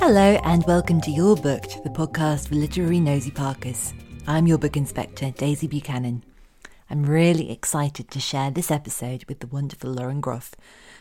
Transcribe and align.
Hello, 0.00 0.38
and 0.44 0.64
welcome 0.64 1.00
to 1.00 1.10
You're 1.10 1.34
Booked, 1.34 1.82
the 1.82 1.90
podcast 1.90 2.48
for 2.48 2.54
literary 2.54 3.00
nosy 3.00 3.32
parkers. 3.32 3.92
I'm 4.28 4.46
your 4.46 4.56
book 4.56 4.76
inspector, 4.76 5.32
Daisy 5.32 5.66
Buchanan. 5.66 6.22
I'm 6.88 7.04
really 7.04 7.50
excited 7.50 8.08
to 8.12 8.20
share 8.20 8.52
this 8.52 8.70
episode 8.70 9.24
with 9.24 9.40
the 9.40 9.48
wonderful 9.48 9.90
Lauren 9.90 10.20
Groff. 10.20 10.54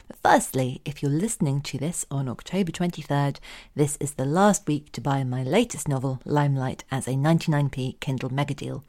But 0.07 0.17
firstly, 0.23 0.81
if 0.83 1.03
you're 1.03 1.11
listening 1.11 1.61
to 1.61 1.77
this 1.77 2.07
on 2.09 2.27
October 2.27 2.71
23rd, 2.71 3.37
this 3.75 3.97
is 3.97 4.15
the 4.15 4.25
last 4.25 4.67
week 4.67 4.91
to 4.93 4.99
buy 4.99 5.23
my 5.23 5.43
latest 5.43 5.87
novel, 5.87 6.19
Limelight, 6.25 6.83
as 6.89 7.07
a 7.07 7.11
99p 7.11 7.99
Kindle 7.99 8.33
mega 8.33 8.55
deal. 8.55 8.83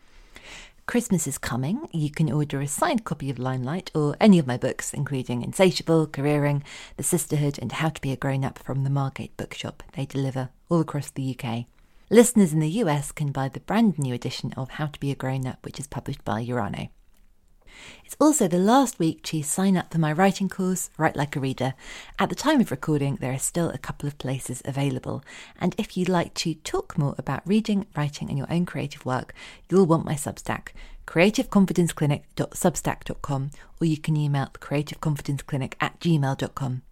Christmas 0.88 1.26
is 1.26 1.36
coming. 1.36 1.86
You 1.92 2.10
can 2.10 2.32
order 2.32 2.62
a 2.62 2.66
signed 2.66 3.04
copy 3.04 3.28
of 3.28 3.38
Limelight 3.38 3.90
or 3.94 4.16
any 4.18 4.38
of 4.38 4.46
my 4.46 4.56
books, 4.56 4.94
including 4.94 5.42
Insatiable, 5.42 6.06
Careering, 6.06 6.62
The 6.96 7.02
Sisterhood, 7.02 7.58
and 7.60 7.70
How 7.70 7.90
to 7.90 8.00
Be 8.00 8.10
a 8.10 8.16
Grown 8.16 8.42
Up 8.42 8.58
from 8.58 8.84
the 8.84 8.90
Margate 8.90 9.36
Bookshop. 9.36 9.82
They 9.92 10.06
deliver 10.06 10.48
all 10.70 10.80
across 10.80 11.10
the 11.10 11.36
UK. 11.38 11.66
Listeners 12.08 12.54
in 12.54 12.60
the 12.60 12.70
US 12.70 13.12
can 13.12 13.32
buy 13.32 13.50
the 13.50 13.60
brand 13.60 13.98
new 13.98 14.14
edition 14.14 14.54
of 14.56 14.70
How 14.70 14.86
to 14.86 14.98
Be 14.98 15.10
a 15.10 15.14
Grown 15.14 15.46
Up, 15.46 15.58
which 15.62 15.78
is 15.78 15.86
published 15.86 16.24
by 16.24 16.42
Urano. 16.42 16.88
It's 18.04 18.16
also 18.20 18.48
the 18.48 18.58
last 18.58 18.98
week 18.98 19.22
to 19.24 19.42
sign 19.42 19.76
up 19.76 19.92
for 19.92 19.98
my 19.98 20.12
writing 20.12 20.48
course, 20.48 20.90
Write 20.96 21.16
Like 21.16 21.36
a 21.36 21.40
Reader. 21.40 21.74
At 22.18 22.28
the 22.28 22.34
time 22.34 22.60
of 22.60 22.70
recording, 22.70 23.16
there 23.16 23.32
are 23.32 23.38
still 23.38 23.70
a 23.70 23.78
couple 23.78 24.06
of 24.06 24.18
places 24.18 24.62
available. 24.64 25.24
And 25.60 25.74
if 25.78 25.96
you'd 25.96 26.08
like 26.08 26.34
to 26.34 26.54
talk 26.54 26.96
more 26.96 27.14
about 27.18 27.46
reading, 27.46 27.86
writing, 27.96 28.28
and 28.28 28.38
your 28.38 28.46
own 28.50 28.66
creative 28.66 29.04
work, 29.04 29.34
you'll 29.68 29.86
want 29.86 30.04
my 30.04 30.14
Substack, 30.14 30.68
creativeconfidenceclinic.substack.com, 31.06 33.50
or 33.80 33.84
you 33.84 33.96
can 33.96 34.16
email 34.16 34.46
creativeconfidenceclinic 34.54 35.74
at 35.80 35.98
gmail.com. 36.00 36.82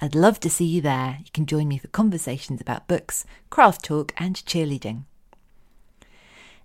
I'd 0.00 0.14
love 0.14 0.40
to 0.40 0.50
see 0.50 0.64
you 0.64 0.80
there. 0.80 1.18
You 1.20 1.30
can 1.32 1.46
join 1.46 1.68
me 1.68 1.78
for 1.78 1.88
conversations 1.88 2.60
about 2.60 2.88
books, 2.88 3.24
craft 3.50 3.84
talk, 3.84 4.12
and 4.16 4.36
cheerleading. 4.36 5.04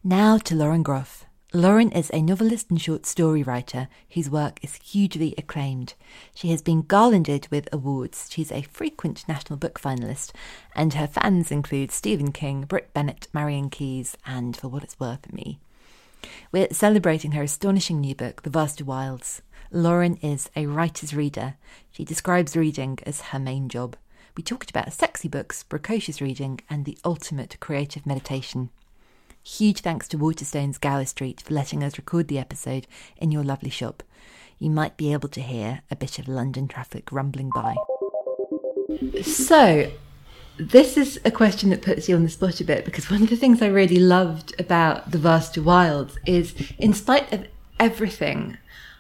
Now 0.04 0.38
to 0.38 0.56
Lauren 0.56 0.84
Groff. 0.84 1.26
Lauren 1.52 1.92
is 1.94 2.12
a 2.14 2.22
novelist 2.22 2.70
and 2.70 2.80
short 2.80 3.08
story 3.08 3.42
writer 3.42 3.88
whose 4.12 4.30
work 4.30 4.60
is 4.62 4.76
hugely 4.76 5.34
acclaimed. 5.36 5.96
She 6.36 6.50
has 6.50 6.62
been 6.62 6.84
garlanded 6.84 7.48
with 7.50 7.68
awards. 7.74 8.30
She's 8.32 8.52
a 8.52 8.62
frequent 8.62 9.28
National 9.28 9.58
Book 9.58 9.82
finalist, 9.82 10.32
and 10.76 10.94
her 10.94 11.08
fans 11.08 11.52
include 11.52 11.90
Stephen 11.92 12.32
King, 12.32 12.66
Brit 12.66 12.94
Bennett, 12.94 13.30
Marian 13.34 13.72
Keyes, 13.72 14.16
and 14.28 14.56
for 14.56 14.68
what 14.68 14.84
it's 14.84 15.00
worth, 15.00 15.34
me. 15.34 15.60
We're 16.52 16.72
celebrating 16.72 17.32
her 17.32 17.42
astonishing 17.42 18.00
new 18.00 18.14
book, 18.14 18.44
The 18.44 18.52
Vaster 18.52 18.86
Wilds. 18.86 19.42
Lauren 19.72 20.18
is 20.18 20.52
a 20.56 20.68
writer's 20.68 21.16
reader. 21.16 21.56
She 21.92 22.06
describes 22.06 22.56
reading 22.56 23.00
as 23.08 23.22
her 23.22 23.40
main 23.40 23.70
job. 23.70 23.96
We 24.38 24.44
talked 24.44 24.70
about 24.70 24.94
sexy 24.94 25.28
books, 25.28 25.64
precocious 25.64 26.22
reading, 26.22 26.60
and 26.70 26.86
the 26.86 27.00
ultimate 27.04 27.60
creative 27.60 28.06
meditation. 28.06 28.70
Huge 29.58 29.82
thanks 29.82 30.08
to 30.10 30.18
Waterstones 30.18 30.80
Gower 30.80 31.06
Street 31.06 31.42
for 31.42 31.56
letting 31.56 31.84
us 31.84 31.98
record 31.98 32.28
the 32.28 32.38
episode 32.38 32.86
in 33.18 33.32
your 33.32 33.44
lovely 33.44 33.72
shop. 33.72 34.04
You 34.60 34.70
might 34.70 34.96
be 34.96 35.12
able 35.12 35.28
to 35.30 35.42
hear 35.42 35.82
a 35.90 35.96
bit 35.96 36.20
of 36.20 36.28
London 36.28 36.68
traffic 36.68 37.12
rumbling 37.12 37.50
by. 37.50 37.76
So, 39.24 39.92
this 40.60 40.98
is 40.98 41.20
a 41.26 41.32
question 41.32 41.72
that 41.72 41.82
puts 41.82 42.08
you 42.08 42.16
on 42.16 42.24
the 42.24 42.30
spot 42.30 42.62
a 42.62 42.64
bit 42.64 42.86
because 42.86 43.10
one 43.10 43.24
of 43.24 43.30
the 43.30 43.36
things 43.36 43.60
I 43.64 43.68
really 43.68 44.00
loved 44.00 44.54
about 44.60 45.10
The 45.10 45.18
Vaster 45.18 45.64
Wilds 45.64 46.16
is, 46.28 46.54
in 46.78 46.94
spite 46.94 47.34
of 47.34 47.48
everything, 47.80 48.60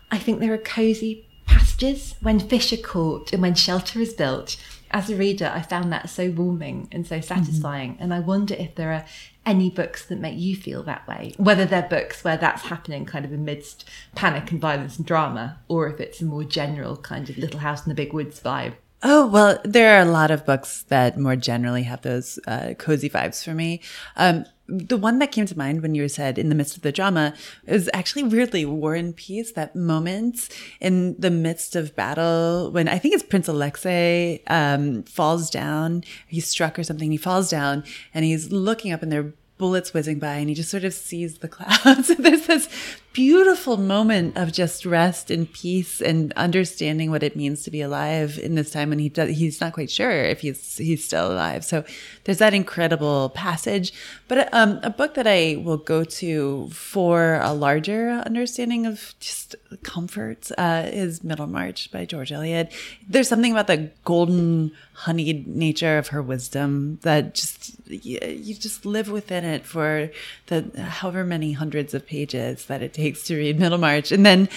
I 0.09 0.17
think 0.17 0.39
there 0.39 0.53
are 0.53 0.57
cosy 0.57 1.27
passages 1.45 2.15
when 2.21 2.39
fish 2.39 2.73
are 2.73 2.77
caught 2.77 3.31
and 3.33 3.43
when 3.43 3.53
shelter 3.53 3.99
is 3.99 4.13
built. 4.13 4.57
As 4.91 5.09
a 5.09 5.15
reader, 5.15 5.51
I 5.53 5.61
found 5.61 5.91
that 5.93 6.09
so 6.09 6.31
warming 6.31 6.87
and 6.91 7.05
so 7.05 7.21
satisfying. 7.21 7.93
Mm-hmm. 7.93 8.03
And 8.03 8.13
I 8.13 8.19
wonder 8.19 8.55
if 8.55 8.75
there 8.75 8.91
are 8.91 9.05
any 9.45 9.69
books 9.69 10.05
that 10.05 10.19
make 10.19 10.37
you 10.37 10.55
feel 10.55 10.83
that 10.83 11.07
way, 11.07 11.33
whether 11.37 11.65
they're 11.65 11.87
books 11.87 12.23
where 12.23 12.37
that's 12.37 12.63
happening 12.63 13.05
kind 13.05 13.25
of 13.25 13.31
amidst 13.31 13.89
panic 14.15 14.51
and 14.51 14.61
violence 14.61 14.97
and 14.97 15.05
drama, 15.05 15.59
or 15.67 15.87
if 15.89 15.99
it's 15.99 16.21
a 16.21 16.25
more 16.25 16.43
general 16.43 16.97
kind 16.97 17.29
of 17.29 17.37
Little 17.37 17.59
House 17.59 17.85
in 17.85 17.89
the 17.89 17.95
Big 17.95 18.13
Woods 18.13 18.39
vibe. 18.39 18.73
Oh, 19.01 19.27
well, 19.27 19.59
there 19.63 19.97
are 19.97 20.01
a 20.01 20.11
lot 20.11 20.29
of 20.29 20.45
books 20.45 20.83
that 20.89 21.17
more 21.17 21.37
generally 21.37 21.83
have 21.83 22.01
those 22.01 22.37
uh, 22.47 22.73
cozy 22.77 23.09
vibes 23.09 23.43
for 23.43 23.53
me. 23.53 23.81
Um, 24.17 24.45
the 24.69 24.97
one 24.97 25.19
that 25.19 25.31
came 25.31 25.45
to 25.47 25.57
mind 25.57 25.81
when 25.81 25.95
you 25.95 26.07
said 26.07 26.37
in 26.37 26.49
the 26.49 26.55
midst 26.55 26.77
of 26.77 26.83
the 26.83 26.91
drama 26.91 27.33
is 27.65 27.89
actually 27.93 28.23
weirdly 28.23 28.65
War 28.65 28.93
and 28.93 29.15
Peace, 29.15 29.51
that 29.53 29.75
moment 29.75 30.49
in 30.79 31.15
the 31.19 31.31
midst 31.31 31.75
of 31.75 31.95
battle 31.95 32.71
when 32.71 32.87
I 32.87 32.99
think 32.99 33.13
it's 33.13 33.23
Prince 33.23 33.47
Alexei 33.47 34.41
um, 34.47 35.03
falls 35.03 35.49
down, 35.49 36.03
he's 36.27 36.47
struck 36.47 36.77
or 36.77 36.83
something, 36.83 37.11
he 37.11 37.17
falls 37.17 37.49
down 37.49 37.83
and 38.13 38.23
he's 38.23 38.51
looking 38.51 38.91
up 38.91 39.01
and 39.01 39.11
there 39.11 39.21
are 39.21 39.33
bullets 39.57 39.93
whizzing 39.93 40.19
by 40.19 40.35
and 40.35 40.49
he 40.49 40.55
just 40.55 40.69
sort 40.69 40.83
of 40.83 40.93
sees 40.93 41.39
the 41.39 41.47
clouds. 41.49 42.07
There's 42.17 42.47
this 42.47 42.69
beautiful 43.13 43.77
moment 43.77 44.37
of 44.37 44.51
just 44.51 44.85
rest 44.85 45.31
and 45.31 45.51
peace 45.51 45.99
and 45.99 46.31
understanding 46.33 47.09
what 47.09 47.23
it 47.23 47.35
means 47.35 47.63
to 47.63 47.71
be 47.71 47.81
alive 47.81 48.37
in 48.37 48.55
this 48.55 48.71
time 48.71 48.89
when 48.89 48.99
he 48.99 49.09
does, 49.09 49.35
he's 49.37 49.59
not 49.59 49.73
quite 49.73 49.89
sure 49.89 50.11
if 50.11 50.41
he's 50.41 50.77
he's 50.77 51.03
still 51.03 51.31
alive. 51.31 51.65
So 51.65 51.83
there's 52.23 52.37
that 52.37 52.53
incredible 52.53 53.29
passage. 53.29 53.93
But 54.27 54.53
um, 54.53 54.79
a 54.83 54.89
book 54.89 55.15
that 55.15 55.27
I 55.27 55.61
will 55.63 55.77
go 55.77 56.03
to 56.03 56.69
for 56.69 57.39
a 57.41 57.53
larger 57.53 58.09
understanding 58.25 58.85
of 58.85 59.15
just 59.19 59.55
comfort 59.83 60.51
uh, 60.57 60.83
is 60.87 61.23
Middlemarch 61.23 61.91
by 61.91 62.05
George 62.05 62.31
Eliot. 62.31 62.71
There's 63.07 63.27
something 63.27 63.51
about 63.51 63.67
the 63.67 63.91
golden 64.05 64.71
honeyed 64.99 65.47
nature 65.47 65.97
of 65.97 66.09
her 66.09 66.21
wisdom 66.21 66.99
that 67.03 67.33
just 67.33 67.71
you, 67.87 68.19
you 68.21 68.53
just 68.53 68.85
live 68.85 69.09
within 69.09 69.45
it 69.45 69.65
for 69.65 70.11
the 70.47 70.69
however 70.81 71.23
many 71.23 71.53
hundreds 71.53 71.93
of 71.93 72.05
pages 72.05 72.65
that 72.65 72.81
it 72.81 72.93
takes 72.93 73.23
to 73.23 73.37
read 73.37 73.57
Middlemarch. 73.57 74.11
And 74.11 74.25
then, 74.25 74.49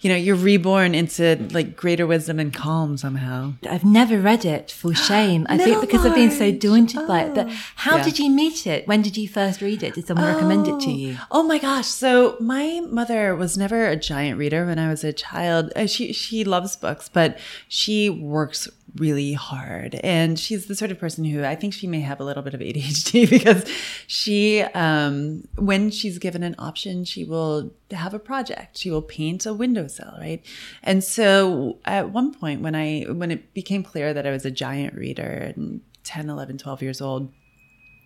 you 0.00 0.08
know, 0.08 0.14
you're 0.14 0.36
reborn 0.36 0.94
into 0.94 1.44
like 1.50 1.74
greater 1.74 2.06
wisdom 2.06 2.38
and 2.38 2.54
calm 2.54 2.96
somehow. 2.96 3.54
I've 3.68 3.84
never 3.84 4.20
read 4.20 4.44
it 4.44 4.70
for 4.70 4.94
shame. 5.10 5.48
I 5.48 5.58
think 5.58 5.80
because 5.80 6.06
I've 6.06 6.14
been 6.14 6.30
so 6.30 6.52
daunted 6.52 7.00
oh. 7.00 7.08
by 7.08 7.22
it. 7.22 7.34
But 7.34 7.48
oh. 7.48 7.56
how 7.74 7.96
yeah. 7.96 8.04
did 8.04 8.20
you 8.20 8.30
meet 8.30 8.68
it? 8.68 8.86
When 8.86 9.02
did 9.02 9.16
you 9.16 9.28
first 9.28 9.60
read 9.60 9.82
it? 9.82 9.94
Did 9.94 10.06
someone 10.06 10.26
oh. 10.26 10.34
recommend 10.34 10.68
it 10.68 10.78
to 10.78 10.92
you? 10.92 11.18
Oh 11.32 11.42
my 11.42 11.58
gosh. 11.58 11.88
So 11.88 12.36
my 12.38 12.82
mother 12.88 13.34
was 13.34 13.58
never 13.58 13.88
a 13.88 13.96
giant 13.96 14.38
reader 14.38 14.64
when 14.64 14.78
I 14.78 14.90
was 14.90 15.02
a 15.02 15.12
child. 15.12 15.72
Uh, 15.74 15.86
she, 15.86 16.12
she 16.12 16.44
loves 16.44 16.76
books, 16.76 17.08
but 17.08 17.36
she 17.66 18.08
works 18.08 18.68
really 18.98 19.32
hard. 19.32 19.96
And 19.96 20.38
she's 20.38 20.66
the 20.66 20.74
sort 20.74 20.90
of 20.90 20.98
person 20.98 21.24
who 21.24 21.44
I 21.44 21.54
think 21.54 21.74
she 21.74 21.86
may 21.86 22.00
have 22.00 22.20
a 22.20 22.24
little 22.24 22.42
bit 22.42 22.54
of 22.54 22.60
ADHD 22.60 23.28
because 23.30 23.64
she, 24.06 24.62
um, 24.62 25.46
when 25.56 25.90
she's 25.90 26.18
given 26.18 26.42
an 26.42 26.54
option, 26.58 27.04
she 27.04 27.24
will 27.24 27.72
have 27.90 28.14
a 28.14 28.18
project. 28.18 28.78
She 28.78 28.90
will 28.90 29.02
paint 29.02 29.46
a 29.46 29.54
windowsill, 29.54 30.14
right? 30.18 30.44
And 30.82 31.02
so 31.02 31.78
at 31.84 32.10
one 32.10 32.32
point 32.34 32.60
when 32.60 32.74
I, 32.74 33.02
when 33.02 33.30
it 33.30 33.54
became 33.54 33.82
clear 33.82 34.12
that 34.14 34.26
I 34.26 34.30
was 34.30 34.44
a 34.44 34.50
giant 34.50 34.94
reader 34.94 35.52
and 35.56 35.80
10, 36.04 36.30
11, 36.30 36.58
12 36.58 36.82
years 36.82 37.00
old, 37.00 37.32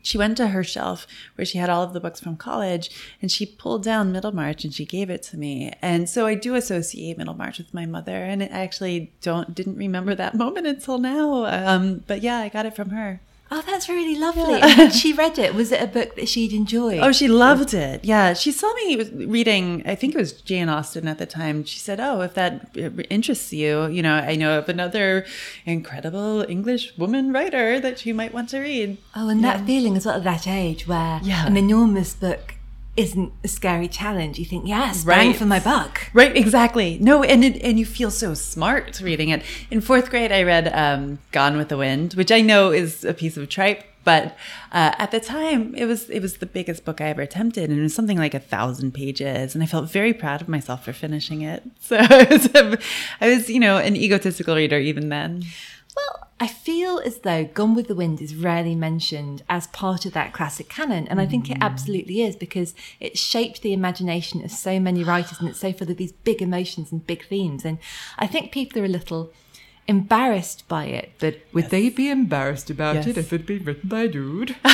she 0.02 0.19
went 0.19 0.37
to 0.37 0.49
her 0.49 0.64
shelf 0.64 1.06
where 1.37 1.44
she 1.44 1.58
had 1.58 1.70
all 1.70 1.82
of 1.82 1.93
the 1.93 2.00
books 2.00 2.20
from 2.20 2.37
college 2.37 2.90
and 3.22 3.31
she 3.31 3.46
pulled 3.46 3.82
down 3.82 4.12
Middlemarch 4.12 4.64
and 4.64 4.75
she 4.75 4.84
gave 4.84 5.08
it 5.08 5.22
to 5.25 5.37
me. 5.37 5.72
And 5.81 6.08
so 6.08 6.26
I 6.26 6.34
do 6.34 6.54
associate 6.54 7.16
Middlemarch 7.16 7.58
with 7.58 7.72
my 7.72 7.87
mother 7.87 8.16
and 8.16 8.43
I 8.43 8.46
actually 8.46 9.12
don't 9.22 9.54
didn't 9.54 9.76
remember 9.76 10.14
that 10.14 10.34
moment 10.44 10.66
until 10.66 10.99
now. 10.99 11.44
Um, 11.46 12.02
but 12.06 12.22
yeah, 12.22 12.38
I 12.38 12.49
got 12.49 12.66
it 12.66 12.76
from 12.76 12.90
her. 12.90 13.20
Oh, 13.54 13.62
that's 13.66 13.87
really 13.87 14.19
lovely. 14.19 14.60
And 14.62 14.90
she 14.90 15.12
read 15.12 15.38
it. 15.38 15.54
Was 15.54 15.72
it 15.72 15.82
a 15.82 15.87
book 15.87 16.16
that 16.16 16.26
she'd 16.26 16.54
enjoyed? 16.54 17.00
Oh, 17.00 17.12
she 17.12 17.28
loved 17.28 17.75
it. 17.75 18.02
Yeah, 18.02 18.32
she 18.32 18.50
saw 18.50 18.72
me 18.72 19.04
reading. 19.26 19.82
I 19.84 19.94
think 19.94 20.14
it 20.14 20.19
was 20.19 20.32
Jane 20.32 20.70
Austen 20.70 21.06
at 21.06 21.19
the 21.19 21.26
time. 21.26 21.64
She 21.64 21.78
said, 21.78 22.00
"Oh, 22.00 22.22
if 22.22 22.32
that 22.32 22.70
uh, 22.78 23.02
interests 23.10 23.52
you, 23.52 23.87
you 23.88 24.02
know, 24.02 24.14
I 24.14 24.37
know 24.37 24.58
of 24.58 24.70
another 24.70 25.26
incredible 25.66 26.46
English 26.49 26.96
woman 26.96 27.31
writer 27.31 27.78
that 27.78 28.06
you 28.06 28.14
might 28.14 28.32
want 28.32 28.49
to 28.50 28.60
read." 28.60 28.96
Oh, 29.14 29.28
and 29.28 29.43
yeah. 29.43 29.58
that 29.58 29.66
feeling 29.66 29.99
as 29.99 30.06
well 30.06 30.16
at 30.16 30.25
that 30.25 30.46
age, 30.46 30.88
where 30.88 31.20
yeah. 31.22 31.46
an 31.46 31.58
enormous 31.58 32.14
book 32.14 32.54
isn't 32.97 33.33
a 33.43 33.49
scary 33.49 33.89
challenge. 33.89 34.39
You 34.39 34.44
think, 34.44 34.67
yes, 34.67 35.05
right. 35.05 35.17
bang 35.17 35.35
for 35.35 35.47
my 35.47 35.61
buck. 35.61 36.11
Right, 36.12 36.37
exactly. 36.37 36.99
No, 37.00 37.23
and 37.23 37.44
it, 37.44 37.62
and 37.62 37.79
you 37.79 37.87
feel 37.87 38.11
so 38.11 38.35
smart 38.35 39.00
reading 39.00 39.31
it. 39.31 39.43
In 39.71 39.81
fourth 39.81 40.11
grade, 40.11 40.33
I 40.33 40.43
read 40.43 40.71
um, 40.75 41.19
Gone 41.31 41.56
with 41.56 41.69
the 41.69 41.77
Wind, 41.77 42.15
which 42.15 42.31
I 42.31 42.41
know 42.41 42.71
is 42.71 43.05
a 43.05 43.15
piece 43.15 43.37
of 43.37 43.49
tripe, 43.49 43.85
but 44.05 44.37
uh, 44.73 44.94
at 44.99 45.11
the 45.11 45.21
time, 45.21 45.75
it 45.77 45.87
was 45.87 46.11
it 46.11 46.21
was 46.21 46.39
the 46.39 46.47
biggest 46.47 46.85
book 46.85 47.00
I 47.00 47.09
ever 47.09 47.23
attempted, 47.23 47.71
and 47.71 47.79
it 47.79 47.83
was 47.83 47.94
something 47.94 48.19
like 48.19 48.35
a 48.35 48.41
thousand 48.41 48.93
pages, 48.93 49.55
and 49.55 49.62
I 49.62 49.67
felt 49.67 49.91
very 49.91 50.12
proud 50.12 50.43
of 50.43 50.49
myself 50.49 50.85
for 50.85 50.93
finishing 50.93 51.43
it. 51.43 51.62
So 51.81 51.97
I 51.99 52.27
was, 52.31 52.79
I 53.21 53.29
was 53.29 53.50
you 53.50 53.61
know, 53.61 53.77
an 53.77 53.97
egotistical 53.97 54.56
reader 54.56 54.79
even 54.79 55.09
then. 55.09 55.45
Well, 55.97 56.29
I 56.41 56.47
feel 56.47 56.99
as 57.05 57.19
though 57.19 57.44
Gone 57.44 57.75
with 57.75 57.89
the 57.89 57.94
Wind 57.94 58.21
is 58.21 58.35
rarely 58.35 58.75
mentioned 58.75 59.43
as 59.49 59.67
part 59.69 60.06
of 60.06 60.12
that 60.15 60.33
classic 60.33 60.69
canon. 60.69 61.06
And 61.09 61.21
I 61.21 61.27
think 61.27 61.50
it 61.50 61.59
mm. 61.59 61.62
absolutely 61.62 62.23
is 62.23 62.35
because 62.35 62.75
it 62.99 63.19
shaped 63.19 63.62
the 63.62 63.73
imagination 63.73 64.44
of 64.44 64.50
so 64.50 64.81
many 64.81 65.05
writers 65.05 65.39
and 65.39 65.49
it's 65.49 65.61
so 65.61 65.73
full 65.73 65.91
of 65.91 65.99
these 65.99 66.12
big 66.12 66.41
emotions 66.41 66.91
and 66.93 67.06
big 67.06 67.27
themes. 67.27 67.65
And 67.65 67.79
I 68.19 68.27
think 68.27 68.53
people 68.53 68.81
are 68.81 68.87
a 68.87 68.89
little 68.89 69.33
embarrassed 69.87 70.67
by 70.69 70.87
it, 70.87 71.12
but 71.19 71.41
would 71.53 71.65
yes. 71.65 71.71
they 71.71 71.89
be 71.91 72.09
embarrassed 72.09 72.71
about 72.71 72.97
yes. 72.97 73.06
it 73.09 73.19
if 73.19 73.33
it'd 73.33 73.47
been 73.47 73.65
written 73.65 73.88
by 73.88 74.03
a 74.03 74.09
dude? 74.09 74.56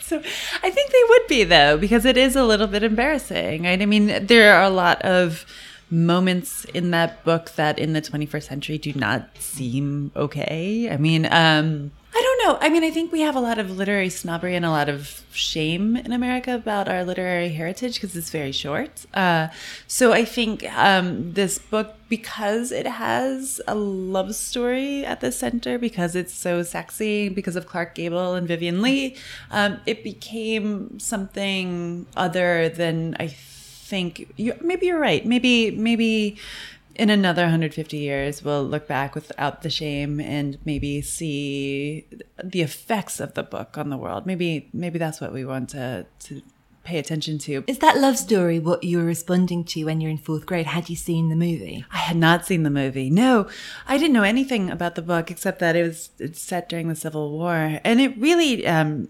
so 0.00 0.22
I 0.62 0.70
think 0.70 0.90
they 0.90 1.04
would 1.08 1.26
be 1.28 1.44
though, 1.44 1.76
because 1.78 2.04
it 2.04 2.16
is 2.16 2.34
a 2.34 2.44
little 2.44 2.66
bit 2.66 2.82
embarrassing. 2.82 3.62
Right? 3.62 3.80
I 3.80 3.86
mean, 3.86 4.26
there 4.26 4.54
are 4.54 4.64
a 4.64 4.70
lot 4.70 5.00
of 5.02 5.46
moments 5.90 6.64
in 6.66 6.90
that 6.92 7.24
book 7.24 7.52
that 7.52 7.78
in 7.78 7.92
the 7.92 8.02
21st 8.02 8.42
century 8.42 8.78
do 8.78 8.92
not 8.94 9.28
seem 9.38 10.12
okay. 10.14 10.88
I 10.90 10.96
mean, 10.96 11.26
um, 11.26 11.90
I 12.12 12.22
don't 12.22 12.48
know. 12.48 12.58
I 12.60 12.68
mean, 12.70 12.82
I 12.82 12.90
think 12.90 13.12
we 13.12 13.20
have 13.20 13.36
a 13.36 13.40
lot 13.40 13.58
of 13.58 13.70
literary 13.70 14.10
snobbery 14.10 14.56
and 14.56 14.64
a 14.64 14.70
lot 14.70 14.88
of 14.88 15.22
shame 15.30 15.96
in 15.96 16.12
America 16.12 16.54
about 16.54 16.88
our 16.88 17.04
literary 17.04 17.50
heritage 17.50 17.94
because 17.94 18.16
it's 18.16 18.30
very 18.30 18.50
short. 18.50 19.06
Uh, 19.14 19.48
so 19.86 20.12
I 20.12 20.24
think 20.24 20.64
um, 20.76 21.32
this 21.34 21.58
book, 21.58 21.94
because 22.08 22.72
it 22.72 22.86
has 22.86 23.60
a 23.68 23.76
love 23.76 24.34
story 24.34 25.04
at 25.04 25.20
the 25.20 25.30
center, 25.30 25.78
because 25.78 26.16
it's 26.16 26.34
so 26.34 26.64
sexy, 26.64 27.28
because 27.28 27.54
of 27.54 27.66
Clark 27.66 27.94
Gable 27.94 28.34
and 28.34 28.48
Vivien 28.48 28.82
Leigh, 28.82 29.14
um, 29.52 29.80
it 29.86 30.02
became 30.02 30.98
something 30.98 32.06
other 32.16 32.68
than 32.68 33.16
I 33.20 33.28
think 33.90 34.32
you, 34.36 34.54
maybe 34.62 34.86
you're 34.86 35.00
right. 35.00 35.26
Maybe 35.26 35.70
maybe 35.72 36.38
in 36.94 37.10
another 37.10 37.42
150 37.42 37.96
years 37.96 38.44
we'll 38.44 38.64
look 38.64 38.86
back 38.86 39.14
without 39.14 39.62
the 39.62 39.70
shame 39.70 40.20
and 40.20 40.58
maybe 40.64 41.00
see 41.00 42.06
the 42.42 42.62
effects 42.62 43.20
of 43.20 43.34
the 43.34 43.42
book 43.42 43.76
on 43.76 43.90
the 43.90 43.96
world. 43.96 44.24
Maybe 44.24 44.68
maybe 44.72 44.98
that's 44.98 45.20
what 45.20 45.32
we 45.32 45.44
want 45.44 45.70
to 45.70 46.06
to 46.20 46.42
pay 46.84 46.98
attention 46.98 47.38
to. 47.38 47.64
Is 47.66 47.78
that 47.80 47.98
love 47.98 48.16
story 48.16 48.58
what 48.58 48.82
you 48.84 48.98
were 48.98 49.04
responding 49.04 49.64
to 49.64 49.84
when 49.84 50.00
you're 50.00 50.10
in 50.10 50.18
fourth 50.18 50.46
grade? 50.46 50.66
Had 50.66 50.88
you 50.88 50.96
seen 50.96 51.28
the 51.28 51.36
movie? 51.36 51.84
I 51.92 51.98
had 51.98 52.16
not 52.16 52.46
seen 52.46 52.62
the 52.62 52.70
movie. 52.70 53.10
No, 53.10 53.48
I 53.86 53.98
didn't 53.98 54.14
know 54.14 54.22
anything 54.22 54.70
about 54.70 54.94
the 54.94 55.02
book 55.02 55.30
except 55.30 55.58
that 55.58 55.76
it 55.76 55.82
was 55.82 56.10
set 56.32 56.68
during 56.68 56.88
the 56.88 56.94
Civil 56.94 57.32
War, 57.32 57.80
and 57.84 58.00
it 58.00 58.16
really 58.16 58.66
um, 58.66 59.08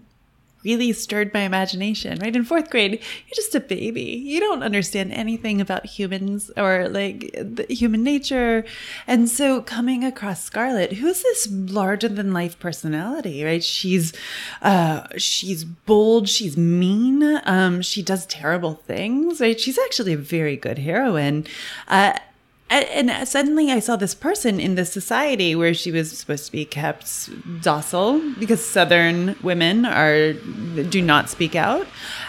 really 0.63 0.93
stirred 0.93 1.33
my 1.33 1.41
imagination, 1.41 2.19
right? 2.19 2.35
In 2.35 2.43
fourth 2.43 2.69
grade, 2.69 2.91
you're 2.91 3.35
just 3.35 3.55
a 3.55 3.59
baby. 3.59 4.01
You 4.03 4.39
don't 4.39 4.63
understand 4.63 5.11
anything 5.11 5.59
about 5.61 5.85
humans 5.85 6.51
or 6.57 6.87
like 6.89 7.69
human 7.69 8.03
nature. 8.03 8.65
And 9.07 9.29
so 9.29 9.61
coming 9.61 10.03
across 10.03 10.43
Scarlett, 10.43 10.93
who's 10.93 11.23
this 11.23 11.47
larger 11.51 12.09
than 12.09 12.33
life 12.33 12.59
personality, 12.59 13.43
right? 13.43 13.63
She's, 13.63 14.13
uh, 14.61 15.07
she's 15.17 15.63
bold. 15.63 16.29
She's 16.29 16.57
mean. 16.57 17.41
Um, 17.45 17.81
she 17.81 18.01
does 18.01 18.25
terrible 18.25 18.75
things, 18.75 19.41
right? 19.41 19.59
She's 19.59 19.77
actually 19.79 20.13
a 20.13 20.17
very 20.17 20.57
good 20.57 20.79
heroine. 20.79 21.45
Uh, 21.87 22.17
and 22.71 23.27
suddenly 23.27 23.69
I 23.71 23.79
saw 23.79 23.95
this 23.97 24.15
person 24.15 24.59
in 24.59 24.75
this 24.75 24.91
society 24.91 25.55
where 25.55 25.73
she 25.73 25.91
was 25.91 26.17
supposed 26.17 26.45
to 26.45 26.51
be 26.51 26.63
kept 26.63 27.29
docile 27.61 28.21
because 28.39 28.63
Southern 28.65 29.35
women 29.43 29.85
are 29.85 30.33
do 30.33 31.01
not 31.01 31.29
speak 31.29 31.55
out, 31.55 31.85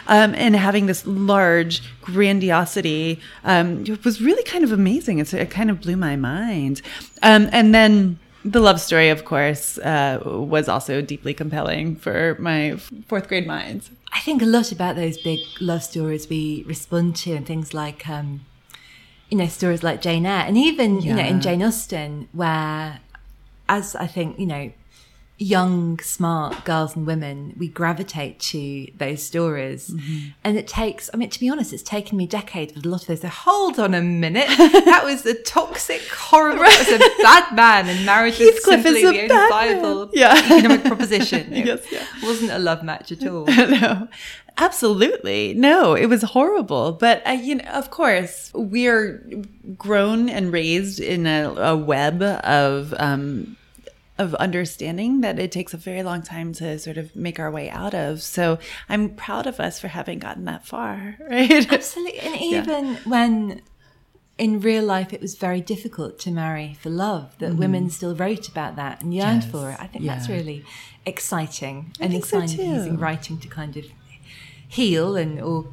um, 0.08 0.34
and 0.34 0.56
having 0.56 0.86
this 0.86 1.06
large 1.06 1.82
grandiosity 2.00 3.20
um, 3.44 3.84
was 4.04 4.20
really 4.20 4.42
kind 4.42 4.64
of 4.64 4.72
amazing. 4.72 5.20
It's, 5.20 5.32
it 5.32 5.50
kind 5.50 5.70
of 5.70 5.80
blew 5.80 5.96
my 5.96 6.16
mind, 6.16 6.82
um, 7.22 7.48
and 7.52 7.74
then. 7.74 8.18
The 8.44 8.58
love 8.58 8.80
story, 8.80 9.08
of 9.08 9.24
course, 9.24 9.78
uh, 9.78 10.18
was 10.24 10.68
also 10.68 11.00
deeply 11.00 11.32
compelling 11.32 11.94
for 11.94 12.36
my 12.40 12.76
fourth 13.06 13.28
grade 13.28 13.46
minds. 13.46 13.92
I 14.12 14.18
think 14.18 14.42
a 14.42 14.46
lot 14.46 14.72
about 14.72 14.96
those 14.96 15.16
big 15.16 15.38
love 15.60 15.84
stories 15.84 16.28
we 16.28 16.64
respond 16.66 17.14
to, 17.18 17.34
and 17.34 17.46
things 17.46 17.72
like 17.72 18.08
um, 18.08 18.40
you 19.32 19.38
know, 19.38 19.46
stories 19.46 19.82
like 19.82 20.02
Jane 20.02 20.26
Eyre, 20.26 20.44
and 20.46 20.58
even 20.58 21.00
yeah. 21.00 21.08
you 21.08 21.16
know 21.16 21.26
in 21.26 21.40
Jane 21.40 21.62
Austen, 21.62 22.28
where, 22.32 23.00
as 23.66 23.96
I 23.96 24.06
think 24.06 24.38
you 24.38 24.44
know, 24.44 24.70
young, 25.42 25.98
smart 25.98 26.64
girls 26.64 26.94
and 26.94 27.06
women, 27.06 27.54
we 27.58 27.68
gravitate 27.68 28.38
to 28.38 28.86
those 28.96 29.22
stories. 29.22 29.90
Mm-hmm. 29.90 30.28
And 30.44 30.56
it 30.56 30.68
takes, 30.68 31.10
I 31.12 31.16
mean, 31.16 31.30
to 31.30 31.40
be 31.40 31.50
honest, 31.50 31.72
it's 31.72 31.82
taken 31.82 32.16
me 32.16 32.26
decades 32.26 32.74
with 32.74 32.86
a 32.86 32.88
lot 32.88 33.02
of 33.02 33.06
those. 33.08 33.22
So 33.22 33.28
hold 33.28 33.78
on 33.78 33.94
a 33.94 34.02
minute. 34.02 34.46
that 34.56 35.02
was 35.04 35.26
a 35.26 35.34
toxic, 35.34 36.02
horrible, 36.08 36.62
that 36.62 36.86
was 36.86 37.00
a 37.00 37.22
bad 37.22 37.54
man 37.54 37.88
and 37.88 38.06
marriage 38.06 38.38
was 38.38 38.64
simply 38.64 39.02
the 39.02 39.08
only 39.08 39.28
viable 39.28 40.10
yeah. 40.12 40.34
economic 40.36 40.84
proposition. 40.84 41.52
It 41.62 41.66
yes, 41.66 41.80
yeah. 41.92 42.06
wasn't 42.22 42.50
a 42.50 42.58
love 42.58 42.82
match 42.82 43.12
at 43.12 43.26
all. 43.26 43.44
no. 43.46 44.08
Absolutely. 44.58 45.54
No, 45.54 45.94
it 45.94 46.06
was 46.06 46.22
horrible. 46.22 46.92
But, 46.92 47.26
uh, 47.26 47.30
you 47.32 47.56
know, 47.56 47.70
of 47.70 47.90
course, 47.90 48.50
we're 48.54 49.24
grown 49.76 50.28
and 50.28 50.52
raised 50.52 51.00
in 51.00 51.26
a, 51.26 51.54
a 51.56 51.76
web 51.76 52.22
of, 52.22 52.94
um, 52.98 53.56
of 54.18 54.34
understanding 54.36 55.22
that 55.22 55.38
it 55.38 55.52
takes 55.52 55.72
a 55.74 55.76
very 55.76 56.02
long 56.02 56.22
time 56.22 56.52
to 56.54 56.78
sort 56.78 56.98
of 56.98 57.14
make 57.16 57.40
our 57.40 57.50
way 57.50 57.70
out 57.70 57.94
of. 57.94 58.22
So 58.22 58.58
I'm 58.88 59.10
proud 59.10 59.46
of 59.46 59.58
us 59.58 59.80
for 59.80 59.88
having 59.88 60.18
gotten 60.18 60.44
that 60.44 60.66
far, 60.66 61.16
right? 61.30 61.72
Absolutely. 61.72 62.20
And 62.20 62.40
even 62.40 62.86
yeah. 62.86 62.98
when 63.04 63.62
in 64.38 64.60
real 64.60 64.84
life 64.84 65.12
it 65.12 65.20
was 65.20 65.34
very 65.34 65.60
difficult 65.60 66.18
to 66.20 66.30
marry 66.30 66.76
for 66.80 66.90
love, 66.90 67.36
that 67.38 67.50
mm-hmm. 67.50 67.58
women 67.58 67.90
still 67.90 68.14
wrote 68.14 68.48
about 68.48 68.76
that 68.76 69.02
and 69.02 69.14
yearned 69.14 69.42
yes. 69.42 69.50
for 69.50 69.70
it. 69.70 69.76
I 69.80 69.86
think 69.86 70.04
yeah. 70.04 70.14
that's 70.14 70.28
really 70.28 70.64
exciting 71.04 71.92
I 72.00 72.04
and 72.04 72.14
exciting 72.14 72.56
so 72.56 72.62
using 72.62 72.98
writing 72.98 73.38
to 73.38 73.48
kind 73.48 73.76
of 73.76 73.86
heal 74.72 75.16
and 75.16 75.40
or 75.40 75.66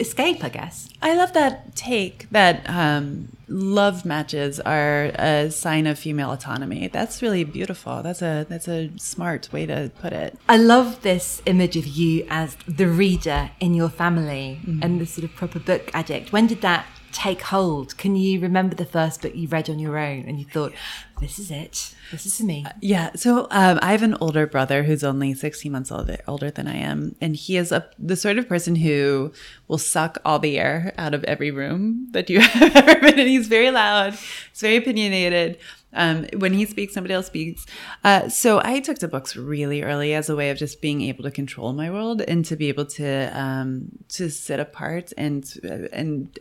escape, 0.00 0.42
I 0.42 0.48
guess. 0.48 0.88
I 1.00 1.14
love 1.14 1.32
that 1.34 1.76
take 1.76 2.28
that 2.30 2.68
um, 2.68 3.36
love 3.48 4.04
matches 4.04 4.58
are 4.60 5.12
a 5.18 5.50
sign 5.50 5.86
of 5.86 5.98
female 5.98 6.32
autonomy. 6.32 6.88
That's 6.88 7.22
really 7.22 7.44
beautiful. 7.44 8.02
That's 8.02 8.22
a 8.22 8.46
that's 8.48 8.68
a 8.68 8.90
smart 8.96 9.52
way 9.52 9.66
to 9.66 9.90
put 10.00 10.12
it. 10.12 10.38
I 10.48 10.56
love 10.56 11.02
this 11.02 11.42
image 11.46 11.76
of 11.76 11.86
you 11.86 12.26
as 12.30 12.56
the 12.66 12.88
reader 12.88 13.50
in 13.60 13.74
your 13.74 13.90
family 13.90 14.60
mm-hmm. 14.62 14.82
and 14.82 15.00
the 15.00 15.06
sort 15.06 15.24
of 15.24 15.34
proper 15.34 15.60
book 15.60 15.90
addict. 15.92 16.32
When 16.32 16.46
did 16.46 16.62
that 16.62 16.86
take 17.12 17.42
hold? 17.42 17.96
Can 17.96 18.16
you 18.16 18.40
remember 18.40 18.74
the 18.74 18.84
first 18.84 19.22
book 19.22 19.34
you 19.34 19.48
read 19.48 19.68
on 19.68 19.78
your 19.78 19.98
own 19.98 20.24
and 20.26 20.38
you 20.38 20.44
thought, 20.44 20.72
this 21.20 21.38
is 21.38 21.50
it? 21.50 21.94
This 22.10 22.24
is 22.26 22.40
me? 22.40 22.64
Uh, 22.66 22.72
yeah. 22.80 23.10
So 23.14 23.46
um, 23.50 23.78
I 23.82 23.92
have 23.92 24.02
an 24.02 24.16
older 24.20 24.46
brother 24.46 24.84
who's 24.84 25.04
only 25.04 25.34
16 25.34 25.70
months 25.70 25.92
older, 25.92 26.18
older 26.26 26.50
than 26.50 26.66
I 26.66 26.76
am. 26.76 27.14
And 27.20 27.36
he 27.36 27.56
is 27.56 27.72
a, 27.72 27.88
the 27.98 28.16
sort 28.16 28.38
of 28.38 28.48
person 28.48 28.76
who 28.76 29.32
will 29.68 29.78
suck 29.78 30.18
all 30.24 30.38
the 30.38 30.58
air 30.58 30.94
out 30.96 31.14
of 31.14 31.22
every 31.24 31.50
room 31.50 32.08
that 32.12 32.30
you 32.30 32.40
have 32.40 32.74
ever 32.74 33.00
been 33.00 33.18
in. 33.18 33.26
He's 33.28 33.48
very 33.48 33.70
loud, 33.70 34.14
he's 34.14 34.60
very 34.60 34.76
opinionated. 34.76 35.58
Um, 35.92 36.26
when 36.36 36.52
he 36.52 36.66
speaks, 36.66 36.94
somebody 36.94 37.14
else 37.14 37.26
speaks. 37.26 37.66
Uh, 38.04 38.28
so 38.28 38.60
I 38.62 38.78
took 38.78 38.98
to 38.98 39.08
books 39.08 39.34
really 39.34 39.82
early 39.82 40.14
as 40.14 40.28
a 40.28 40.36
way 40.36 40.50
of 40.50 40.56
just 40.56 40.80
being 40.80 41.02
able 41.02 41.24
to 41.24 41.32
control 41.32 41.72
my 41.72 41.90
world 41.90 42.22
and 42.22 42.44
to 42.44 42.54
be 42.54 42.68
able 42.68 42.86
to 42.86 43.30
um, 43.36 43.90
to 44.10 44.30
sit 44.30 44.60
apart 44.60 45.12
and 45.18 45.44
and 45.92 46.38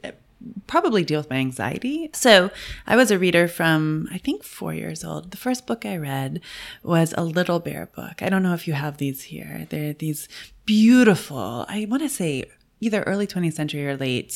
probably 0.67 1.03
deal 1.03 1.19
with 1.19 1.29
my 1.29 1.38
anxiety. 1.38 2.10
So 2.13 2.51
I 2.88 2.96
was 2.96 3.12
a 3.12 3.19
reader 3.19 3.48
from, 3.48 4.08
I 4.12 4.17
think, 4.17 4.43
four 4.43 4.74
years 4.74 5.03
old. 5.03 5.31
The 5.31 5.38
first 5.38 5.67
book 5.67 5.86
I 5.86 5.98
read 5.98 6.41
was 6.84 7.13
a 7.17 7.24
Little 7.24 7.60
Bear 7.60 7.88
book. 7.88 8.22
I 8.22 8.29
don't 8.29 8.43
know 8.43 8.53
if 8.53 8.67
you 8.67 8.74
have 8.74 8.98
these 8.98 9.24
here. 9.24 9.67
They're 9.69 9.93
these 9.93 10.27
beautiful, 10.65 11.65
I 11.67 11.88
want 11.89 12.03
to 12.03 12.10
say 12.10 12.46
either 12.79 13.03
early 13.03 13.27
20th 13.27 13.53
century 13.53 13.86
or 13.88 13.98
late 13.98 14.29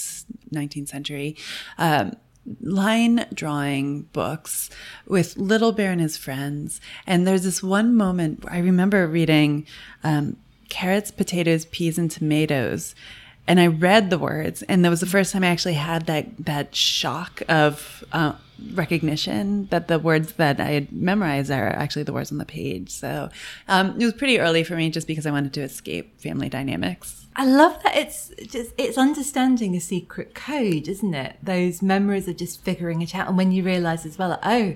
19th 0.51 0.89
century. 0.89 1.38
Um, 1.77 2.17
line 2.62 3.25
drawing 3.33 4.01
books 4.13 4.69
with 5.07 5.38
Little 5.38 5.72
Bear 5.72 5.91
and 5.91 6.01
his 6.01 6.17
friends. 6.17 6.81
And 7.07 7.25
there's 7.25 7.43
this 7.43 7.63
one 7.63 7.95
moment 7.95 8.43
I 8.50 8.60
remember 8.60 9.07
reading 9.07 9.65
um, 10.03 10.38
carrots, 10.69 11.12
potatoes, 11.12 11.65
peas, 11.65 11.98
and 11.98 12.12
tomatoes. 12.12 12.95
And 13.45 13.59
I 13.59 13.67
read 13.67 14.09
the 14.09 14.17
words, 14.17 14.63
and 14.63 14.85
that 14.85 14.89
was 14.89 15.01
the 15.01 15.05
first 15.05 15.33
time 15.33 15.43
I 15.43 15.47
actually 15.47 15.73
had 15.73 16.05
that 16.05 16.45
that 16.45 16.73
shock 16.73 17.41
of 17.50 18.03
uh, 18.13 18.33
recognition 18.73 19.67
that 19.67 19.89
the 19.89 20.00
words 20.00 20.33
that 20.33 20.62
I 20.62 20.71
had 20.71 20.93
memorized 20.93 21.51
are 21.51 21.67
actually 21.67 22.03
the 22.03 22.13
words 22.13 22.31
on 22.31 22.38
the 22.38 22.45
page. 22.45 22.89
So 22.89 23.29
um, 23.67 24.00
it 24.00 24.05
was 24.05 24.13
pretty 24.13 24.39
early 24.39 24.63
for 24.63 24.75
me, 24.75 24.89
just 24.89 25.07
because 25.07 25.25
I 25.25 25.31
wanted 25.31 25.53
to 25.53 25.62
escape 25.62 26.21
family 26.21 26.47
dynamics. 26.47 27.25
I 27.35 27.45
love 27.45 27.81
that 27.83 27.97
it's 27.97 28.31
just 28.47 28.71
it's 28.77 28.97
understanding 28.97 29.75
a 29.75 29.81
secret 29.81 30.33
code, 30.33 30.88
isn't 30.88 31.13
it? 31.13 31.35
Those 31.43 31.81
memories 31.81 32.27
of 32.27 32.38
just 32.38 32.63
figuring 32.63 33.01
it 33.01 33.13
out, 33.13 33.27
and 33.27 33.38
when 33.38 33.51
you 33.51 33.63
realize 33.63 34.05
as 34.05 34.17
well, 34.17 34.39
oh, 34.43 34.75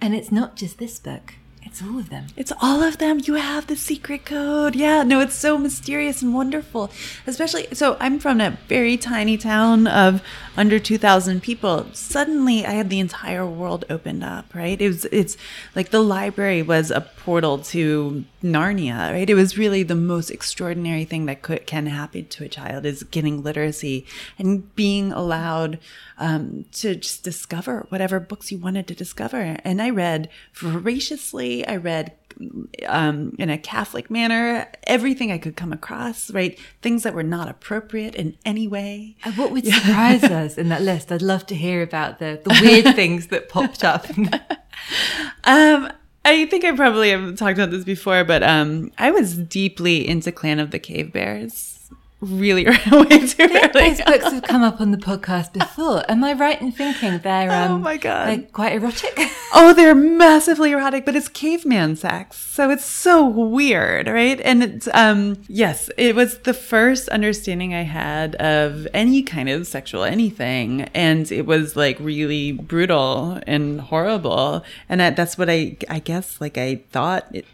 and 0.00 0.14
it's 0.14 0.30
not 0.30 0.54
just 0.56 0.78
this 0.78 0.98
book. 1.00 1.34
It's 1.76 1.82
all 1.84 1.98
of 1.98 2.08
them. 2.08 2.26
It's 2.36 2.52
all 2.62 2.82
of 2.82 2.96
them. 2.96 3.20
You 3.22 3.34
have 3.34 3.66
the 3.66 3.76
secret 3.76 4.24
code. 4.24 4.74
Yeah, 4.74 5.02
no, 5.02 5.20
it's 5.20 5.34
so 5.34 5.58
mysterious 5.58 6.22
and 6.22 6.34
wonderful. 6.34 6.90
Especially, 7.26 7.66
so 7.74 7.98
I'm 8.00 8.18
from 8.18 8.40
a 8.40 8.56
very 8.66 8.96
tiny 8.96 9.36
town 9.36 9.86
of 9.86 10.22
under 10.56 10.78
2,000 10.78 11.42
people. 11.42 11.86
Suddenly, 11.92 12.64
I 12.64 12.70
had 12.70 12.88
the 12.88 12.98
entire 12.98 13.44
world 13.44 13.84
opened 13.90 14.24
up, 14.24 14.54
right? 14.54 14.80
It 14.80 14.88
was, 14.88 15.04
it's 15.06 15.36
like 15.74 15.90
the 15.90 16.00
library 16.00 16.62
was 16.62 16.90
a 16.90 17.02
portal 17.02 17.58
to 17.58 18.24
Narnia, 18.42 19.12
right? 19.12 19.28
It 19.28 19.34
was 19.34 19.58
really 19.58 19.82
the 19.82 19.94
most 19.94 20.30
extraordinary 20.30 21.04
thing 21.04 21.26
that 21.26 21.42
could, 21.42 21.66
can 21.66 21.86
happen 21.86 22.26
to 22.28 22.44
a 22.44 22.48
child 22.48 22.86
is 22.86 23.02
getting 23.02 23.42
literacy 23.42 24.06
and 24.38 24.74
being 24.76 25.12
allowed 25.12 25.78
um, 26.18 26.64
to 26.72 26.94
just 26.96 27.22
discover 27.22 27.84
whatever 27.90 28.18
books 28.18 28.50
you 28.50 28.58
wanted 28.58 28.86
to 28.86 28.94
discover. 28.94 29.58
And 29.62 29.82
I 29.82 29.90
read 29.90 30.30
voraciously. 30.54 31.65
I 31.68 31.76
read 31.76 32.12
um, 32.86 33.34
in 33.38 33.50
a 33.50 33.58
Catholic 33.58 34.10
manner, 34.10 34.70
everything 34.84 35.32
I 35.32 35.38
could 35.38 35.56
come 35.56 35.72
across, 35.72 36.30
right? 36.30 36.58
Things 36.82 37.02
that 37.02 37.14
were 37.14 37.22
not 37.22 37.48
appropriate 37.48 38.14
in 38.14 38.36
any 38.44 38.68
way. 38.68 39.16
And 39.24 39.36
what 39.36 39.50
would 39.52 39.66
surprise 39.66 40.24
us 40.24 40.58
in 40.58 40.68
that 40.68 40.82
list? 40.82 41.10
I'd 41.10 41.22
love 41.22 41.46
to 41.46 41.54
hear 41.54 41.82
about 41.82 42.18
the, 42.18 42.40
the 42.44 42.58
weird 42.62 42.94
things 42.96 43.28
that 43.28 43.48
popped 43.48 43.84
up. 43.84 44.06
um, 45.44 45.90
I 46.24 46.46
think 46.46 46.64
I 46.64 46.74
probably 46.74 47.10
have 47.10 47.36
talked 47.36 47.58
about 47.58 47.70
this 47.70 47.84
before, 47.84 48.24
but 48.24 48.42
um, 48.42 48.92
I 48.98 49.10
was 49.10 49.36
deeply 49.36 50.06
into 50.06 50.32
Clan 50.32 50.60
of 50.60 50.72
the 50.72 50.78
Cave 50.78 51.12
Bears 51.12 51.75
really 52.20 52.64
way 52.92 53.26
too 53.26 53.42
early. 53.42 53.70
Those 53.72 54.00
books 54.00 54.24
have 54.24 54.42
come 54.42 54.62
up 54.62 54.80
on 54.80 54.90
the 54.90 54.96
podcast 55.06 55.52
before. 55.52 56.08
Am 56.10 56.24
I 56.24 56.32
right 56.32 56.60
in 56.60 56.72
thinking 56.72 57.18
they're 57.18 57.50
oh 57.50 57.54
um, 57.54 57.72
oh 57.72 57.78
my 57.78 57.96
god 57.96 58.28
they're 58.28 58.46
quite 58.48 58.72
erotic? 58.74 59.14
oh, 59.54 59.74
they're 59.74 59.94
massively 59.94 60.72
erotic, 60.72 61.04
but 61.04 61.14
it's 61.14 61.28
caveman 61.28 61.96
sex, 61.96 62.38
so 62.38 62.70
it's 62.70 62.84
so 62.84 63.26
weird, 63.26 64.06
right? 64.08 64.40
And 64.40 64.62
it's 64.62 64.88
um 64.94 65.42
yes, 65.48 65.90
it 65.96 66.14
was 66.14 66.38
the 66.40 66.54
first 66.54 67.08
understanding 67.10 67.74
I 67.74 67.82
had 67.82 68.34
of 68.36 68.88
any 68.94 69.22
kind 69.22 69.48
of 69.48 69.66
sexual 69.66 70.04
anything, 70.04 70.82
and 70.94 71.30
it 71.30 71.46
was 71.46 71.76
like 71.76 71.98
really 72.00 72.52
brutal 72.52 73.40
and 73.46 73.80
horrible, 73.80 74.64
and 74.88 75.00
that, 75.00 75.16
that's 75.16 75.36
what 75.36 75.50
I 75.50 75.76
I 75.88 75.98
guess 75.98 76.40
like 76.40 76.56
I 76.56 76.82
thought 76.90 77.26
it 77.32 77.44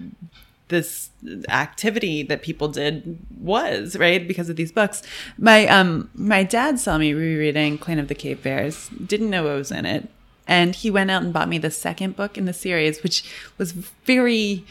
this 0.73 1.11
activity 1.49 2.25
that 2.25 2.43
people 2.43 2.67
did 2.67 3.19
was 3.41 3.97
right 3.97 4.26
because 4.26 4.49
of 4.49 4.57
these 4.57 4.73
books. 4.73 5.02
My 5.38 5.67
um 5.69 6.11
my 6.14 6.43
dad 6.43 6.81
saw 6.81 6.99
me 6.99 7.14
rereading 7.14 7.79
clan 7.79 8.00
of 8.00 8.09
the 8.09 8.14
cave 8.17 8.43
bears 8.43 8.88
didn't 9.07 9.31
know 9.31 9.45
what 9.45 9.55
was 9.55 9.71
in 9.71 9.87
it 9.87 10.09
and 10.49 10.75
he 10.75 10.91
went 10.91 11.11
out 11.11 11.23
and 11.23 11.33
bought 11.33 11.49
me 11.49 11.59
the 11.59 11.71
second 11.71 12.17
book 12.17 12.37
in 12.37 12.47
the 12.47 12.52
series 12.52 13.02
which 13.02 13.23
was 13.59 13.73
very 13.73 14.64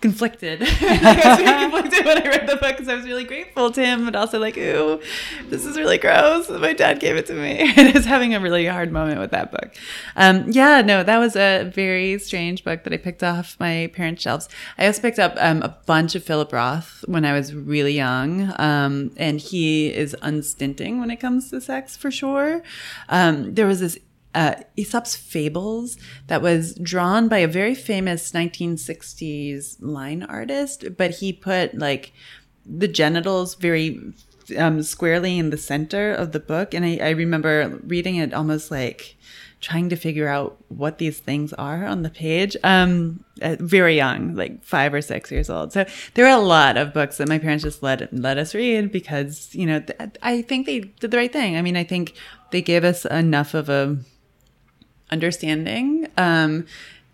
conflicted. 0.00 0.62
I 0.62 0.66
was 0.66 1.38
really 1.38 1.62
conflicted 1.62 2.04
when 2.04 2.22
I 2.22 2.28
read 2.28 2.48
the 2.48 2.56
book 2.56 2.76
because 2.76 2.88
I 2.88 2.94
was 2.94 3.04
really 3.06 3.24
grateful 3.24 3.70
to 3.70 3.84
him, 3.84 4.04
but 4.04 4.14
also 4.14 4.38
like, 4.38 4.56
ooh, 4.58 5.00
this 5.48 5.64
is 5.64 5.76
really 5.76 5.98
gross. 5.98 6.48
My 6.50 6.72
dad 6.72 7.00
gave 7.00 7.16
it 7.16 7.26
to 7.26 7.34
me. 7.34 7.72
and 7.76 7.88
I 7.88 7.92
was 7.92 8.04
having 8.04 8.34
a 8.34 8.40
really 8.40 8.66
hard 8.66 8.92
moment 8.92 9.20
with 9.20 9.30
that 9.30 9.50
book. 9.50 9.74
Um, 10.14 10.50
yeah, 10.50 10.82
no, 10.82 11.02
that 11.02 11.18
was 11.18 11.34
a 11.36 11.64
very 11.74 12.18
strange 12.18 12.62
book 12.62 12.84
that 12.84 12.92
I 12.92 12.98
picked 12.98 13.22
off 13.22 13.56
my 13.58 13.90
parents' 13.94 14.22
shelves. 14.22 14.48
I 14.78 14.86
also 14.86 15.00
picked 15.00 15.18
up 15.18 15.34
um, 15.38 15.62
a 15.62 15.76
bunch 15.86 16.14
of 16.14 16.22
Philip 16.22 16.52
Roth 16.52 17.04
when 17.06 17.24
I 17.24 17.32
was 17.32 17.54
really 17.54 17.94
young, 17.94 18.52
um, 18.58 19.12
and 19.16 19.40
he 19.40 19.88
is 19.88 20.14
unstinting 20.22 21.00
when 21.00 21.10
it 21.10 21.16
comes 21.16 21.50
to 21.50 21.60
sex 21.60 21.96
for 21.96 22.10
sure. 22.10 22.62
Um, 23.08 23.54
there 23.54 23.66
was 23.66 23.80
this 23.80 23.98
uh, 24.36 24.54
Aesop's 24.76 25.16
Fables 25.16 25.96
that 26.26 26.42
was 26.42 26.74
drawn 26.74 27.26
by 27.26 27.38
a 27.38 27.48
very 27.48 27.74
famous 27.74 28.32
1960s 28.32 29.78
line 29.80 30.22
artist, 30.24 30.84
but 30.98 31.10
he 31.16 31.32
put 31.32 31.76
like 31.76 32.12
the 32.66 32.86
genitals 32.86 33.54
very 33.54 33.98
um, 34.58 34.82
squarely 34.82 35.38
in 35.38 35.48
the 35.48 35.56
center 35.56 36.12
of 36.12 36.32
the 36.32 36.40
book. 36.40 36.74
And 36.74 36.84
I, 36.84 36.98
I 36.98 37.10
remember 37.10 37.80
reading 37.84 38.16
it 38.16 38.34
almost 38.34 38.70
like 38.70 39.16
trying 39.62 39.88
to 39.88 39.96
figure 39.96 40.28
out 40.28 40.62
what 40.68 40.98
these 40.98 41.18
things 41.18 41.54
are 41.54 41.86
on 41.86 42.02
the 42.02 42.10
page. 42.10 42.58
Um, 42.62 43.24
very 43.40 43.96
young, 43.96 44.34
like 44.34 44.62
five 44.62 44.92
or 44.92 45.00
six 45.00 45.30
years 45.32 45.48
old. 45.48 45.72
So 45.72 45.86
there 46.12 46.26
are 46.26 46.38
a 46.38 46.44
lot 46.44 46.76
of 46.76 46.92
books 46.92 47.16
that 47.16 47.28
my 47.28 47.38
parents 47.38 47.64
just 47.64 47.82
let 47.82 48.12
let 48.12 48.36
us 48.36 48.54
read 48.54 48.92
because 48.92 49.54
you 49.54 49.64
know 49.64 49.80
th- 49.80 50.10
I 50.22 50.42
think 50.42 50.66
they 50.66 50.80
did 50.80 51.10
the 51.10 51.16
right 51.16 51.32
thing. 51.32 51.56
I 51.56 51.62
mean, 51.62 51.76
I 51.76 51.84
think 51.84 52.14
they 52.50 52.60
gave 52.60 52.84
us 52.84 53.06
enough 53.06 53.54
of 53.54 53.70
a 53.70 53.96
understanding 55.10 56.08
um, 56.16 56.66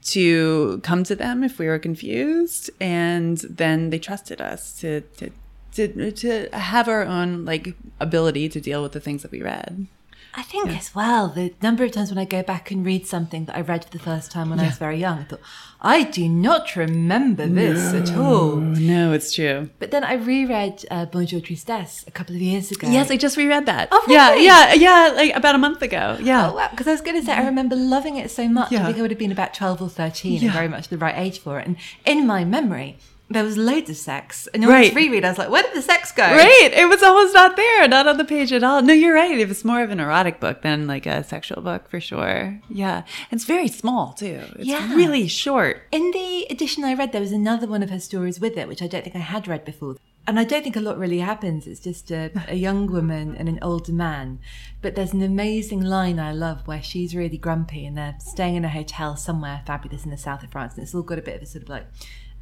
to 0.02 0.80
come 0.82 1.04
to 1.04 1.14
them 1.14 1.44
if 1.44 1.58
we 1.58 1.66
were 1.66 1.78
confused, 1.78 2.70
and 2.80 3.38
then 3.38 3.90
they 3.90 3.98
trusted 3.98 4.40
us 4.40 4.78
to 4.80 5.00
to 5.18 5.30
to, 5.72 6.12
to 6.12 6.48
have 6.52 6.88
our 6.88 7.02
own 7.02 7.44
like 7.44 7.74
ability 7.98 8.48
to 8.48 8.60
deal 8.60 8.82
with 8.82 8.92
the 8.92 9.00
things 9.00 9.22
that 9.22 9.30
we 9.30 9.42
read. 9.42 9.86
I 10.34 10.42
think 10.42 10.68
yeah. 10.68 10.76
as 10.76 10.94
well, 10.94 11.28
the 11.28 11.52
number 11.60 11.84
of 11.84 11.92
times 11.92 12.10
when 12.10 12.18
I 12.18 12.24
go 12.24 12.42
back 12.42 12.70
and 12.70 12.86
read 12.86 13.06
something 13.06 13.44
that 13.44 13.56
I 13.56 13.60
read 13.60 13.84
for 13.84 13.90
the 13.90 13.98
first 13.98 14.32
time 14.32 14.48
when 14.48 14.58
yeah. 14.58 14.64
I 14.64 14.68
was 14.68 14.78
very 14.78 14.98
young, 14.98 15.18
I 15.18 15.24
thought, 15.24 15.40
I 15.82 16.04
do 16.04 16.26
not 16.26 16.74
remember 16.74 17.46
this 17.46 17.92
no, 17.92 17.98
at 17.98 18.16
all. 18.16 18.56
No, 18.56 19.12
it's 19.12 19.34
true. 19.34 19.68
But 19.78 19.90
then 19.90 20.04
I 20.04 20.14
reread 20.14 20.86
uh, 20.90 21.04
Bonjour 21.04 21.40
Tristesse 21.40 22.06
a 22.06 22.10
couple 22.10 22.34
of 22.34 22.40
years 22.40 22.70
ago. 22.70 22.88
Yes, 22.88 23.10
I 23.10 23.18
just 23.18 23.36
reread 23.36 23.66
that. 23.66 23.88
Oh, 23.92 24.02
really? 24.08 24.44
Yeah, 24.44 24.72
yeah, 24.72 25.08
yeah, 25.08 25.12
like 25.14 25.36
about 25.36 25.54
a 25.54 25.58
month 25.58 25.82
ago. 25.82 26.16
Yeah. 26.20 26.50
Oh, 26.50 26.54
wow. 26.54 26.68
Because 26.70 26.88
I 26.88 26.92
was 26.92 27.02
going 27.02 27.20
to 27.20 27.26
say, 27.26 27.32
I 27.32 27.44
remember 27.44 27.76
loving 27.76 28.16
it 28.16 28.30
so 28.30 28.48
much. 28.48 28.72
Yeah. 28.72 28.82
I 28.82 28.86
think 28.86 28.98
I 28.98 29.02
would 29.02 29.10
have 29.10 29.18
been 29.18 29.32
about 29.32 29.52
12 29.52 29.82
or 29.82 29.88
13 29.90 30.32
yeah. 30.32 30.44
and 30.44 30.52
very 30.52 30.68
much 30.68 30.88
the 30.88 30.96
right 30.96 31.14
age 31.16 31.40
for 31.40 31.60
it. 31.60 31.66
And 31.66 31.76
in 32.06 32.26
my 32.26 32.44
memory, 32.44 32.96
there 33.30 33.44
was 33.44 33.56
loads 33.56 33.88
of 33.90 33.96
sex. 33.96 34.48
And 34.52 34.66
right. 34.66 34.92
I 34.92 34.94
reread, 34.94 35.24
I 35.24 35.30
was 35.30 35.38
like, 35.38 35.50
where 35.50 35.62
did 35.62 35.74
the 35.74 35.82
sex 35.82 36.12
go? 36.12 36.22
Right. 36.22 36.70
It 36.72 36.88
was 36.88 37.02
almost 37.02 37.34
not 37.34 37.56
there, 37.56 37.88
not 37.88 38.06
on 38.06 38.18
the 38.18 38.24
page 38.24 38.52
at 38.52 38.62
all. 38.62 38.82
No, 38.82 38.92
you're 38.92 39.14
right. 39.14 39.38
It 39.38 39.48
was 39.48 39.64
more 39.64 39.82
of 39.82 39.90
an 39.90 40.00
erotic 40.00 40.40
book 40.40 40.62
than 40.62 40.86
like 40.86 41.06
a 41.06 41.24
sexual 41.24 41.62
book 41.62 41.88
for 41.88 42.00
sure. 42.00 42.60
Yeah. 42.68 42.98
And 43.30 43.38
it's 43.38 43.44
very 43.44 43.68
small 43.68 44.12
too. 44.12 44.42
It's 44.56 44.66
yeah. 44.66 44.94
really 44.94 45.28
short. 45.28 45.82
In 45.90 46.10
the 46.10 46.46
edition 46.50 46.84
I 46.84 46.94
read, 46.94 47.12
there 47.12 47.20
was 47.20 47.32
another 47.32 47.66
one 47.66 47.82
of 47.82 47.90
her 47.90 48.00
stories 48.00 48.40
with 48.40 48.56
it, 48.56 48.68
which 48.68 48.82
I 48.82 48.86
don't 48.86 49.02
think 49.02 49.16
I 49.16 49.20
had 49.20 49.48
read 49.48 49.64
before. 49.64 49.96
And 50.24 50.38
I 50.38 50.44
don't 50.44 50.62
think 50.62 50.76
a 50.76 50.80
lot 50.80 50.98
really 50.98 51.18
happens. 51.18 51.66
It's 51.66 51.80
just 51.80 52.12
a, 52.12 52.30
a 52.46 52.54
young 52.54 52.86
woman 52.86 53.34
and 53.36 53.48
an 53.48 53.58
older 53.60 53.92
man. 53.92 54.38
But 54.80 54.94
there's 54.94 55.12
an 55.12 55.22
amazing 55.22 55.80
line 55.82 56.20
I 56.20 56.32
love 56.32 56.66
where 56.68 56.82
she's 56.82 57.16
really 57.16 57.38
grumpy 57.38 57.84
and 57.84 57.98
they're 57.98 58.14
staying 58.20 58.54
in 58.54 58.64
a 58.64 58.68
hotel 58.68 59.16
somewhere 59.16 59.62
fabulous 59.66 60.04
in 60.04 60.12
the 60.12 60.16
south 60.16 60.44
of 60.44 60.52
France. 60.52 60.74
And 60.74 60.84
it's 60.84 60.94
all 60.94 61.02
got 61.02 61.18
a 61.18 61.22
bit 61.22 61.36
of 61.36 61.42
a 61.42 61.46
sort 61.46 61.64
of 61.64 61.68
like 61.68 61.86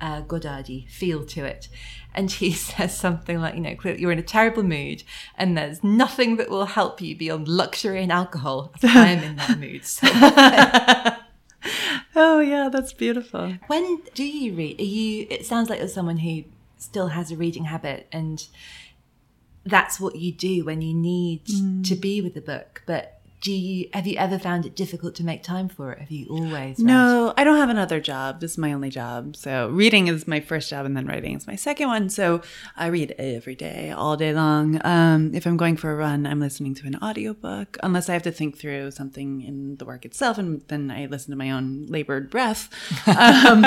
uh, 0.00 0.22
Godardy 0.22 0.88
feel 0.88 1.24
to 1.26 1.44
it. 1.44 1.68
And 2.14 2.30
he 2.30 2.52
says 2.52 2.96
something 2.96 3.40
like, 3.40 3.54
you 3.54 3.60
know, 3.60 3.76
you're 3.84 4.12
in 4.12 4.18
a 4.18 4.22
terrible 4.22 4.62
mood 4.62 5.02
and 5.36 5.56
there's 5.56 5.84
nothing 5.84 6.36
that 6.36 6.50
will 6.50 6.66
help 6.66 7.00
you 7.00 7.16
beyond 7.16 7.48
luxury 7.48 8.02
and 8.02 8.12
alcohol. 8.12 8.72
I 8.82 9.10
am 9.10 9.24
in 9.24 9.36
that 9.36 9.58
mood. 9.58 9.84
So. 9.84 10.08
oh, 12.16 12.40
yeah, 12.40 12.68
that's 12.72 12.92
beautiful. 12.92 13.54
When 13.66 14.02
do 14.14 14.24
you 14.24 14.54
read? 14.54 14.80
Are 14.80 14.84
you, 14.84 15.26
it 15.30 15.46
sounds 15.46 15.70
like 15.70 15.78
you're 15.78 15.88
someone 15.88 16.18
who 16.18 16.44
still 16.78 17.08
has 17.08 17.30
a 17.30 17.36
reading 17.36 17.64
habit 17.64 18.08
and 18.10 18.46
that's 19.64 20.00
what 20.00 20.16
you 20.16 20.32
do 20.32 20.64
when 20.64 20.80
you 20.80 20.94
need 20.94 21.44
mm. 21.44 21.86
to 21.86 21.94
be 21.94 22.20
with 22.20 22.34
the 22.34 22.40
book. 22.40 22.82
But 22.86 23.19
do 23.40 23.52
you 23.52 23.88
have 23.94 24.06
you 24.06 24.16
ever 24.18 24.38
found 24.38 24.66
it 24.66 24.76
difficult 24.76 25.14
to 25.14 25.24
make 25.24 25.42
time 25.42 25.68
for 25.68 25.92
it 25.92 25.98
have 25.98 26.10
you 26.10 26.26
always 26.28 26.78
read? 26.78 26.86
no 26.86 27.32
i 27.36 27.44
don't 27.44 27.56
have 27.56 27.70
another 27.70 27.98
job 27.98 28.40
this 28.40 28.52
is 28.52 28.58
my 28.58 28.72
only 28.72 28.90
job 28.90 29.34
so 29.34 29.68
reading 29.70 30.08
is 30.08 30.28
my 30.28 30.40
first 30.40 30.68
job 30.68 30.84
and 30.84 30.96
then 30.96 31.06
writing 31.06 31.36
is 31.36 31.46
my 31.46 31.56
second 31.56 31.88
one 31.88 32.10
so 32.10 32.42
i 32.76 32.86
read 32.86 33.14
every 33.18 33.54
day 33.54 33.90
all 33.90 34.16
day 34.16 34.34
long 34.34 34.80
um, 34.84 35.34
if 35.34 35.46
i'm 35.46 35.56
going 35.56 35.76
for 35.76 35.90
a 35.90 35.96
run 35.96 36.26
i'm 36.26 36.40
listening 36.40 36.74
to 36.74 36.86
an 36.86 36.96
audiobook 37.02 37.78
unless 37.82 38.08
i 38.08 38.12
have 38.12 38.22
to 38.22 38.32
think 38.32 38.58
through 38.58 38.90
something 38.90 39.40
in 39.40 39.76
the 39.76 39.84
work 39.84 40.04
itself 40.04 40.36
and 40.36 40.60
then 40.68 40.90
i 40.90 41.06
listen 41.06 41.30
to 41.30 41.36
my 41.36 41.50
own 41.50 41.86
labored 41.86 42.30
breath 42.30 42.68
um, 43.08 43.64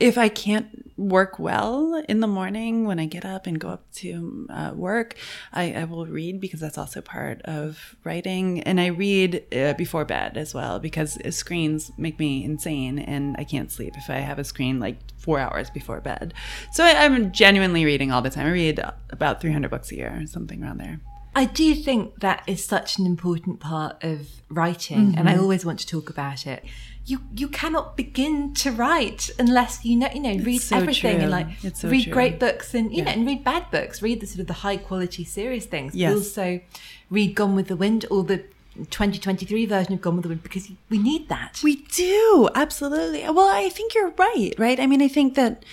if 0.00 0.18
i 0.18 0.28
can't 0.28 0.82
work 0.96 1.38
well 1.38 2.02
in 2.08 2.20
the 2.20 2.26
morning 2.26 2.86
when 2.86 2.98
I 2.98 3.06
get 3.06 3.24
up 3.24 3.46
and 3.46 3.58
go 3.58 3.68
up 3.68 3.90
to 3.94 4.46
uh, 4.50 4.72
work. 4.74 5.16
I, 5.52 5.72
I, 5.72 5.84
will 5.84 6.06
read 6.06 6.40
because 6.40 6.60
that's 6.60 6.78
also 6.78 7.00
part 7.00 7.42
of 7.42 7.96
writing. 8.04 8.60
And 8.60 8.80
I 8.80 8.86
read 8.86 9.11
uh, 9.52 9.74
before 9.74 10.04
bed 10.04 10.36
as 10.36 10.54
well 10.54 10.78
because 10.78 11.18
screens 11.34 11.90
make 11.96 12.18
me 12.18 12.44
insane 12.44 12.98
and 12.98 13.36
I 13.38 13.44
can't 13.44 13.70
sleep 13.70 13.94
if 13.96 14.08
I 14.08 14.16
have 14.16 14.38
a 14.38 14.44
screen 14.44 14.80
like 14.80 14.98
four 15.18 15.38
hours 15.38 15.70
before 15.70 16.00
bed. 16.00 16.34
So 16.72 16.84
I, 16.84 17.04
I'm 17.04 17.32
genuinely 17.32 17.84
reading 17.84 18.10
all 18.12 18.22
the 18.22 18.30
time. 18.30 18.46
I 18.46 18.50
read 18.50 18.80
about 19.10 19.40
300 19.40 19.70
books 19.70 19.92
a 19.92 19.96
year, 19.96 20.22
something 20.26 20.62
around 20.62 20.78
there. 20.78 21.00
I 21.34 21.46
do 21.46 21.74
think 21.74 22.20
that 22.20 22.42
is 22.46 22.64
such 22.64 22.98
an 22.98 23.06
important 23.06 23.58
part 23.58 24.02
of 24.04 24.28
writing, 24.50 25.08
mm-hmm. 25.08 25.18
and 25.18 25.28
I 25.28 25.32
mm-hmm. 25.32 25.42
always 25.42 25.64
want 25.64 25.78
to 25.80 25.86
talk 25.86 26.10
about 26.10 26.46
it. 26.46 26.62
You 27.04 27.20
you 27.34 27.48
cannot 27.48 27.96
begin 27.96 28.52
to 28.54 28.70
write 28.70 29.30
unless 29.38 29.84
you 29.84 29.96
know 29.96 30.08
you 30.14 30.20
know 30.20 30.36
read 30.44 30.60
so 30.60 30.76
everything 30.76 31.16
true. 31.16 31.22
and 31.22 31.30
like 31.30 31.48
so 31.74 31.88
read 31.88 32.04
true. 32.04 32.12
great 32.12 32.38
books 32.38 32.74
and 32.74 32.92
you 32.92 32.98
yeah. 32.98 33.04
know 33.04 33.10
and 33.12 33.26
read 33.26 33.42
bad 33.42 33.70
books. 33.70 34.02
Read 34.02 34.20
the 34.20 34.26
sort 34.26 34.40
of 34.40 34.46
the 34.46 34.60
high 34.66 34.76
quality 34.76 35.24
serious 35.24 35.64
things. 35.64 35.94
Yes. 35.94 36.14
Also 36.14 36.60
read 37.10 37.34
Gone 37.34 37.56
with 37.56 37.68
the 37.68 37.76
Wind 37.76 38.04
or 38.10 38.24
the 38.24 38.44
2023 38.74 39.66
version 39.66 39.92
of 39.94 40.00
Gone 40.00 40.16
with 40.16 40.22
the 40.22 40.28
Wind 40.28 40.42
because 40.42 40.70
we 40.88 40.98
need 40.98 41.28
that. 41.28 41.60
We 41.62 41.76
do 41.76 42.48
absolutely. 42.54 43.22
Well, 43.22 43.48
I 43.48 43.68
think 43.68 43.94
you're 43.94 44.10
right. 44.10 44.54
Right. 44.58 44.80
I 44.80 44.86
mean, 44.86 45.02
I 45.02 45.08
think 45.08 45.34
that 45.34 45.64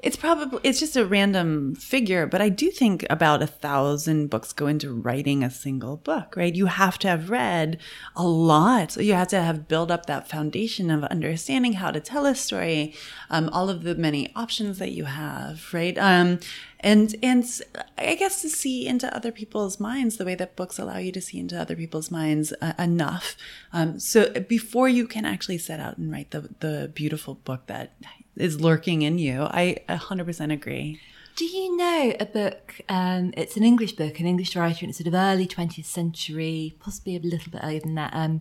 it's 0.00 0.16
probably 0.16 0.60
it's 0.62 0.78
just 0.78 0.96
a 0.96 1.06
random 1.06 1.74
figure, 1.74 2.26
but 2.26 2.42
I 2.42 2.50
do 2.50 2.70
think 2.70 3.06
about 3.08 3.42
a 3.42 3.46
thousand 3.46 4.28
books 4.28 4.52
go 4.52 4.66
into 4.66 4.92
writing 4.92 5.42
a 5.42 5.50
single 5.50 5.96
book, 5.96 6.36
right? 6.36 6.54
You 6.54 6.66
have 6.66 6.98
to 6.98 7.08
have 7.08 7.30
read 7.30 7.78
a 8.14 8.26
lot. 8.26 8.92
So 8.92 9.00
you 9.00 9.14
have 9.14 9.28
to 9.28 9.40
have 9.40 9.68
built 9.68 9.90
up 9.90 10.04
that 10.06 10.28
foundation 10.28 10.90
of 10.90 11.04
understanding 11.04 11.74
how 11.74 11.90
to 11.90 12.00
tell 12.00 12.26
a 12.26 12.34
story, 12.34 12.94
um, 13.30 13.48
all 13.50 13.70
of 13.70 13.84
the 13.84 13.94
many 13.94 14.30
options 14.36 14.78
that 14.78 14.92
you 14.92 15.04
have, 15.04 15.72
right? 15.72 15.96
Um, 15.96 16.40
and 16.80 17.16
and 17.22 17.44
I 17.96 18.16
guess 18.16 18.42
to 18.42 18.50
see 18.50 18.86
into 18.86 19.14
other 19.16 19.32
people's 19.32 19.80
minds 19.80 20.18
the 20.18 20.26
way 20.26 20.34
that 20.34 20.56
books 20.56 20.78
allow 20.78 20.98
you 20.98 21.10
to 21.12 21.22
see 21.22 21.38
into 21.38 21.58
other 21.58 21.74
people's 21.74 22.10
minds 22.10 22.52
uh, 22.60 22.74
enough. 22.78 23.34
Um, 23.72 23.98
so 23.98 24.28
before 24.40 24.90
you 24.90 25.06
can 25.06 25.24
actually 25.24 25.58
set 25.58 25.80
out 25.80 25.96
and 25.96 26.12
write 26.12 26.32
the 26.32 26.50
the 26.60 26.92
beautiful 26.94 27.34
book 27.34 27.66
that 27.68 27.94
is 28.36 28.60
lurking 28.60 29.02
in 29.02 29.18
you. 29.18 29.42
I 29.42 29.78
100% 29.88 30.52
agree. 30.52 31.00
Do 31.36 31.44
you 31.44 31.76
know 31.76 32.14
a 32.18 32.24
book? 32.24 32.80
Um, 32.88 33.34
it's 33.36 33.56
an 33.56 33.62
English 33.62 33.92
book, 33.92 34.18
an 34.20 34.26
English 34.26 34.56
writer, 34.56 34.78
and 34.80 34.88
it's 34.88 34.98
sort 34.98 35.08
of 35.08 35.14
early 35.14 35.46
20th 35.46 35.84
century, 35.84 36.74
possibly 36.80 37.16
a 37.16 37.20
little 37.20 37.52
bit 37.52 37.60
earlier 37.62 37.80
than 37.80 37.94
that. 37.94 38.12
Um, 38.14 38.40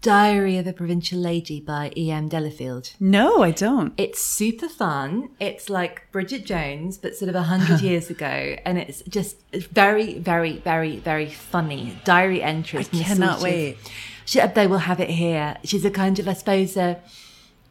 Diary 0.00 0.56
of 0.56 0.66
a 0.66 0.72
Provincial 0.72 1.18
Lady 1.18 1.60
by 1.60 1.92
E.M. 1.96 2.28
Delafield. 2.28 2.92
No, 3.00 3.42
I 3.42 3.50
don't. 3.50 3.92
It's 3.96 4.22
super 4.22 4.68
fun. 4.68 5.30
It's 5.40 5.68
like 5.68 6.10
Bridget 6.12 6.46
Jones, 6.46 6.96
but 6.96 7.16
sort 7.16 7.28
of 7.28 7.34
a 7.34 7.42
hundred 7.42 7.80
years 7.82 8.08
ago, 8.08 8.56
and 8.64 8.78
it's 8.78 9.02
just 9.02 9.36
very, 9.52 10.18
very, 10.18 10.58
very, 10.58 10.98
very 10.98 11.28
funny 11.28 12.00
diary 12.04 12.42
entries. 12.42 12.88
I 12.92 13.02
cannot 13.02 13.42
wait. 13.42 13.76
She, 14.24 14.40
they 14.40 14.66
will 14.66 14.78
have 14.78 15.00
it 15.00 15.10
here. 15.10 15.56
She's 15.64 15.84
a 15.84 15.90
kind 15.90 16.18
of, 16.18 16.28
I 16.28 16.34
suppose, 16.34 16.76
a 16.76 17.00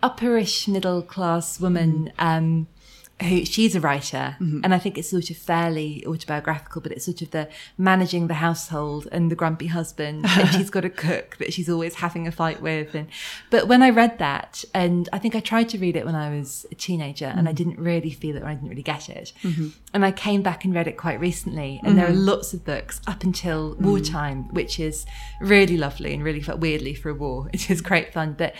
upperish 0.04 0.68
middle 0.68 1.02
class 1.02 1.60
woman 1.60 2.12
um, 2.20 2.68
who 3.22 3.44
she's 3.46 3.76
a 3.76 3.82
writer 3.82 4.38
mm-hmm. 4.40 4.62
and 4.64 4.76
i 4.76 4.78
think 4.78 4.96
it's 4.98 5.10
sort 5.10 5.30
of 5.32 5.38
fairly 5.38 6.06
autobiographical 6.06 6.82
but 6.82 6.92
it's 6.92 7.06
sort 7.06 7.22
of 7.22 7.32
the 7.32 7.50
managing 7.78 8.28
the 8.28 8.36
household 8.36 9.08
and 9.12 9.32
the 9.32 9.36
grumpy 9.36 9.68
husband 9.68 10.24
and 10.38 10.50
she's 10.50 10.70
got 10.70 10.86
a 10.86 10.90
cook 10.90 11.36
that 11.38 11.52
she's 11.52 11.68
always 11.68 11.96
having 11.96 12.28
a 12.28 12.32
fight 12.32 12.62
with 12.62 12.94
and 12.94 13.08
but 13.50 13.68
when 13.68 13.82
i 13.82 13.90
read 13.90 14.20
that 14.20 14.64
and 14.74 15.10
i 15.12 15.18
think 15.18 15.36
i 15.36 15.40
tried 15.40 15.68
to 15.68 15.80
read 15.80 15.96
it 15.96 16.06
when 16.06 16.14
i 16.14 16.36
was 16.36 16.68
a 16.72 16.76
teenager 16.76 17.26
mm-hmm. 17.26 17.40
and 17.40 17.48
i 17.48 17.52
mm-hmm. 17.52 17.58
didn't 17.58 17.80
really 17.80 18.12
feel 18.12 18.36
it 18.36 18.44
or 18.44 18.46
i 18.46 18.54
didn't 18.54 18.70
really 18.70 18.84
get 18.84 19.10
it 19.10 19.34
mm-hmm. 19.42 19.70
and 19.96 20.06
i 20.06 20.12
came 20.12 20.44
back 20.44 20.64
and 20.64 20.76
read 20.76 20.88
it 20.88 20.96
quite 20.96 21.20
recently 21.20 21.82
and 21.84 21.98
there 21.98 22.06
are 22.06 22.10
mm-hmm. 22.10 22.26
lots 22.26 22.54
of 22.54 22.64
books 22.64 23.02
up 23.08 23.24
until 23.24 23.76
wartime 23.80 24.48
which 24.54 24.80
is 24.80 25.08
really 25.42 25.76
lovely 25.76 26.14
and 26.14 26.24
really 26.24 26.42
felt 26.42 26.60
weirdly 26.60 26.94
for 26.94 27.10
a 27.10 27.16
war 27.16 27.50
it 27.54 27.72
is 27.72 27.82
great 27.82 28.14
fun 28.14 28.36
but 28.38 28.54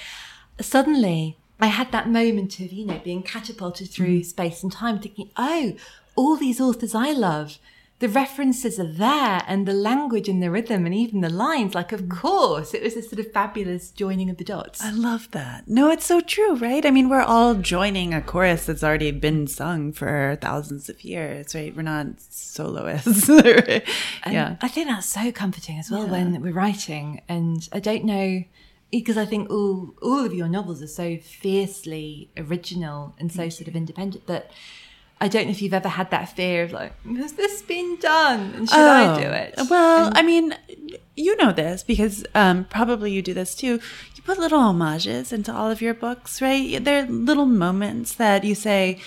suddenly 0.60 1.38
I 1.60 1.68
had 1.68 1.92
that 1.92 2.10
moment 2.10 2.60
of, 2.60 2.72
you 2.72 2.86
know, 2.86 3.02
being 3.04 3.24
catapulted 3.24 3.90
through 3.90 4.20
mm. 4.20 4.26
space 4.26 4.62
and 4.64 4.72
time, 4.72 5.00
thinking, 5.00 5.32
oh, 5.38 5.76
all 6.16 6.36
these 6.36 6.62
authors 6.62 6.94
I 6.94 7.12
love, 7.12 7.58
the 8.00 8.08
references 8.08 8.80
are 8.80 8.92
there 8.92 9.42
and 9.48 9.68
the 9.68 9.74
language 9.74 10.30
and 10.30 10.42
the 10.42 10.52
rhythm 10.52 10.86
and 10.86 10.94
even 10.94 11.22
the 11.22 11.32
lines. 11.32 11.74
Like, 11.74 11.92
of 11.92 12.02
mm. 12.02 12.12
course, 12.12 12.76
it 12.76 12.84
was 12.84 12.96
a 12.96 13.02
sort 13.02 13.20
of 13.20 13.32
fabulous 13.32 13.90
joining 13.90 14.30
of 14.30 14.38
the 14.38 14.44
dots. 14.44 14.84
I 14.84 14.92
love 14.92 15.32
that. 15.32 15.68
No, 15.68 15.90
it's 15.90 16.06
so 16.06 16.22
true, 16.22 16.56
right? 16.58 16.86
I 16.86 16.92
mean, 16.92 17.10
we're 17.10 17.22
all 17.22 17.56
joining 17.56 18.14
a 18.14 18.22
chorus 18.22 18.68
that's 18.68 18.84
already 18.84 19.10
been 19.10 19.48
sung 19.48 19.94
for 19.94 20.38
thousands 20.40 20.90
of 20.90 21.04
years, 21.04 21.56
right? 21.56 21.76
We're 21.76 21.82
not 21.82 22.22
soloists. 22.22 23.28
yeah. 23.30 24.58
I 24.62 24.68
think 24.68 24.90
that's 24.90 25.08
so 25.08 25.32
comforting 25.32 25.80
as 25.80 25.90
well 25.90 26.06
yeah. 26.06 26.12
when 26.12 26.42
we're 26.42 26.54
writing. 26.54 27.22
And 27.28 27.68
I 27.72 27.80
don't 27.80 28.06
know 28.06 28.44
because 28.92 29.18
I 29.18 29.26
think 29.26 29.50
all 29.50 29.94
all 30.02 30.26
of 30.26 30.34
your 30.34 30.48
novels 30.48 30.82
are 30.82 30.88
so 30.88 31.18
fiercely 31.18 32.30
original 32.38 33.16
and 33.20 33.32
so 33.32 33.50
sort 33.50 33.68
of 33.68 33.76
independent 33.76 34.28
that 34.28 34.52
I 35.20 35.28
don't 35.28 35.46
know 35.46 35.52
if 35.52 35.62
you've 35.62 35.74
ever 35.74 35.90
had 35.90 36.12
that 36.12 36.36
fear 36.36 36.64
of 36.64 36.72
like, 36.72 36.94
has 37.18 37.34
this 37.34 37.64
been 37.64 37.98
done? 37.98 38.54
And 38.56 38.70
should 38.70 38.78
oh, 38.78 39.16
I 39.16 39.22
do 39.22 39.28
it? 39.28 39.56
Well, 39.70 40.08
and, 40.08 40.18
I 40.18 40.22
mean, 40.22 40.56
you 41.16 41.36
know 41.38 41.52
this 41.52 41.84
because 41.84 42.24
um, 42.36 42.66
probably 42.66 43.12
you 43.12 43.24
do 43.24 43.34
this 43.34 43.56
too. 43.56 43.80
You 44.16 44.24
put 44.24 44.38
little 44.38 44.60
homages 44.60 45.34
into 45.34 45.52
all 45.52 45.72
of 45.72 45.82
your 45.82 45.96
books, 45.96 46.40
right? 46.42 46.84
There 46.84 47.04
are 47.04 47.08
little 47.08 47.48
moments 47.48 48.14
that 48.16 48.44
you 48.44 48.54
say, 48.54 49.00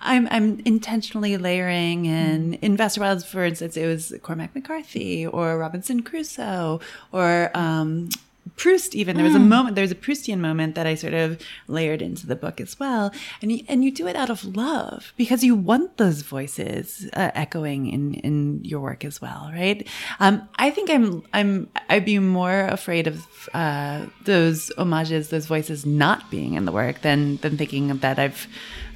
I'm 0.00 0.26
I'm 0.32 0.60
intentionally 0.64 1.36
layering 1.36 2.06
in. 2.06 2.54
In 2.54 2.76
Vaster 2.76 3.00
Wilds, 3.00 3.24
for 3.24 3.44
instance, 3.44 3.76
it 3.76 3.86
was 3.86 4.12
Cormac 4.20 4.52
McCarthy 4.56 5.24
or 5.24 5.56
Robinson 5.58 6.02
Crusoe 6.02 6.80
or 7.12 7.52
um, 7.54 8.08
Proust 8.56 8.94
even 8.94 9.16
there 9.16 9.24
was 9.24 9.34
a 9.34 9.38
mm. 9.38 9.48
moment 9.48 9.76
there's 9.76 9.92
a 9.92 9.96
Proustian 9.96 10.38
moment 10.38 10.74
that 10.74 10.86
I 10.86 10.94
sort 10.94 11.14
of 11.14 11.40
layered 11.68 12.02
into 12.02 12.26
the 12.26 12.36
book 12.36 12.60
as 12.60 12.78
well 12.78 13.12
and 13.40 13.52
you, 13.52 13.64
and 13.68 13.84
you 13.84 13.90
do 13.90 14.06
it 14.06 14.16
out 14.16 14.30
of 14.30 14.44
love 14.44 15.12
because 15.16 15.44
you 15.44 15.54
want 15.54 15.96
those 15.96 16.22
voices 16.22 17.08
uh, 17.14 17.30
echoing 17.34 17.86
in 17.86 18.14
in 18.14 18.60
your 18.64 18.80
work 18.80 19.04
as 19.04 19.22
well 19.22 19.50
right 19.52 19.86
um, 20.20 20.46
I 20.56 20.70
think 20.70 20.90
I'm 20.90 21.22
I'm 21.32 21.68
I'd 21.88 22.04
be 22.04 22.18
more 22.18 22.66
afraid 22.66 23.06
of 23.06 23.26
uh, 23.54 24.06
those 24.24 24.72
homages 24.76 25.30
those 25.30 25.46
voices 25.46 25.86
not 25.86 26.30
being 26.30 26.54
in 26.54 26.64
the 26.64 26.72
work 26.72 27.02
than 27.02 27.36
than 27.38 27.56
thinking 27.56 27.96
that 27.98 28.18
I've 28.18 28.48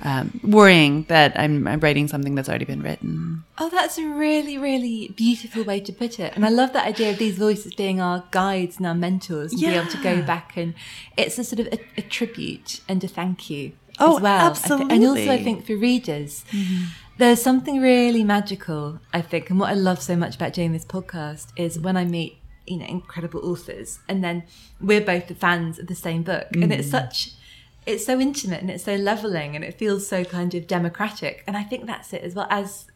um, 0.02 0.40
worrying 0.42 1.04
that 1.04 1.38
I'm, 1.38 1.66
I'm, 1.66 1.80
writing 1.80 2.08
something 2.08 2.34
that's 2.34 2.48
already 2.48 2.64
been 2.64 2.82
written. 2.82 3.44
Oh, 3.58 3.68
that's 3.70 3.98
a 3.98 4.06
really, 4.06 4.58
really 4.58 5.12
beautiful 5.16 5.64
way 5.64 5.80
to 5.80 5.92
put 5.92 6.20
it. 6.20 6.34
And 6.36 6.44
I 6.44 6.50
love 6.50 6.72
that 6.74 6.86
idea 6.86 7.10
of 7.10 7.18
these 7.18 7.38
voices 7.38 7.74
being 7.74 8.00
our 8.00 8.24
guides 8.30 8.76
and 8.76 8.86
our 8.86 8.94
mentors 8.94 9.52
and 9.52 9.60
yeah. 9.60 9.70
be 9.70 9.76
able 9.76 9.90
to 9.90 10.02
go 10.02 10.22
back 10.22 10.56
and 10.56 10.74
it's 11.16 11.38
a 11.38 11.44
sort 11.44 11.60
of 11.60 11.66
a, 11.68 11.78
a 11.96 12.02
tribute 12.02 12.80
and 12.88 13.02
a 13.02 13.08
thank 13.08 13.48
you 13.48 13.72
oh, 13.98 14.16
as 14.16 14.22
well. 14.22 14.50
Absolutely. 14.50 14.94
And 14.94 15.06
also, 15.06 15.30
I 15.30 15.42
think 15.42 15.66
for 15.66 15.76
readers, 15.76 16.44
mm-hmm. 16.50 16.84
there's 17.18 17.40
something 17.40 17.80
really 17.80 18.22
magical, 18.22 19.00
I 19.12 19.22
think. 19.22 19.50
And 19.50 19.58
what 19.58 19.70
I 19.70 19.74
love 19.74 20.02
so 20.02 20.16
much 20.16 20.36
about 20.36 20.52
doing 20.52 20.72
this 20.72 20.84
podcast 20.84 21.48
is 21.56 21.78
when 21.78 21.96
I 21.96 22.04
meet 22.04 22.38
you 22.66 22.76
know 22.76 22.86
incredible 22.86 23.48
authors 23.48 24.00
and 24.08 24.24
then 24.24 24.42
we're 24.80 25.00
both 25.00 25.28
the 25.28 25.36
fans 25.36 25.78
of 25.78 25.86
the 25.86 25.94
same 25.94 26.24
book 26.24 26.48
mm. 26.52 26.64
and 26.64 26.72
it's 26.72 26.88
mm. 26.88 26.90
such 26.90 27.30
it's 27.86 28.04
so 28.04 28.20
intimate 28.20 28.60
and 28.60 28.70
it's 28.70 28.84
so 28.84 28.96
leveling 28.96 29.54
and 29.54 29.64
it 29.64 29.78
feels 29.78 30.06
so 30.06 30.24
kind 30.24 30.54
of 30.54 30.66
democratic. 30.66 31.44
And 31.46 31.56
I 31.56 31.62
think 31.62 31.86
that's 31.86 32.12
it 32.12 32.22
as 32.22 32.34
well 32.34 32.48
as 32.50 32.86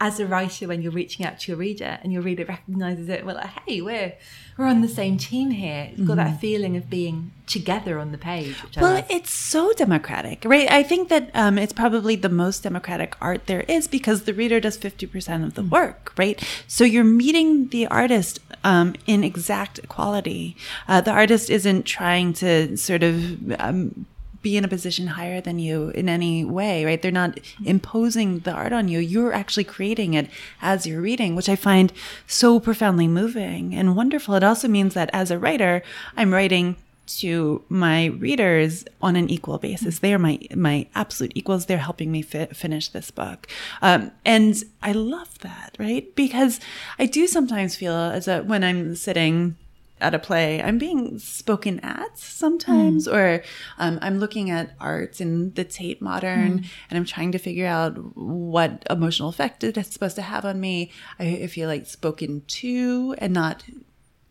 as 0.00 0.18
a 0.18 0.26
writer 0.26 0.66
when 0.66 0.82
you're 0.82 0.92
reaching 0.92 1.24
out 1.24 1.38
to 1.38 1.52
your 1.52 1.56
reader 1.56 1.98
and 2.02 2.12
your 2.12 2.20
reader 2.20 2.44
recognizes 2.44 3.08
it 3.08 3.24
well 3.24 3.36
like, 3.36 3.50
hey 3.66 3.80
we're 3.80 4.12
we're 4.56 4.66
on 4.66 4.82
the 4.82 4.88
same 4.88 5.16
team 5.16 5.50
here. 5.50 5.90
It's 5.90 6.02
got 6.02 6.16
mm-hmm. 6.16 6.30
that 6.30 6.40
feeling 6.40 6.76
of 6.76 6.88
being 6.88 7.32
together 7.46 7.98
on 7.98 8.12
the 8.12 8.18
page 8.18 8.56
well 8.80 9.04
it's 9.08 9.30
so 9.30 9.72
democratic 9.74 10.42
right? 10.44 10.70
I 10.70 10.82
think 10.82 11.08
that 11.10 11.30
um, 11.34 11.58
it's 11.58 11.72
probably 11.72 12.16
the 12.16 12.28
most 12.28 12.62
democratic 12.62 13.16
art 13.20 13.46
there 13.46 13.60
is 13.62 13.86
because 13.86 14.22
the 14.22 14.34
reader 14.34 14.60
does 14.60 14.76
50% 14.78 15.44
of 15.44 15.54
the 15.54 15.62
mm-hmm. 15.62 15.70
work 15.70 16.12
right? 16.16 16.42
So 16.66 16.84
you're 16.84 17.04
meeting 17.04 17.68
the 17.68 17.86
artist 17.86 18.40
um, 18.64 18.94
in 19.06 19.22
exact 19.22 19.78
equality 19.78 20.56
uh, 20.88 21.00
the 21.00 21.12
artist 21.12 21.50
isn't 21.50 21.84
trying 21.84 22.32
to 22.34 22.76
sort 22.76 23.02
of 23.02 23.60
um, 23.60 24.06
be 24.44 24.56
in 24.56 24.64
a 24.64 24.68
position 24.68 25.08
higher 25.08 25.40
than 25.40 25.58
you 25.58 25.88
in 25.88 26.08
any 26.08 26.44
way, 26.44 26.84
right? 26.84 27.00
They're 27.02 27.10
not 27.10 27.40
imposing 27.64 28.40
the 28.40 28.52
art 28.52 28.72
on 28.72 28.86
you. 28.86 29.00
You're 29.00 29.32
actually 29.32 29.64
creating 29.64 30.14
it 30.14 30.28
as 30.62 30.86
you're 30.86 31.00
reading, 31.00 31.34
which 31.34 31.48
I 31.48 31.56
find 31.56 31.92
so 32.28 32.60
profoundly 32.60 33.08
moving 33.08 33.74
and 33.74 33.96
wonderful. 33.96 34.34
It 34.34 34.44
also 34.44 34.68
means 34.68 34.94
that 34.94 35.10
as 35.12 35.32
a 35.32 35.38
writer, 35.38 35.82
I'm 36.16 36.32
writing 36.32 36.76
to 37.06 37.62
my 37.68 38.06
readers 38.06 38.84
on 39.02 39.16
an 39.16 39.28
equal 39.28 39.58
basis. 39.58 39.98
They 39.98 40.14
are 40.14 40.18
my 40.18 40.38
my 40.54 40.86
absolute 40.94 41.32
equals. 41.34 41.66
They're 41.66 41.78
helping 41.78 42.10
me 42.12 42.22
fi- 42.22 42.46
finish 42.46 42.88
this 42.88 43.10
book, 43.10 43.46
um, 43.82 44.10
and 44.24 44.54
I 44.82 44.92
love 44.92 45.38
that, 45.40 45.76
right? 45.78 46.14
Because 46.14 46.60
I 46.98 47.06
do 47.06 47.26
sometimes 47.26 47.76
feel 47.76 47.94
as 47.94 48.26
a 48.26 48.42
when 48.42 48.64
I'm 48.64 48.94
sitting 48.94 49.56
at 50.00 50.14
a 50.14 50.18
play, 50.18 50.62
I'm 50.62 50.78
being 50.78 51.18
spoken 51.18 51.80
at 51.80 52.18
sometimes, 52.18 53.06
mm. 53.06 53.14
or 53.14 53.44
um, 53.78 53.98
I'm 54.02 54.18
looking 54.18 54.50
at 54.50 54.74
art 54.80 55.20
in 55.20 55.52
the 55.54 55.64
Tate 55.64 56.02
Modern 56.02 56.60
mm. 56.60 56.66
and 56.90 56.98
I'm 56.98 57.04
trying 57.04 57.32
to 57.32 57.38
figure 57.38 57.66
out 57.66 57.96
what 58.16 58.84
emotional 58.90 59.28
effect 59.28 59.62
it's 59.62 59.92
supposed 59.92 60.16
to 60.16 60.22
have 60.22 60.44
on 60.44 60.60
me. 60.60 60.90
I, 61.18 61.24
I 61.42 61.46
feel 61.46 61.68
like 61.68 61.86
spoken 61.86 62.42
to 62.46 63.14
and 63.18 63.32
not 63.32 63.64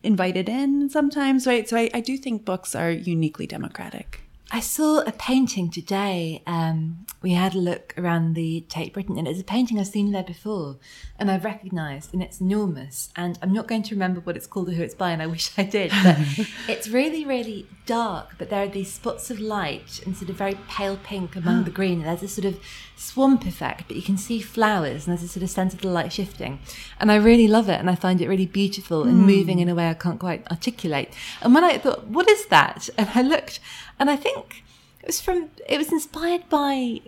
invited 0.04 0.50
in 0.50 0.90
sometimes, 0.90 1.48
right? 1.48 1.68
So 1.68 1.78
I, 1.78 1.90
I 1.94 2.02
do 2.02 2.18
think 2.18 2.46
books 2.46 2.76
are 2.76 2.92
uniquely 2.92 3.48
democratic. 3.48 4.23
I 4.54 4.60
saw 4.60 5.00
a 5.00 5.12
painting 5.12 5.72
today. 5.72 6.44
Um, 6.46 7.08
we 7.24 7.32
had 7.32 7.56
a 7.56 7.58
look 7.58 7.96
around 7.98 8.36
the 8.36 8.62
Tate 8.70 8.94
Britain, 8.94 9.18
and 9.18 9.28
it's 9.28 9.42
a 9.42 9.44
painting 9.44 9.80
I've 9.80 9.88
seen 9.88 10.12
there 10.12 10.22
before, 10.22 10.78
and 11.18 11.32
I've 11.32 11.44
recognised, 11.44 12.14
and 12.14 12.22
it's 12.22 12.40
enormous. 12.40 13.10
And 13.16 13.40
I'm 13.42 13.52
not 13.52 13.68
going 13.68 13.82
to 13.82 13.96
remember 13.96 14.20
what 14.20 14.38
it's 14.38 14.46
called 14.46 14.70
or 14.70 14.74
who 14.74 14.84
it's 14.84 14.94
by, 14.94 15.10
and 15.10 15.24
I 15.24 15.26
wish 15.36 15.50
I 15.58 15.64
did. 15.64 15.92
But 16.04 16.18
it's 16.68 16.88
really, 16.88 17.26
really 17.26 17.66
dark. 17.88 18.36
But 18.38 18.52
there 18.52 18.62
are 18.62 18.68
these 18.68 18.94
spots 18.94 19.32
of 19.32 19.40
light 19.40 20.04
and 20.06 20.16
sort 20.16 20.30
of 20.30 20.36
very 20.36 20.60
pale 20.70 21.00
pink 21.04 21.36
among 21.36 21.64
the 21.64 21.72
green. 21.72 22.02
And 22.02 22.06
there's 22.06 22.22
a 22.22 22.28
sort 22.28 22.46
of 22.46 22.60
swamp 22.96 23.46
effect, 23.48 23.86
but 23.88 23.96
you 23.96 24.04
can 24.04 24.18
see 24.18 24.40
flowers, 24.40 25.08
and 25.08 25.18
there's 25.18 25.24
a 25.24 25.34
sort 25.34 25.42
of 25.42 25.50
sense 25.50 25.74
of 25.74 25.82
the 25.82 25.90
light 25.90 26.14
shifting. 26.14 26.60
And 27.00 27.12
I 27.12 27.16
really 27.16 27.48
love 27.48 27.70
it, 27.70 27.80
and 27.80 27.90
I 27.90 27.96
find 27.96 28.22
it 28.22 28.30
really 28.30 28.46
beautiful 28.46 29.02
and 29.04 29.24
mm. 29.24 29.26
moving 29.26 29.58
in 29.58 29.68
a 29.68 29.74
way 29.74 29.90
I 29.90 29.96
can't 29.96 30.20
quite 30.20 30.46
articulate. 30.52 31.12
And 31.42 31.56
when 31.56 31.64
I 31.64 31.80
thought, 31.80 32.06
what 32.06 32.30
is 32.30 32.46
that? 32.48 32.90
And 33.04 33.10
I 33.16 33.22
looked 33.22 33.60
and 34.00 34.10
I 34.10 34.16
think 34.16 34.64
it 35.02 35.08
was 35.08 35.22
from 35.22 35.50
it 35.68 35.78
was 35.78 35.92
inspired 35.92 36.50
by 36.50 37.02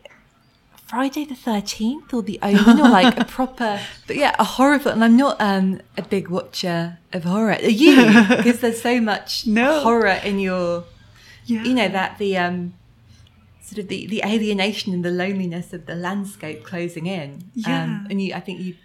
Friday 0.86 1.26
the 1.26 1.36
Thirteenth 1.36 2.14
or 2.14 2.22
The 2.22 2.40
Omen 2.44 2.80
or 2.80 2.90
like 2.90 3.20
a 3.20 3.26
proper, 3.26 3.80
but 4.06 4.16
yeah, 4.16 4.36
a 4.38 4.44
horror 4.44 4.80
film. 4.80 4.96
And 4.96 5.04
I'm 5.04 5.18
not 5.18 5.38
um, 5.40 5.82
a 5.98 6.04
big 6.04 6.30
watcher 6.30 7.00
of 7.12 7.24
horror. 7.24 7.54
Are 7.54 7.62
you? 7.62 7.96
Because 8.36 8.60
there's 8.60 8.82
so 8.82 9.02
much 9.02 9.48
no. 9.48 9.82
horror 9.82 10.20
in 10.24 10.40
your, 10.40 10.84
yeah. 11.46 11.64
you 11.64 11.74
know, 11.74 11.90
that 11.90 12.18
the 12.20 12.38
um, 12.38 12.76
sort 13.62 13.80
of 13.80 13.88
the 13.88 14.06
the 14.08 14.22
alienation 14.24 14.94
and 14.94 15.04
the 15.04 15.12
loneliness 15.12 15.74
of 15.74 15.88
the 15.88 15.96
landscape 15.96 16.64
closing 16.64 17.08
in. 17.08 17.50
Yeah. 17.56 17.84
Um, 17.84 18.08
and 18.10 18.22
you, 18.22 18.34
I 18.36 18.40
think 18.40 18.60
you 18.60 18.76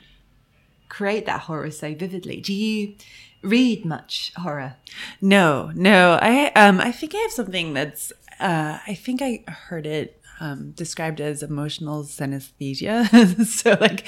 create 0.88 1.26
that 1.26 1.42
horror 1.42 1.70
so 1.70 1.94
vividly. 1.94 2.40
Do 2.40 2.54
you? 2.54 2.94
Read 3.42 3.84
much 3.84 4.32
horror? 4.36 4.76
No, 5.20 5.72
no. 5.74 6.18
I 6.20 6.52
um 6.52 6.80
I 6.80 6.92
think 6.92 7.14
I 7.14 7.18
have 7.18 7.32
something 7.32 7.74
that's 7.74 8.12
uh 8.38 8.78
I 8.86 8.94
think 8.94 9.22
I 9.22 9.44
heard 9.48 9.86
it 9.86 10.20
um, 10.40 10.70
described 10.70 11.20
as 11.20 11.42
emotional 11.42 12.02
synesthesia. 12.02 13.44
so, 13.46 13.76
like, 13.80 14.06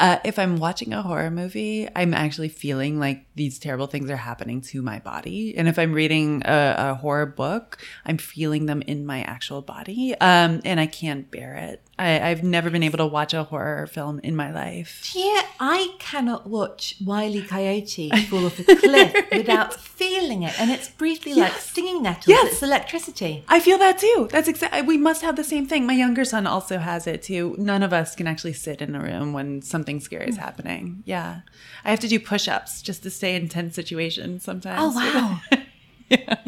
uh, 0.00 0.18
if 0.24 0.38
I'm 0.38 0.56
watching 0.56 0.94
a 0.94 1.02
horror 1.02 1.30
movie, 1.30 1.88
I'm 1.94 2.14
actually 2.14 2.48
feeling 2.48 2.98
like 2.98 3.26
these 3.34 3.58
terrible 3.58 3.86
things 3.86 4.10
are 4.10 4.16
happening 4.16 4.62
to 4.62 4.82
my 4.82 4.98
body. 4.98 5.56
And 5.56 5.68
if 5.68 5.78
I'm 5.78 5.92
reading 5.92 6.42
a, 6.44 6.74
a 6.78 6.94
horror 6.94 7.26
book, 7.26 7.78
I'm 8.06 8.16
feeling 8.18 8.66
them 8.66 8.82
in 8.82 9.04
my 9.04 9.22
actual 9.22 9.60
body. 9.60 10.14
Um, 10.20 10.62
and 10.64 10.80
I 10.80 10.86
can't 10.86 11.30
bear 11.30 11.54
it. 11.54 11.83
I, 11.98 12.08
have 12.28 12.42
never 12.42 12.70
been 12.70 12.82
able 12.82 12.98
to 12.98 13.06
watch 13.06 13.34
a 13.34 13.44
horror 13.44 13.86
film 13.86 14.18
in 14.24 14.34
my 14.34 14.50
life. 14.50 15.12
Yeah, 15.14 15.42
I 15.60 15.94
cannot 15.98 16.48
watch 16.48 16.96
Wiley 17.04 17.42
Coyote 17.42 18.10
fall 18.28 18.46
off 18.46 18.58
a 18.58 18.64
cliff 18.64 19.14
without 19.30 19.74
feeling 19.74 20.42
it, 20.42 20.58
and 20.60 20.70
it's 20.70 20.88
briefly 20.88 21.32
yes. 21.32 21.52
like 21.52 21.60
stinging 21.60 22.02
nettles. 22.02 22.26
Yes. 22.26 22.52
it's 22.54 22.62
electricity. 22.62 23.44
I 23.48 23.60
feel 23.60 23.78
that 23.78 23.98
too. 23.98 24.28
That's 24.30 24.48
exactly. 24.48 24.82
We 24.82 24.98
must 24.98 25.22
have 25.22 25.36
the 25.36 25.44
same 25.44 25.66
thing. 25.66 25.86
My 25.86 25.92
younger 25.92 26.24
son 26.24 26.46
also 26.46 26.78
has 26.78 27.06
it 27.06 27.22
too. 27.22 27.54
None 27.58 27.82
of 27.82 27.92
us 27.92 28.16
can 28.16 28.26
actually 28.26 28.54
sit 28.54 28.82
in 28.82 28.94
a 28.94 29.00
room 29.00 29.32
when 29.32 29.62
something 29.62 30.00
scary 30.00 30.28
is 30.28 30.36
mm. 30.36 30.40
happening. 30.40 31.02
Yeah, 31.04 31.40
I 31.84 31.90
have 31.90 32.00
to 32.00 32.08
do 32.08 32.18
push-ups 32.18 32.82
just 32.82 33.04
to 33.04 33.10
stay 33.10 33.36
in 33.36 33.48
tense 33.48 33.76
situations 33.76 34.42
sometimes. 34.42 34.80
Oh 34.82 35.40
wow. 35.50 35.60
yeah. 36.08 36.38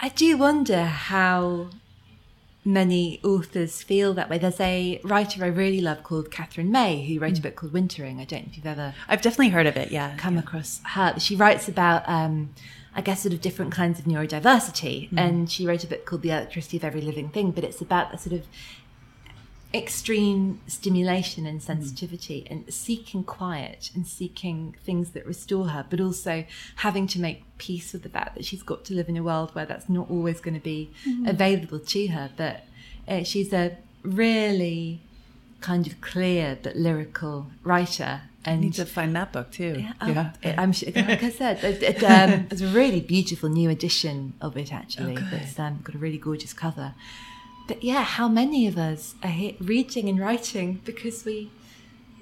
I 0.00 0.08
do 0.08 0.36
wonder 0.36 0.84
how 0.84 1.68
many 2.64 3.20
authors 3.22 3.82
feel 3.82 4.14
that 4.14 4.30
way. 4.30 4.38
There's 4.38 4.60
a 4.60 5.00
writer 5.04 5.44
I 5.44 5.48
really 5.48 5.80
love 5.80 6.02
called 6.02 6.30
Katherine 6.30 6.70
May 6.70 7.04
who 7.04 7.20
wrote 7.20 7.34
mm. 7.34 7.38
a 7.40 7.42
book 7.42 7.56
called 7.56 7.72
Wintering. 7.72 8.20
I 8.20 8.24
don't 8.24 8.42
know 8.42 8.48
if 8.50 8.56
you've 8.56 8.66
ever. 8.66 8.94
I've 9.08 9.22
definitely 9.22 9.50
heard 9.50 9.66
of 9.66 9.76
it. 9.76 9.90
Yeah, 9.90 10.16
come 10.16 10.34
yeah. 10.34 10.40
across 10.40 10.80
her. 10.84 11.18
She 11.18 11.36
writes 11.36 11.68
about, 11.68 12.08
um, 12.08 12.50
I 12.94 13.00
guess, 13.00 13.22
sort 13.22 13.34
of 13.34 13.40
different 13.40 13.72
kinds 13.72 13.98
of 13.98 14.06
neurodiversity, 14.06 15.10
mm. 15.10 15.18
and 15.18 15.50
she 15.50 15.66
wrote 15.66 15.84
a 15.84 15.86
book 15.86 16.06
called 16.06 16.22
The 16.22 16.30
Electricity 16.30 16.76
of 16.76 16.84
Every 16.84 17.02
Living 17.02 17.28
Thing. 17.28 17.50
But 17.50 17.64
it's 17.64 17.80
about 17.80 18.14
a 18.14 18.18
sort 18.18 18.34
of 18.34 18.46
extreme 19.74 20.60
stimulation 20.68 21.46
and 21.46 21.60
sensitivity 21.60 22.42
mm. 22.42 22.50
and 22.50 22.72
seeking 22.72 23.24
quiet 23.24 23.90
and 23.94 24.06
seeking 24.06 24.76
things 24.84 25.10
that 25.10 25.26
restore 25.26 25.68
her, 25.68 25.84
but 25.90 26.00
also 26.00 26.44
having 26.76 27.06
to 27.08 27.20
make 27.20 27.42
peace 27.58 27.92
with 27.92 28.04
the 28.04 28.08
fact 28.08 28.36
that 28.36 28.44
she's 28.44 28.62
got 28.62 28.84
to 28.84 28.94
live 28.94 29.08
in 29.08 29.16
a 29.16 29.22
world 29.22 29.52
where 29.54 29.66
that's 29.66 29.88
not 29.88 30.08
always 30.08 30.40
going 30.40 30.54
to 30.54 30.60
be 30.60 30.90
mm. 31.06 31.28
available 31.28 31.80
to 31.80 32.06
her. 32.08 32.30
But 32.36 32.64
uh, 33.08 33.24
she's 33.24 33.52
a 33.52 33.76
really 34.02 35.00
kind 35.60 35.86
of 35.86 36.00
clear 36.00 36.56
but 36.62 36.76
lyrical 36.76 37.46
writer. 37.64 38.22
And 38.44 38.58
I 38.58 38.60
need 38.60 38.74
to 38.74 38.84
find 38.84 39.16
that 39.16 39.32
book 39.32 39.50
too. 39.50 39.76
Yeah, 39.78 39.92
oh, 40.02 40.08
yeah. 40.08 40.32
It, 40.42 40.58
I'm 40.58 40.72
sure, 40.72 40.90
like 40.94 41.22
I 41.22 41.30
said, 41.30 41.64
it, 41.64 41.82
it, 41.82 42.04
um, 42.04 42.46
it's 42.50 42.60
a 42.60 42.66
really 42.68 43.00
beautiful 43.00 43.48
new 43.48 43.70
edition 43.70 44.34
of 44.40 44.56
it. 44.56 44.72
Actually, 44.72 45.16
oh, 45.18 45.28
it's 45.32 45.58
um, 45.58 45.80
got 45.82 45.94
a 45.96 45.98
really 45.98 46.18
gorgeous 46.18 46.52
cover 46.52 46.94
but 47.66 47.82
yeah, 47.82 48.02
how 48.02 48.28
many 48.28 48.66
of 48.66 48.76
us 48.76 49.14
are 49.22 49.30
here 49.30 49.54
reading 49.60 50.08
and 50.08 50.20
writing 50.20 50.80
because 50.84 51.24
we, 51.24 51.50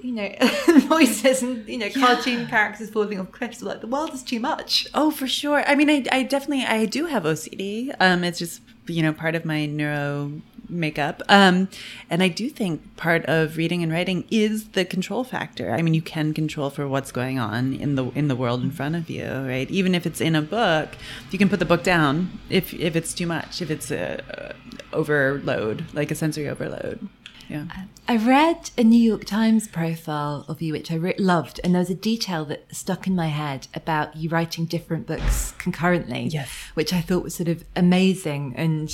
you 0.01 0.13
know, 0.13 0.33
noises 0.89 1.43
and 1.43 1.67
you 1.69 1.79
know, 1.79 1.91
cartoon 1.91 2.43
yeah. 2.43 2.49
characters 2.49 2.91
falling 2.91 3.19
off 3.19 3.33
cliffs. 3.33 3.63
Like 3.63 3.81
the 3.81 3.87
world 3.87 4.15
is 4.15 4.23
too 4.23 4.41
much. 4.41 4.87
Oh, 4.95 5.11
for 5.11 5.27
sure. 5.27 5.65
I 5.67 5.75
mean, 5.75 5.91
I, 5.91 6.05
I 6.13 6.23
definitely, 6.23 6.65
I 6.65 6.87
do 6.87 7.07
have 7.07 7.25
OCD. 7.25 7.95
Um, 7.99 8.25
it's 8.25 8.39
just 8.39 8.61
you 8.87 9.03
know 9.03 9.13
part 9.13 9.35
of 9.35 9.45
my 9.45 9.67
neuro 9.67 10.33
makeup. 10.73 11.23
Um, 11.29 11.69
and 12.11 12.23
I 12.23 12.29
do 12.29 12.49
think 12.49 12.97
part 12.97 13.25
of 13.27 13.57
reading 13.57 13.83
and 13.83 13.93
writing 13.93 14.25
is 14.31 14.69
the 14.71 14.85
control 14.85 15.25
factor. 15.25 15.73
I 15.73 15.83
mean, 15.83 15.95
you 15.95 16.03
can 16.03 16.35
control 16.35 16.71
for 16.71 16.89
what's 16.89 17.13
going 17.13 17.39
on 17.39 17.75
in 17.75 17.95
the 17.95 18.07
in 18.11 18.29
the 18.29 18.37
world 18.37 18.63
in 18.63 18.71
front 18.71 18.97
of 18.97 19.09
you, 19.09 19.27
right? 19.27 19.71
Even 19.71 19.95
if 19.95 20.07
it's 20.07 20.21
in 20.21 20.35
a 20.35 20.43
book, 20.43 20.91
you 21.31 21.39
can 21.39 21.49
put 21.49 21.59
the 21.59 21.65
book 21.65 21.83
down 21.83 22.39
if 22.51 22.75
if 22.75 22.97
it's 22.97 23.13
too 23.15 23.27
much, 23.27 23.63
if 23.63 23.71
it's 23.71 23.91
a, 23.91 24.23
a 24.29 24.97
overload, 24.97 25.85
like 25.93 26.11
a 26.11 26.15
sensory 26.15 26.49
overload. 26.49 27.09
Yeah. 27.49 27.67
I 28.09 28.17
read 28.17 28.71
a 28.79 28.85
New 28.85 28.99
York 28.99 29.25
Times 29.25 29.69
profile 29.69 30.45
of 30.49 30.63
you, 30.63 30.73
which 30.73 30.91
I 30.91 30.95
re- 30.95 31.15
loved, 31.19 31.61
and 31.63 31.75
there 31.75 31.81
was 31.81 31.91
a 31.91 31.95
detail 31.95 32.45
that 32.47 32.75
stuck 32.75 33.07
in 33.07 33.15
my 33.15 33.29
head 33.29 33.69
about 33.75 34.17
you 34.17 34.31
writing 34.31 34.65
different 34.65 35.07
books 35.07 35.53
concurrently. 35.59 36.29
Yes. 36.29 36.51
Which 36.75 36.93
I 36.93 37.01
thought 37.01 37.23
was 37.23 37.35
sort 37.35 37.49
of 37.49 37.65
amazing 37.77 38.55
and 38.57 38.91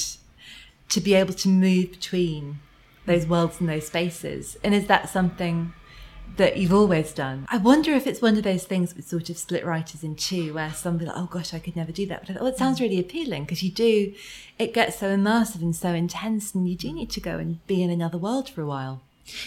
to 0.88 1.00
be 1.00 1.14
able 1.14 1.34
to 1.34 1.48
move 1.48 1.90
between 1.90 2.60
those 3.06 3.26
worlds 3.26 3.60
and 3.60 3.68
those 3.68 3.86
spaces. 3.86 4.56
And 4.62 4.74
is 4.74 4.86
that 4.86 5.08
something 5.08 5.72
that 6.36 6.56
you've 6.56 6.72
always 6.72 7.12
done? 7.12 7.46
I 7.50 7.56
wonder 7.56 7.92
if 7.92 8.06
it's 8.06 8.22
one 8.22 8.36
of 8.36 8.44
those 8.44 8.64
things 8.64 8.92
that 8.92 9.04
sort 9.04 9.30
of 9.30 9.38
split 9.38 9.64
writers 9.64 10.04
in 10.04 10.14
two, 10.14 10.54
where 10.54 10.72
some 10.72 10.98
be 10.98 11.06
like, 11.06 11.16
oh 11.16 11.26
gosh, 11.26 11.54
I 11.54 11.58
could 11.58 11.76
never 11.76 11.92
do 11.92 12.06
that. 12.06 12.20
But 12.20 12.30
I 12.30 12.32
thought, 12.34 12.42
oh, 12.42 12.46
it 12.46 12.54
mm. 12.54 12.58
sounds 12.58 12.80
really 12.80 13.00
appealing 13.00 13.44
because 13.44 13.62
you 13.62 13.70
do, 13.70 14.14
it 14.58 14.74
gets 14.74 14.98
so 14.98 15.14
immersive 15.14 15.62
and 15.62 15.74
so 15.74 15.88
intense, 15.88 16.54
and 16.54 16.68
you 16.68 16.76
do 16.76 16.92
need 16.92 17.10
to 17.10 17.20
go 17.20 17.38
and 17.38 17.66
be 17.66 17.82
in 17.82 17.90
another 17.90 18.18
world 18.18 18.48
for 18.48 18.62
a 18.62 18.66
while. 18.66 19.02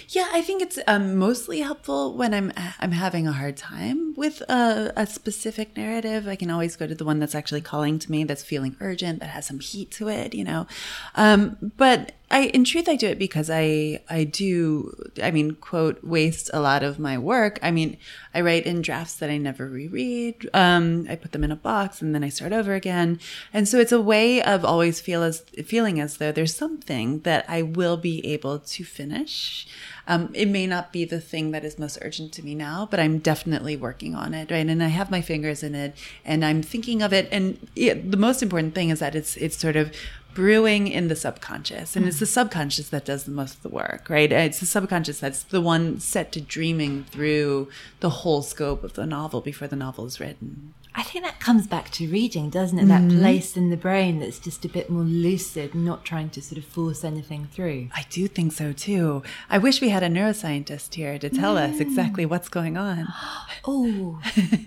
Yeah, 0.10 0.30
I 0.32 0.41
think 0.41 0.62
it's 0.62 0.80
um, 0.88 1.15
mostly 1.15 1.62
helpful 1.62 2.13
when 2.15 2.34
I'm 2.34 2.52
I'm 2.80 2.91
having 2.91 3.28
a 3.28 3.32
hard 3.32 3.58
time 3.58 4.13
with 4.15 4.41
a, 4.41 4.94
a, 4.96 5.06
specific 5.06 5.76
narrative. 5.76 6.28
I 6.28 6.36
can 6.36 6.50
always 6.50 6.76
go 6.76 6.88
to 6.88 6.96
the 6.96 7.06
one 7.06 7.20
that's 7.20 7.36
actually 7.36 7.62
calling 7.62 8.00
to 8.00 8.12
me, 8.12 8.24
that's 8.24 8.44
feeling 8.44 8.76
urgent, 8.80 9.20
that 9.20 9.30
has 9.30 9.48
some 9.48 9.60
heat 9.60 9.91
to 9.91 10.10
it, 10.10 10.34
you 10.34 10.44
know. 10.44 10.67
Um, 11.15 11.72
but 11.78 12.13
I, 12.32 12.44
in 12.54 12.63
truth, 12.63 12.88
I 12.88 12.96
do 12.96 13.08
it 13.08 13.20
because 13.20 13.50
I, 13.50 14.02
I 14.10 14.24
do, 14.24 15.12
I 15.22 15.32
mean, 15.32 15.56
quote, 15.56 16.04
waste 16.04 16.50
a 16.54 16.62
lot 16.62 16.82
of 16.82 16.98
my 16.98 17.17
work. 17.17 17.60
I 17.62 17.72
mean, 17.72 17.98
I 18.34 18.41
write 18.41 18.65
in 18.65 18.82
drafts 18.82 19.15
that 19.15 19.30
I 19.30 19.38
never 19.38 19.67
reread. 19.67 20.50
Um, 20.54 21.06
I 21.10 21.15
put 21.15 21.34
them 21.34 21.44
in 21.44 21.52
a 21.52 21.56
box 21.56 22.02
and 22.02 22.15
then 22.15 22.24
I 22.24 22.30
start 22.30 22.54
over 22.54 22.74
again. 22.74 23.20
And 23.54 23.67
so 23.67 23.80
it's 23.80 23.91
a 23.91 24.02
way 24.02 24.41
of 24.41 24.63
always 24.63 25.02
feel 25.02 25.22
as, 25.24 25.41
feeling 25.65 26.00
as 26.00 26.17
though 26.17 26.32
there's 26.32 26.56
something 26.56 27.20
that 27.20 27.46
I 27.48 27.62
will 27.62 27.98
be 27.98 28.26
able 28.26 28.60
to 28.60 28.84
finish. 28.84 29.67
Um, 30.08 30.30
it 30.34 30.48
may 30.48 30.67
not 30.67 30.91
be 30.91 31.06
the 31.06 31.22
thing 31.22 31.52
that 31.52 31.63
is 31.63 31.78
most 31.78 32.00
urgent 32.02 32.34
to 32.34 32.44
me 32.44 32.56
now, 32.56 32.88
but 32.89 33.00
I'm 33.00 33.20
definitely 33.20 33.78
working 33.78 34.15
on 34.15 34.34
it, 34.34 34.50
right? 34.50 34.65
And 34.65 34.84
I 34.84 34.88
have 34.88 35.12
my 35.12 35.22
fingers 35.22 35.63
in 35.63 35.76
it, 35.76 35.96
and 36.26 36.44
I'm 36.44 36.62
thinking 36.62 37.02
of 37.02 37.13
it. 37.13 37.30
And 37.32 37.70
it, 37.76 38.12
the 38.12 38.17
most 38.17 38.41
important 38.41 38.74
thing 38.74 38.89
is 38.89 39.00
that 39.00 39.15
it's 39.15 39.38
it's 39.38 39.58
sort 39.58 39.76
of 39.76 39.91
brewing 40.34 40.88
in 40.88 41.08
the 41.08 41.15
subconscious 41.15 41.96
and 41.96 42.06
it's 42.06 42.20
the 42.20 42.26
subconscious 42.26 42.89
that 42.89 43.06
does 43.06 43.26
the 43.26 43.32
most 43.32 43.56
of 43.56 43.63
the 43.63 43.70
work 43.70 44.10
right 44.10 44.32
it's 44.32 44.60
the 44.60 44.65
subconscious 44.65 45.20
that's 45.20 45.44
the 45.44 45.62
one 45.62 46.00
set 46.00 46.32
to 46.32 46.41
dreaming 46.41 47.04
through 47.06 47.70
the 48.00 48.10
whole 48.10 48.41
scope 48.41 48.84
of 48.84 48.94
the 48.94 49.06
novel 49.06 49.41
before 49.41 49.67
the 49.67 49.76
novel 49.76 50.06
is 50.06 50.20
written 50.20 50.74
I 50.94 51.04
think 51.04 51.24
that 51.24 51.39
comes 51.39 51.67
back 51.67 51.89
to 51.91 52.08
reading, 52.10 52.50
doesn't 52.50 52.78
it? 52.78 52.88
That 52.88 53.08
place 53.10 53.56
in 53.56 53.70
the 53.70 53.78
brain 53.78 54.20
that's 54.20 54.39
just 54.39 54.65
a 54.65 54.70
bit 54.70 54.89
more 54.89 55.04
lucid, 55.04 55.74
not 55.74 56.04
trying 56.04 56.30
to 56.32 56.41
sort 56.41 56.58
of 56.58 56.65
force 56.65 57.06
anything 57.06 57.48
through. 57.50 57.88
I 57.96 58.06
do 58.10 58.28
think 58.28 58.52
so 58.52 58.74
too. 58.74 59.24
I 59.50 59.58
wish 59.58 59.80
we 59.80 59.88
had 59.88 60.04
a 60.04 60.10
neuroscientist 60.10 60.96
here 60.96 61.17
to 61.17 61.30
tell 61.30 61.58
us 61.58 61.80
exactly 61.80 62.26
what's 62.26 62.50
going 62.50 62.78
on. 62.78 63.08
Oh, 63.63 64.20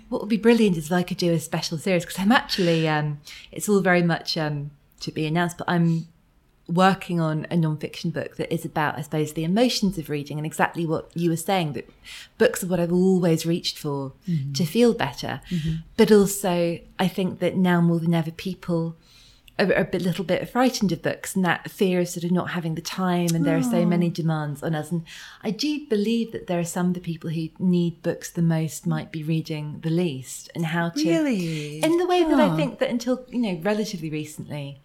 what 0.09 0.21
would 0.21 0.31
be 0.31 0.37
brilliant 0.37 0.77
is 0.77 0.87
if 0.87 0.93
I 0.93 1.03
could 1.03 1.17
do 1.17 1.33
a 1.33 1.41
special 1.41 1.79
series 1.79 2.05
because 2.05 2.21
I'm 2.21 2.31
actually, 2.31 2.87
um, 2.87 3.19
it's 3.51 3.69
all 3.69 3.81
very 3.81 4.03
much 4.03 4.39
um, 4.39 4.71
to 5.01 5.13
be 5.13 5.27
announced, 5.27 5.59
but 5.59 5.69
I'm 5.69 6.09
working 6.67 7.21
on 7.21 7.47
a 7.51 7.57
non-fiction 7.57 8.11
book 8.11 8.37
that 8.37 8.53
is 8.53 8.65
about, 8.65 8.97
I 8.99 9.03
suppose, 9.03 9.35
the 9.35 9.45
emotions 9.45 9.99
of 9.99 10.09
reading 10.09 10.39
and 10.39 10.47
exactly 10.47 10.87
what 10.87 11.11
you 11.15 11.31
were 11.31 11.37
saying 11.37 11.75
that 11.75 11.91
books 12.39 12.65
are 12.65 12.67
what 12.67 12.81
I've 12.81 12.93
always 12.93 13.45
reached 13.45 13.79
for 13.79 14.13
to 14.25 14.33
mm-hmm. 14.33 14.65
feel 14.65 14.95
better. 14.95 15.43
Mm-hmm. 15.51 15.75
But 15.97 16.11
also, 16.11 16.79
I 16.99 17.09
think 17.09 17.41
that 17.41 17.57
now 17.57 17.81
more 17.81 17.99
than 17.99 18.15
ever, 18.15 18.31
people 18.31 18.97
a 19.57 19.85
bit, 19.85 20.03
little 20.03 20.25
bit 20.25 20.49
frightened 20.49 20.91
of 20.91 21.01
books 21.01 21.37
and 21.37 21.45
that 21.45 21.71
fear 21.71 22.01
of 22.01 22.09
sort 22.09 22.25
of 22.25 22.33
not 22.33 22.51
having 22.51 22.75
the 22.75 22.81
time 22.81 23.29
and 23.35 23.45
there 23.45 23.57
are 23.57 23.63
so 23.63 23.87
many 23.87 24.09
oh. 24.09 24.11
demands 24.11 24.63
on 24.65 24.75
us. 24.75 24.91
And 24.91 25.05
I 25.45 25.51
do 25.53 25.87
believe 25.89 26.33
that 26.33 26.49
there 26.49 26.59
are 26.59 26.65
some 26.65 26.89
of 26.89 26.95
the 26.95 27.01
people 27.01 27.31
who 27.31 27.49
need 27.61 28.03
books 28.03 28.31
the 28.31 28.43
most 28.43 28.85
might 28.87 29.13
be 29.13 29.23
reading 29.23 29.79
the 29.83 29.91
least 29.91 30.51
and 30.57 30.67
how 30.67 30.89
to 30.89 31.09
Really? 31.09 31.79
in 31.85 31.99
the 31.99 32.07
way 32.07 32.25
that 32.25 32.41
I 32.41 32.49
Oh. 32.49 32.57
think 32.57 32.81
that 32.81 32.91
until 32.91 33.25
you 33.29 33.39
know 33.39 33.61
relatively 33.63 34.11
recently, 34.11 34.81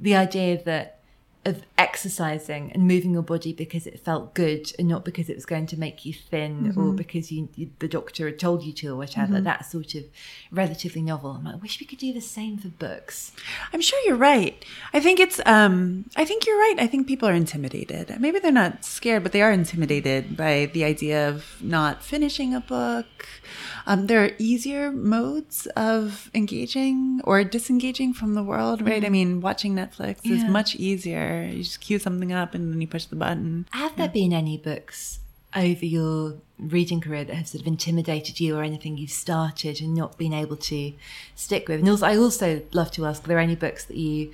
the 0.00 0.16
idea 0.16 0.62
that 0.64 0.97
of 1.48 1.62
exercising 1.76 2.70
and 2.72 2.86
moving 2.86 3.12
your 3.12 3.22
body 3.22 3.52
because 3.52 3.86
it 3.86 3.98
felt 3.98 4.34
good 4.34 4.70
and 4.78 4.86
not 4.88 5.04
because 5.04 5.28
it 5.28 5.34
was 5.34 5.46
going 5.46 5.66
to 5.66 5.78
make 5.78 6.04
you 6.06 6.12
thin 6.12 6.48
Mm-hmm. 6.58 6.80
or 6.80 6.92
because 6.92 7.30
you, 7.32 7.48
you 7.56 7.70
the 7.78 7.88
doctor 7.88 8.26
had 8.26 8.38
told 8.38 8.62
you 8.62 8.72
to 8.72 8.88
or 8.92 8.96
whatever. 8.96 9.40
That's 9.40 9.70
sort 9.72 9.94
of 9.94 10.04
relatively 10.50 11.02
novel. 11.02 11.30
I'm 11.32 11.44
like, 11.44 11.54
I 11.54 11.58
wish 11.58 11.80
we 11.80 11.86
could 11.86 11.98
do 11.98 12.12
the 12.12 12.20
same 12.20 12.58
for 12.58 12.68
books. 12.68 13.32
I'm 13.72 13.80
sure 13.80 13.98
you're 14.06 14.16
right. 14.16 14.64
I 14.92 15.00
think 15.00 15.18
it's 15.20 15.40
um 15.46 16.04
I 16.16 16.24
think 16.24 16.46
you're 16.46 16.58
right. 16.58 16.76
I 16.78 16.86
think 16.86 17.06
people 17.06 17.28
are 17.28 17.34
intimidated. 17.34 18.18
Maybe 18.20 18.38
they're 18.38 18.52
not 18.52 18.84
scared, 18.84 19.22
but 19.22 19.32
they 19.32 19.42
are 19.42 19.52
intimidated 19.52 20.36
by 20.36 20.70
the 20.72 20.84
idea 20.84 21.28
of 21.28 21.62
not 21.62 22.02
finishing 22.02 22.54
a 22.54 22.60
book. 22.60 23.06
Um, 23.86 24.06
there 24.06 24.22
are 24.24 24.30
easier 24.38 24.92
modes 24.92 25.66
of 25.76 26.30
engaging 26.34 27.20
or 27.24 27.42
disengaging 27.44 28.12
from 28.14 28.34
the 28.34 28.42
world, 28.42 28.82
right? 28.82 29.04
I 29.04 29.08
mean, 29.08 29.40
watching 29.40 29.74
Netflix 29.74 30.20
is 30.24 30.44
much 30.44 30.76
easier. 30.76 31.37
You 31.44 31.62
just 31.62 31.80
cue 31.80 31.98
something 31.98 32.32
up 32.32 32.54
and 32.54 32.72
then 32.72 32.80
you 32.80 32.86
push 32.86 33.06
the 33.06 33.16
button. 33.16 33.66
Have 33.72 33.96
there 33.96 34.08
been 34.08 34.32
any 34.32 34.56
books 34.56 35.20
over 35.56 35.84
your 35.84 36.36
reading 36.58 37.00
career 37.00 37.24
that 37.24 37.34
have 37.34 37.48
sort 37.48 37.62
of 37.62 37.66
intimidated 37.66 38.38
you 38.38 38.56
or 38.56 38.62
anything 38.62 38.98
you've 38.98 39.10
started 39.10 39.80
and 39.80 39.94
not 39.94 40.18
been 40.18 40.32
able 40.32 40.56
to 40.56 40.92
stick 41.34 41.68
with? 41.68 41.80
And 41.80 41.88
also, 41.88 42.06
I 42.06 42.16
also 42.16 42.62
love 42.72 42.90
to 42.92 43.06
ask, 43.06 43.24
are 43.24 43.28
there 43.28 43.38
any 43.38 43.56
books 43.56 43.84
that 43.86 43.96
you 43.96 44.32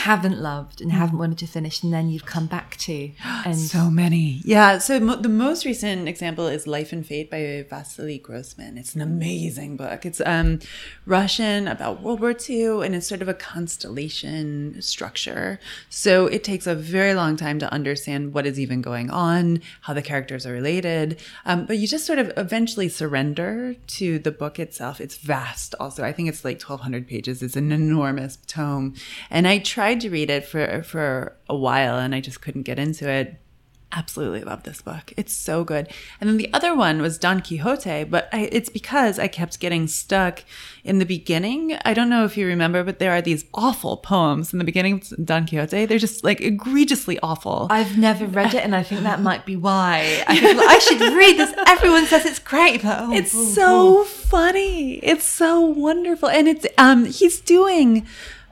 haven't 0.00 0.38
loved 0.38 0.82
and 0.82 0.92
haven't 0.92 1.16
wanted 1.16 1.38
to 1.38 1.46
finish 1.46 1.82
and 1.82 1.90
then 1.90 2.10
you've 2.10 2.26
come 2.26 2.46
back 2.46 2.76
to? 2.76 3.10
And 3.46 3.56
So 3.56 3.90
many. 3.90 4.42
Yeah. 4.44 4.78
So 4.78 5.00
mo- 5.00 5.16
the 5.16 5.28
most 5.28 5.64
recent 5.64 6.06
example 6.06 6.46
is 6.48 6.66
Life 6.66 6.92
and 6.92 7.06
Fate 7.06 7.30
by 7.30 7.64
Vasily 7.68 8.18
Grossman. 8.18 8.76
It's 8.76 8.94
an 8.94 9.00
amazing 9.00 9.76
book. 9.76 10.04
It's 10.04 10.20
um, 10.26 10.58
Russian 11.06 11.66
about 11.66 12.02
World 12.02 12.20
War 12.20 12.34
II 12.48 12.84
and 12.84 12.94
it's 12.94 13.06
sort 13.06 13.22
of 13.22 13.28
a 13.28 13.34
constellation 13.34 14.82
structure. 14.82 15.58
So 15.88 16.26
it 16.26 16.44
takes 16.44 16.66
a 16.66 16.74
very 16.74 17.14
long 17.14 17.36
time 17.36 17.58
to 17.60 17.72
understand 17.72 18.34
what 18.34 18.46
is 18.46 18.60
even 18.60 18.82
going 18.82 19.08
on, 19.10 19.62
how 19.82 19.94
the 19.94 20.02
characters 20.02 20.44
are 20.44 20.52
related. 20.52 21.18
Um, 21.46 21.64
but 21.64 21.78
you 21.78 21.88
just 21.88 22.04
sort 22.04 22.18
of 22.18 22.32
eventually 22.36 22.88
surrender 22.90 23.74
to 23.98 24.18
the 24.18 24.30
book 24.32 24.58
itself. 24.58 25.00
It's 25.00 25.16
vast 25.16 25.74
also. 25.80 26.04
I 26.04 26.12
think 26.12 26.28
it's 26.28 26.44
like 26.44 26.60
1200 26.60 27.06
pages. 27.08 27.42
It's 27.42 27.56
an 27.56 27.72
enormous 27.72 28.36
tome. 28.46 28.94
And 29.30 29.48
I 29.48 29.58
tried 29.86 30.00
to 30.00 30.10
read 30.10 30.30
it 30.30 30.44
for, 30.44 30.82
for 30.82 31.36
a 31.48 31.54
while 31.54 31.96
and 31.96 32.12
I 32.12 32.20
just 32.20 32.40
couldn't 32.40 32.62
get 32.62 32.76
into 32.76 33.08
it 33.08 33.36
absolutely 33.92 34.42
love 34.42 34.62
this 34.64 34.82
book. 34.82 35.12
It's 35.16 35.32
so 35.32 35.64
good. 35.64 35.88
And 36.20 36.28
then 36.28 36.36
the 36.36 36.52
other 36.52 36.74
one 36.74 37.00
was 37.00 37.18
Don 37.18 37.40
Quixote, 37.40 38.04
but 38.04 38.28
I, 38.32 38.48
it's 38.52 38.68
because 38.68 39.18
I 39.18 39.28
kept 39.28 39.60
getting 39.60 39.86
stuck 39.86 40.44
in 40.84 40.98
the 40.98 41.06
beginning. 41.06 41.78
I 41.84 41.94
don't 41.94 42.10
know 42.10 42.24
if 42.24 42.36
you 42.36 42.46
remember, 42.46 42.84
but 42.84 42.98
there 42.98 43.12
are 43.12 43.22
these 43.22 43.44
awful 43.54 43.96
poems 43.96 44.52
in 44.52 44.58
the 44.58 44.64
beginning 44.64 44.94
of 44.94 45.24
Don 45.24 45.46
Quixote. 45.46 45.86
They're 45.86 45.98
just 45.98 46.24
like 46.24 46.40
egregiously 46.40 47.18
awful. 47.22 47.68
I've 47.70 47.96
never 47.96 48.26
read 48.26 48.54
it, 48.54 48.64
and 48.64 48.74
I 48.74 48.82
think 48.82 49.02
that 49.02 49.20
might 49.20 49.46
be 49.46 49.56
why. 49.56 50.24
I, 50.26 50.38
think, 50.38 50.60
I 50.60 50.78
should 50.78 51.00
read 51.00 51.38
this. 51.38 51.54
Everyone 51.66 52.06
says 52.06 52.26
it's 52.26 52.38
great, 52.38 52.82
but 52.82 52.98
oh, 53.00 53.12
it's 53.12 53.34
oh, 53.34 53.44
so 53.44 54.04
funny. 54.04 54.94
It's 54.96 55.24
so 55.24 55.60
wonderful. 55.60 56.28
And 56.28 56.48
it's 56.48 56.66
um 56.76 57.06
he's 57.06 57.40
doing 57.40 58.06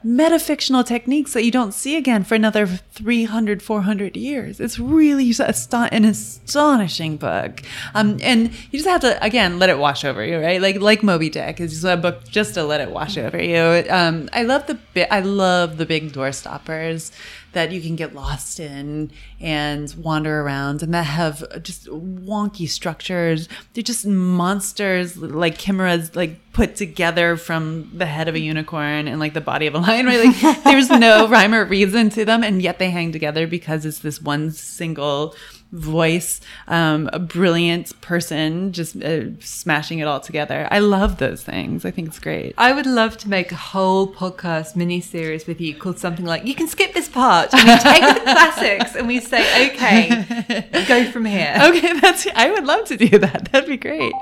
metafictional 0.05 0.85
techniques 0.85 1.33
that 1.33 1.43
you 1.43 1.49
don't 1.49 1.73
see 1.73 1.95
again 1.95 2.23
for 2.23 2.35
another 2.35 2.67
300 2.67 3.63
400 3.63 4.15
years. 4.15 4.59
It's 4.59 4.77
really 4.77 5.33
an 5.39 6.05
astonishing 6.05 7.17
book. 7.17 7.61
Um 7.95 8.19
and 8.21 8.51
you 8.71 8.79
just 8.79 8.87
have 8.87 9.01
to 9.01 9.23
again 9.23 9.57
let 9.57 9.69
it 9.69 9.79
wash 9.79 10.05
over 10.05 10.23
you 10.23 10.39
right? 10.39 10.61
Like 10.61 10.79
like 10.79 11.01
moby 11.01 11.29
dick 11.29 11.59
is 11.59 11.83
a 11.83 11.97
book 11.97 12.23
just 12.25 12.53
to 12.53 12.63
let 12.63 12.81
it 12.81 12.91
wash 12.91 13.17
over 13.17 13.41
you. 13.41 13.83
Um 13.89 14.29
i 14.31 14.43
love 14.43 14.67
the 14.67 15.13
i 15.13 15.21
love 15.21 15.77
the 15.77 15.85
big 15.85 16.13
door 16.13 16.31
stoppers 16.31 17.11
that 17.55 17.71
you 17.71 17.81
can 17.81 17.95
get 17.95 18.13
lost 18.13 18.59
in 18.59 19.09
and 19.39 19.93
wander 19.97 20.41
around 20.41 20.83
and 20.83 20.93
that 20.93 21.03
have 21.03 21.41
just 21.63 21.87
wonky 21.87 22.67
structures. 22.67 23.47
They're 23.73 23.81
just 23.81 24.05
monsters 24.05 25.15
like 25.15 25.57
chimeras 25.57 26.15
like 26.15 26.37
put 26.51 26.75
together 26.75 27.37
from 27.37 27.89
the 27.93 28.05
head 28.05 28.27
of 28.27 28.35
a 28.35 28.39
unicorn 28.39 29.07
and 29.07 29.21
like 29.21 29.33
the 29.33 29.41
body 29.41 29.67
of 29.67 29.73
a 29.73 29.79
lion, 29.79 30.05
right? 30.05 30.25
Like 30.25 30.63
there's 30.65 30.89
no 30.89 31.27
rhyme 31.29 31.55
or 31.55 31.63
reason 31.63 32.09
to 32.11 32.25
them 32.25 32.43
and 32.43 32.61
yet 32.61 32.77
they 32.77 32.89
hang 32.89 33.13
together 33.13 33.47
because 33.47 33.85
it's 33.85 33.99
this 33.99 34.21
one 34.21 34.51
single 34.51 35.33
voice, 35.75 36.41
um, 36.67 37.09
a 37.13 37.19
brilliant 37.19 37.99
person 38.01 38.71
just 38.71 39.01
uh, 39.03 39.39
smashing 39.39 39.99
it 39.99 40.07
all 40.07 40.19
together. 40.19 40.67
I 40.71 40.79
love 40.79 41.17
those 41.17 41.43
things. 41.43 41.85
I 41.85 41.91
think 41.91 42.07
it's 42.07 42.19
great. 42.19 42.53
I 42.57 42.71
would 42.71 42.85
love 42.85 43.17
to 43.19 43.29
make 43.29 43.51
a 43.51 43.55
whole 43.55 44.07
podcast 44.11 44.75
mini 44.75 45.01
series 45.01 45.45
with 45.45 45.59
you 45.61 45.75
called 45.75 45.99
something 45.99 46.25
like 46.25 46.45
"You 46.45 46.55
can 46.55 46.67
skip 46.67 46.93
this 46.93 47.09
part." 47.09 47.53
And 47.53 47.63
we 47.67 47.77
take 47.77 48.01
the 48.01 48.21
classics 48.21 48.95
and 48.95 49.07
we 49.07 49.19
say, 49.19 49.69
"Okay, 49.69 50.67
go 50.87 51.11
from 51.11 51.25
here." 51.25 51.55
Okay, 51.61 51.99
that's 51.99 52.27
I 52.35 52.51
would 52.51 52.65
love 52.65 52.85
to 52.85 52.97
do 52.97 53.17
that. 53.19 53.51
That'd 53.51 53.69
be 53.69 53.77
great. 53.77 54.13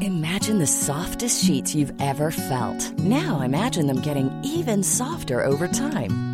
Imagine 0.00 0.58
the 0.58 0.66
softest 0.66 1.44
sheets 1.44 1.74
you've 1.74 1.92
ever 2.00 2.30
felt. 2.30 2.92
Now 2.98 3.40
imagine 3.40 3.86
them 3.86 4.00
getting 4.00 4.30
even 4.42 4.82
softer 4.82 5.42
over 5.42 5.68
time. 5.68 6.33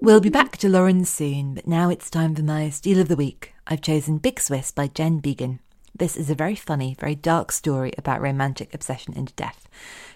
We'll 0.00 0.20
be 0.20 0.28
back 0.28 0.56
to 0.58 0.68
Lauren 0.68 1.04
soon, 1.04 1.54
but 1.54 1.66
now 1.66 1.90
it's 1.90 2.08
time 2.08 2.36
for 2.36 2.42
my 2.42 2.70
Steal 2.70 3.00
of 3.00 3.08
the 3.08 3.16
Week. 3.16 3.52
I've 3.66 3.82
chosen 3.82 4.18
Big 4.18 4.38
Swiss 4.38 4.70
by 4.70 4.86
Jen 4.86 5.20
Beagin. 5.20 5.58
This 5.92 6.16
is 6.16 6.30
a 6.30 6.36
very 6.36 6.54
funny, 6.54 6.94
very 7.00 7.16
dark 7.16 7.50
story 7.50 7.92
about 7.98 8.20
romantic 8.20 8.72
obsession 8.72 9.12
and 9.16 9.34
death. 9.34 9.68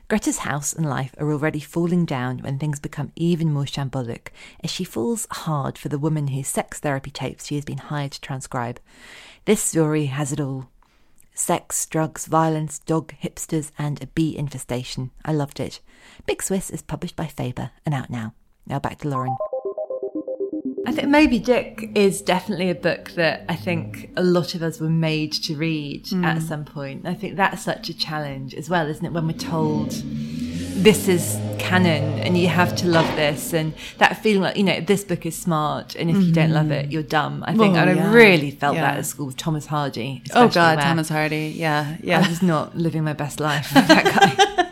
Greta's 0.07 0.39
house 0.39 0.73
and 0.73 0.89
life 0.89 1.17
are 1.19 1.33
already 1.33 1.59
falling 1.59 2.07
down 2.07 2.39
when 2.39 2.59
things 2.59 2.79
become 2.79 3.11
even 3.17 3.53
more 3.53 3.65
shambolic 3.65 4.29
as 4.63 4.71
she 4.71 4.85
falls 4.85 5.27
hard 5.33 5.77
for 5.77 5.89
the 5.89 5.99
woman 5.99 6.29
whose 6.29 6.47
sex 6.47 6.79
therapy 6.79 7.11
tapes 7.11 7.49
she 7.49 7.57
has 7.57 7.65
been 7.65 7.79
hired 7.79 8.13
to 8.13 8.21
transcribe. 8.21 8.79
This 9.47 9.61
story 9.61 10.07
has 10.07 10.33
it 10.33 10.41
all 10.41 10.71
sex, 11.35 11.87
drugs, 11.87 12.27
violence, 12.27 12.79
dog 12.79 13.15
hipsters, 13.21 13.73
and 13.77 14.01
a 14.01 14.07
bee 14.07 14.37
infestation. 14.39 15.11
I 15.25 15.33
loved 15.33 15.59
it. 15.59 15.81
Big 16.25 16.41
Swiss 16.41 16.71
is 16.71 16.83
published 16.83 17.17
by 17.17 17.27
Faber 17.27 17.73
and 17.85 17.93
out 17.93 18.11
now. 18.11 18.33
Now 18.65 18.79
back 18.79 19.01
to 19.01 19.09
Lauren. 19.09 19.35
I 20.85 20.93
think 20.93 21.09
Moby 21.09 21.39
Dick 21.39 21.91
is 21.95 22.21
definitely 22.21 22.69
a 22.69 22.75
book 22.75 23.13
that 23.13 23.45
I 23.49 23.55
think 23.55 24.11
a 24.17 24.23
lot 24.23 24.55
of 24.55 24.63
us 24.63 24.81
were 24.81 24.91
made 24.91 25.33
to 25.35 25.55
read 25.55 26.07
mm. 26.07 26.25
at 26.25 26.43
some 26.43 26.65
point. 26.65 27.07
I 27.07 27.15
think 27.15 27.37
that's 27.37 27.63
such 27.63 27.89
a 27.89 27.95
challenge 27.95 28.55
as 28.55 28.69
well, 28.69 28.89
isn't 28.89 29.05
it? 29.05 29.13
When 29.13 29.27
we're 29.27 29.35
told 29.35 29.93
this 30.83 31.07
is 31.07 31.39
canon 31.59 32.19
and 32.21 32.37
you 32.37 32.49
have 32.49 32.75
to 32.75 32.89
love 32.89 33.07
this 33.15 33.53
and 33.53 33.73
that 33.99 34.21
feeling 34.21 34.43
like 34.43 34.57
you 34.57 34.65
know 34.65 34.81
this 34.81 35.05
book 35.05 35.25
is 35.25 35.37
smart 35.37 35.95
and 35.95 36.11
if 36.11 36.17
mm-hmm. 36.17 36.27
you 36.27 36.33
don't 36.33 36.51
love 36.51 36.73
it 36.73 36.91
you're 36.91 37.03
dumb 37.05 37.45
i 37.47 37.55
think 37.55 37.77
and 37.77 37.97
yeah. 37.97 38.11
i 38.11 38.13
really 38.13 38.51
felt 38.51 38.75
yeah. 38.75 38.81
that 38.81 38.99
at 38.99 39.07
school 39.07 39.27
with 39.27 39.37
thomas 39.37 39.67
hardy 39.67 40.23
oh 40.35 40.49
god 40.49 40.81
thomas 40.81 41.09
hardy 41.09 41.53
yeah 41.55 41.97
yeah 42.03 42.21
i 42.25 42.29
was 42.29 42.43
not 42.43 42.77
living 42.77 43.05
my 43.05 43.13
best 43.13 43.39
life 43.39 43.73
with 43.75 43.87
that 43.87 44.05
guy 44.05 44.72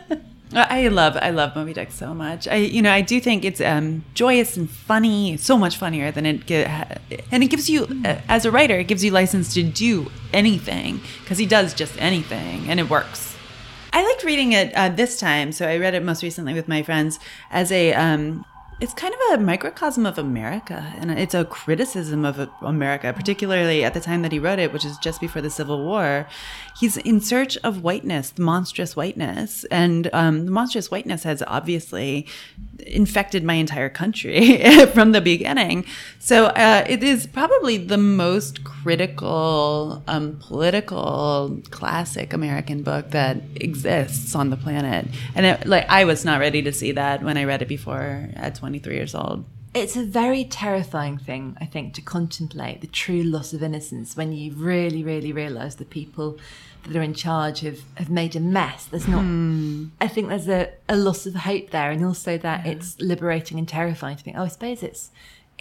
I 0.53 0.87
love 0.89 1.17
I 1.21 1.29
love 1.29 1.55
Moby 1.55 1.73
Dick 1.73 1.91
so 1.91 2.13
much. 2.13 2.47
I 2.47 2.55
you 2.55 2.81
know 2.81 2.91
I 2.91 3.01
do 3.01 3.19
think 3.21 3.45
it's 3.45 3.61
um, 3.61 4.03
joyous 4.13 4.57
and 4.57 4.69
funny, 4.69 5.37
so 5.37 5.57
much 5.57 5.77
funnier 5.77 6.11
than 6.11 6.25
it 6.25 6.45
get, 6.45 7.01
and 7.31 7.43
it 7.43 7.47
gives 7.47 7.69
you 7.69 7.87
uh, 8.05 8.19
as 8.27 8.45
a 8.45 8.51
writer 8.51 8.77
it 8.77 8.87
gives 8.87 9.03
you 9.03 9.11
license 9.11 9.53
to 9.53 9.63
do 9.63 10.11
anything 10.33 10.99
because 11.21 11.37
he 11.37 11.45
does 11.45 11.73
just 11.73 11.99
anything 12.01 12.69
and 12.69 12.79
it 12.79 12.89
works. 12.89 13.35
I 13.93 14.03
liked 14.03 14.23
reading 14.23 14.53
it 14.53 14.73
uh, 14.73 14.89
this 14.89 15.19
time, 15.19 15.51
so 15.51 15.67
I 15.67 15.77
read 15.77 15.93
it 15.93 16.03
most 16.03 16.23
recently 16.23 16.53
with 16.53 16.67
my 16.67 16.81
friends 16.81 17.19
as 17.49 17.71
a 17.71 17.93
um, 17.93 18.45
it's 18.81 18.95
kind 18.95 19.13
of 19.13 19.39
a 19.39 19.43
microcosm 19.43 20.07
of 20.07 20.17
America, 20.17 20.91
and 20.97 21.11
it's 21.11 21.35
a 21.35 21.45
criticism 21.45 22.25
of 22.25 22.49
America, 22.61 23.13
particularly 23.13 23.83
at 23.83 23.93
the 23.93 23.99
time 23.99 24.23
that 24.23 24.31
he 24.31 24.39
wrote 24.39 24.57
it, 24.57 24.73
which 24.73 24.83
is 24.83 24.97
just 24.97 25.21
before 25.21 25.39
the 25.39 25.51
Civil 25.51 25.85
War. 25.85 26.27
He's 26.79 26.97
in 26.97 27.21
search 27.21 27.57
of 27.57 27.83
whiteness, 27.83 28.31
the 28.31 28.41
monstrous 28.41 28.95
whiteness, 28.95 29.65
and 29.65 30.09
um, 30.13 30.45
the 30.45 30.51
monstrous 30.51 30.89
whiteness 30.89 31.21
has 31.23 31.43
obviously 31.45 32.27
infected 32.87 33.43
my 33.43 33.53
entire 33.53 33.87
country 33.87 34.57
from 34.93 35.11
the 35.11 35.21
beginning. 35.21 35.85
So 36.17 36.45
uh, 36.45 36.83
it 36.89 37.03
is 37.03 37.27
probably 37.27 37.77
the 37.77 37.99
most 37.99 38.63
critical, 38.63 40.01
um, 40.07 40.39
political, 40.39 41.61
classic 41.69 42.33
American 42.33 42.81
book 42.81 43.11
that 43.11 43.37
exists 43.53 44.33
on 44.33 44.49
the 44.49 44.57
planet, 44.57 45.05
and 45.35 45.45
it, 45.45 45.67
like 45.67 45.85
I 45.87 46.03
was 46.05 46.25
not 46.25 46.39
ready 46.39 46.63
to 46.63 46.73
see 46.73 46.93
that 46.93 47.21
when 47.21 47.37
I 47.37 47.43
read 47.43 47.61
it 47.61 47.67
before 47.67 48.27
at 48.35 48.55
twenty. 48.55 48.70
23 48.71 48.95
years 48.95 49.15
old. 49.15 49.45
It's 49.73 49.95
a 49.95 50.03
very 50.03 50.43
terrifying 50.43 51.17
thing, 51.17 51.57
I 51.61 51.65
think, 51.65 51.93
to 51.95 52.01
contemplate 52.01 52.81
the 52.81 52.87
true 52.87 53.23
loss 53.23 53.53
of 53.53 53.63
innocence 53.63 54.17
when 54.17 54.33
you 54.33 54.51
really, 54.53 55.03
really 55.03 55.31
realise 55.31 55.75
the 55.75 55.85
people 55.85 56.37
that 56.83 56.95
are 56.95 57.01
in 57.01 57.13
charge 57.13 57.61
have, 57.61 57.79
have 57.95 58.09
made 58.09 58.35
a 58.35 58.39
mess. 58.39 58.85
There's 58.85 59.07
not, 59.07 59.21
hmm. 59.21 59.87
I 60.01 60.07
think 60.07 60.29
there's 60.29 60.49
a, 60.49 60.71
a 60.89 60.97
loss 60.97 61.25
of 61.25 61.35
hope 61.35 61.69
there, 61.69 61.91
and 61.91 62.03
also 62.03 62.37
that 62.37 62.65
yeah. 62.65 62.71
it's 62.73 62.99
liberating 62.99 63.59
and 63.59 63.67
terrifying 63.67 64.17
to 64.17 64.23
think, 64.23 64.37
oh, 64.37 64.43
I 64.43 64.47
suppose 64.47 64.83
it's 64.83 65.11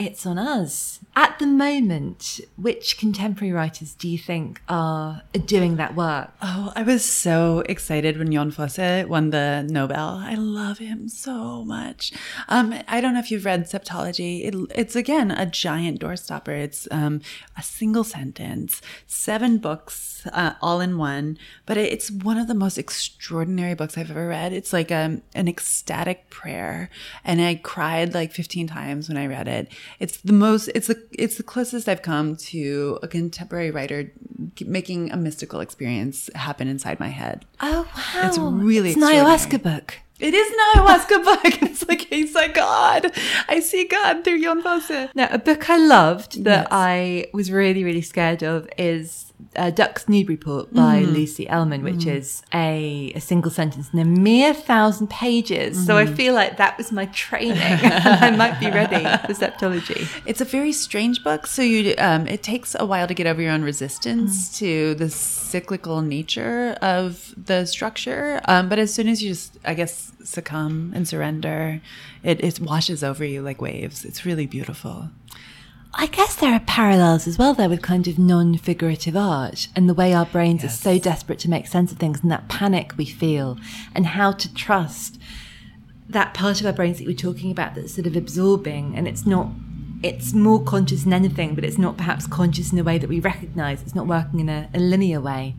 it's 0.01 0.25
on 0.25 0.39
us. 0.39 1.01
At 1.15 1.39
the 1.39 1.47
moment, 1.47 2.41
which 2.57 2.97
contemporary 2.97 3.53
writers 3.53 3.93
do 3.93 4.09
you 4.09 4.17
think 4.17 4.63
are 4.69 5.23
doing 5.45 5.77
that 5.77 5.95
work? 5.95 6.33
Oh, 6.41 6.73
I 6.75 6.83
was 6.83 7.05
so 7.05 7.63
excited 7.69 8.17
when 8.17 8.33
Jon 8.33 8.51
Fosse 8.51 9.05
won 9.07 9.29
the 9.29 9.67
Nobel. 9.69 10.23
I 10.25 10.37
love 10.37 10.79
him 10.79 11.09
so 11.09 11.65
much. 11.65 12.13
Um, 12.49 12.75
I 12.89 13.01
don't 13.01 13.13
know 13.13 13.21
if 13.21 13.31
you've 13.31 13.45
read 13.45 13.65
Septology. 13.65 14.47
It, 14.47 14.55
it's 14.75 14.97
again 14.97 15.31
a 15.31 15.45
giant 15.45 16.01
doorstopper. 16.01 16.49
It's 16.49 16.89
um, 16.91 17.21
a 17.59 17.63
single 17.63 18.05
sentence, 18.05 18.81
seven 19.07 19.59
books 19.59 20.27
uh, 20.33 20.55
all 20.63 20.81
in 20.81 20.97
one, 20.97 21.39
but 21.67 21.77
it's 21.77 22.11
one 22.11 22.39
of 22.39 22.49
the 22.49 22.55
most 22.55 22.79
extraordinary 22.79 23.75
books 23.75 23.99
I've 23.99 24.11
ever 24.11 24.29
read. 24.29 24.53
It's 24.53 24.73
like 24.73 24.91
um, 24.91 25.23
an 25.35 25.49
ecstatic 25.49 26.31
prayer, 26.31 26.89
and 27.25 27.43
I 27.43 27.57
cried 27.57 28.15
like 28.15 28.33
15 28.33 28.67
times 28.69 29.09
when 29.09 29.19
I 29.19 29.27
read 29.27 29.49
it 29.49 29.71
it's 29.99 30.19
the 30.19 30.33
most 30.33 30.69
it's 30.75 30.87
the 30.87 31.03
it's 31.13 31.37
the 31.37 31.43
closest 31.43 31.89
I've 31.89 32.03
come 32.03 32.37
to 32.37 32.99
a 33.03 33.09
contemporary 33.09 33.71
writer 33.71 34.13
making 34.65 35.11
a 35.13 35.17
mystical 35.17 35.61
experience 35.61 36.31
happen 36.35 36.69
inside 36.69 37.01
my 37.01 37.09
head. 37.09 37.45
Oh 37.61 37.89
wow! 37.97 38.29
It's 38.29 38.39
really 38.39 38.91
it's 38.91 38.97
an 38.97 39.03
ayahuasca 39.03 39.63
book. 39.63 39.99
It 40.19 40.35
is 40.35 40.51
an 40.51 40.59
ayahuasca 40.75 41.25
book. 41.25 41.63
It's 41.63 41.89
like 41.89 42.03
he's 42.03 42.35
like 42.35 42.55
God. 42.55 43.13
I 43.49 43.61
see 43.61 43.87
God 43.87 44.25
through 44.25 44.43
Jon 44.43 44.63
Fosse. 44.63 45.09
Now, 45.15 45.29
a 45.31 45.39
book 45.39 45.69
I 45.69 45.79
loved 45.79 46.45
that 46.45 46.63
yes. 46.63 46.69
I 46.71 47.27
was 47.33 47.51
really 47.51 47.85
really 47.85 48.03
scared 48.03 48.43
of 48.43 48.69
is 48.79 49.30
uh, 49.57 49.71
Ducks 49.71 50.09
Newburyport 50.09 50.73
by 50.73 51.03
mm. 51.03 51.13
Lucy 51.13 51.47
Ellmann, 51.47 51.83
which 51.83 52.05
mm. 52.05 52.15
is 52.15 52.43
a, 52.55 53.13
a, 53.15 53.21
single 53.21 53.51
sentence 53.51 53.91
and 53.93 54.01
a 54.01 54.05
mere 54.05 54.55
thousand 54.55 55.09
pages. 55.11 55.79
Mm. 55.79 55.87
So 55.87 55.97
I 55.97 56.05
mm-hmm. 56.05 56.15
feel 56.15 56.35
like 56.35 56.57
that 56.57 56.77
was 56.79 56.93
my 56.93 57.07
training, 57.07 57.57
I 57.61 58.31
might 58.31 58.59
be 58.61 58.71
ready 58.71 59.03
for 59.27 59.35
septology. 59.35 60.09
It's 60.27 60.41
a 60.41 60.45
very 60.45 60.73
strange 60.73 61.23
book, 61.25 61.47
so 61.47 61.63
you 61.63 61.95
um, 61.99 62.27
it 62.27 62.43
takes 62.43 62.77
a 62.79 62.85
while 62.87 63.07
to 63.07 63.15
get 63.15 63.27
over 63.27 63.41
your 63.43 63.53
own 63.53 63.63
resistance 63.63 64.49
mm. 64.49 64.59
to 64.59 64.95
the 64.95 65.11
cyclical 65.11 66.03
nature 66.03 66.77
of 66.83 67.35
the 67.37 67.67
structure. 67.67 68.41
Um, 68.47 68.69
but 68.69 68.79
as 68.79 68.93
soon 68.93 69.09
as 69.09 69.23
you 69.23 69.31
just, 69.31 69.59
I 69.65 69.75
guess, 69.75 70.13
succumb 70.25 70.93
and 70.95 71.07
surrender, 71.07 71.81
it, 72.23 72.43
it 72.43 72.61
washes 72.61 73.03
over 73.03 73.25
you 73.25 73.43
like 73.43 73.61
waves. 73.61 74.05
It's 74.05 74.25
really 74.25 74.47
beautiful. 74.47 75.11
I 75.93 76.07
guess 76.07 76.37
there 76.37 76.53
are 76.53 76.61
parallels 76.61 77.27
as 77.27 77.37
well 77.37 77.53
there 77.53 77.69
with 77.69 77.83
kind 77.83 78.07
of 78.07 78.19
non 78.19 78.57
figurative 78.57 79.17
art 79.17 79.69
and 79.75 79.89
the 79.89 79.95
way 79.95 80.15
our 80.15 80.27
brains 80.27 80.63
yes. 80.63 80.75
are 80.75 80.83
so 80.83 80.99
desperate 80.99 81.39
to 81.41 81.51
make 81.51 81.67
sense 81.67 81.91
of 81.91 81.99
things 81.99 82.23
and 82.23 82.31
that 82.31 82.49
panic 82.49 82.93
we 82.97 83.05
feel 83.05 83.59
and 83.95 84.07
how 84.07 84.33
to 84.33 84.53
trust 84.55 85.21
that 86.09 86.33
part 86.35 86.61
of 86.61 86.67
our 86.67 86.73
brains 86.73 86.99
that 86.99 87.07
we're 87.07 87.17
talking 87.17 87.51
about 87.51 87.75
that's 87.75 87.95
sort 87.95 88.07
of 88.07 88.17
absorbing 88.17 88.97
and 88.97 89.09
it's 89.09 89.27
not 89.27 89.49
it's 90.03 90.33
more 90.33 90.63
conscious 90.63 91.05
than 91.05 91.13
anything 91.13 91.55
but 91.55 91.65
it's 91.65 91.79
not 91.79 91.97
perhaps 91.97 92.27
conscious 92.27 92.73
in 92.73 92.79
a 92.79 92.85
way 92.85 92.97
that 92.97 93.09
we 93.09 93.21
recognize 93.21 93.83
it's 93.83 93.95
not 93.95 94.07
working 94.07 94.41
in 94.41 94.49
a, 94.49 94.69
a 94.73 94.79
linear 94.79 95.21
way 95.21 95.55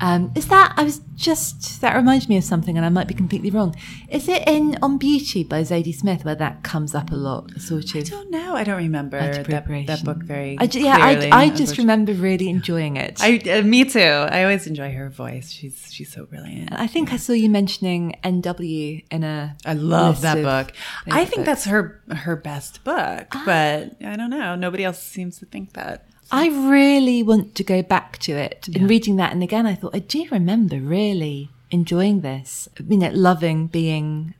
um, 0.00 0.32
is 0.34 0.48
that 0.48 0.74
I 0.76 0.82
was 0.82 1.00
just 1.14 1.80
that 1.80 1.94
reminds 1.94 2.28
me 2.28 2.36
of 2.36 2.44
something, 2.44 2.76
and 2.76 2.84
I 2.84 2.88
might 2.88 3.06
be 3.06 3.14
completely 3.14 3.50
wrong. 3.50 3.76
Is 4.08 4.28
it 4.28 4.46
in 4.48 4.76
On 4.82 4.98
Beauty 4.98 5.44
by 5.44 5.62
Zadie 5.62 5.94
Smith 5.94 6.24
where 6.24 6.34
that 6.34 6.64
comes 6.64 6.94
up 6.94 7.12
a 7.12 7.14
lot? 7.14 7.50
Sort 7.60 7.94
of. 7.94 7.96
I 7.96 8.00
don't 8.02 8.30
know. 8.30 8.56
I 8.56 8.64
don't 8.64 8.78
remember 8.78 9.20
that, 9.20 9.46
that 9.86 10.04
book 10.04 10.18
very. 10.18 10.56
I, 10.58 10.64
yeah, 10.64 10.96
clearly, 10.96 11.30
I, 11.30 11.44
I 11.44 11.50
just 11.50 11.78
remember 11.78 12.12
really 12.12 12.48
enjoying 12.48 12.96
it. 12.96 13.20
I, 13.22 13.38
uh, 13.50 13.62
me 13.62 13.84
too. 13.84 14.00
I 14.00 14.42
always 14.42 14.66
enjoy 14.66 14.92
her 14.92 15.10
voice. 15.10 15.50
She's 15.50 15.92
she's 15.92 16.12
so 16.12 16.26
brilliant. 16.26 16.72
I 16.72 16.88
think 16.88 17.08
yeah. 17.08 17.14
I 17.14 17.18
saw 17.18 17.32
you 17.32 17.48
mentioning 17.48 18.16
N.W. 18.24 19.00
in 19.10 19.24
a. 19.24 19.56
I 19.64 19.74
love 19.74 20.22
that 20.22 20.42
book. 20.42 20.76
I 21.06 21.24
think 21.24 21.46
books. 21.46 21.46
that's 21.46 21.64
her 21.66 22.02
her 22.10 22.34
best 22.34 22.82
book, 22.82 23.28
ah. 23.32 23.42
but 23.46 24.04
I 24.04 24.16
don't 24.16 24.30
know. 24.30 24.56
Nobody 24.56 24.84
else 24.84 25.00
seems 25.00 25.38
to 25.38 25.46
think 25.46 25.74
that. 25.74 26.08
I 26.30 26.48
really 26.48 27.22
want 27.22 27.54
to 27.56 27.64
go 27.64 27.82
back 27.82 28.18
to 28.18 28.32
it. 28.32 28.68
Yeah. 28.68 28.80
In 28.80 28.86
reading 28.88 29.16
that, 29.16 29.32
and 29.32 29.42
again, 29.42 29.66
I 29.66 29.74
thought 29.74 29.94
I 29.94 30.00
do 30.00 30.26
remember 30.30 30.78
really 30.78 31.50
enjoying 31.70 32.20
this. 32.20 32.68
You 32.88 32.96
know, 32.96 33.10
loving 33.10 33.66
being 33.66 34.34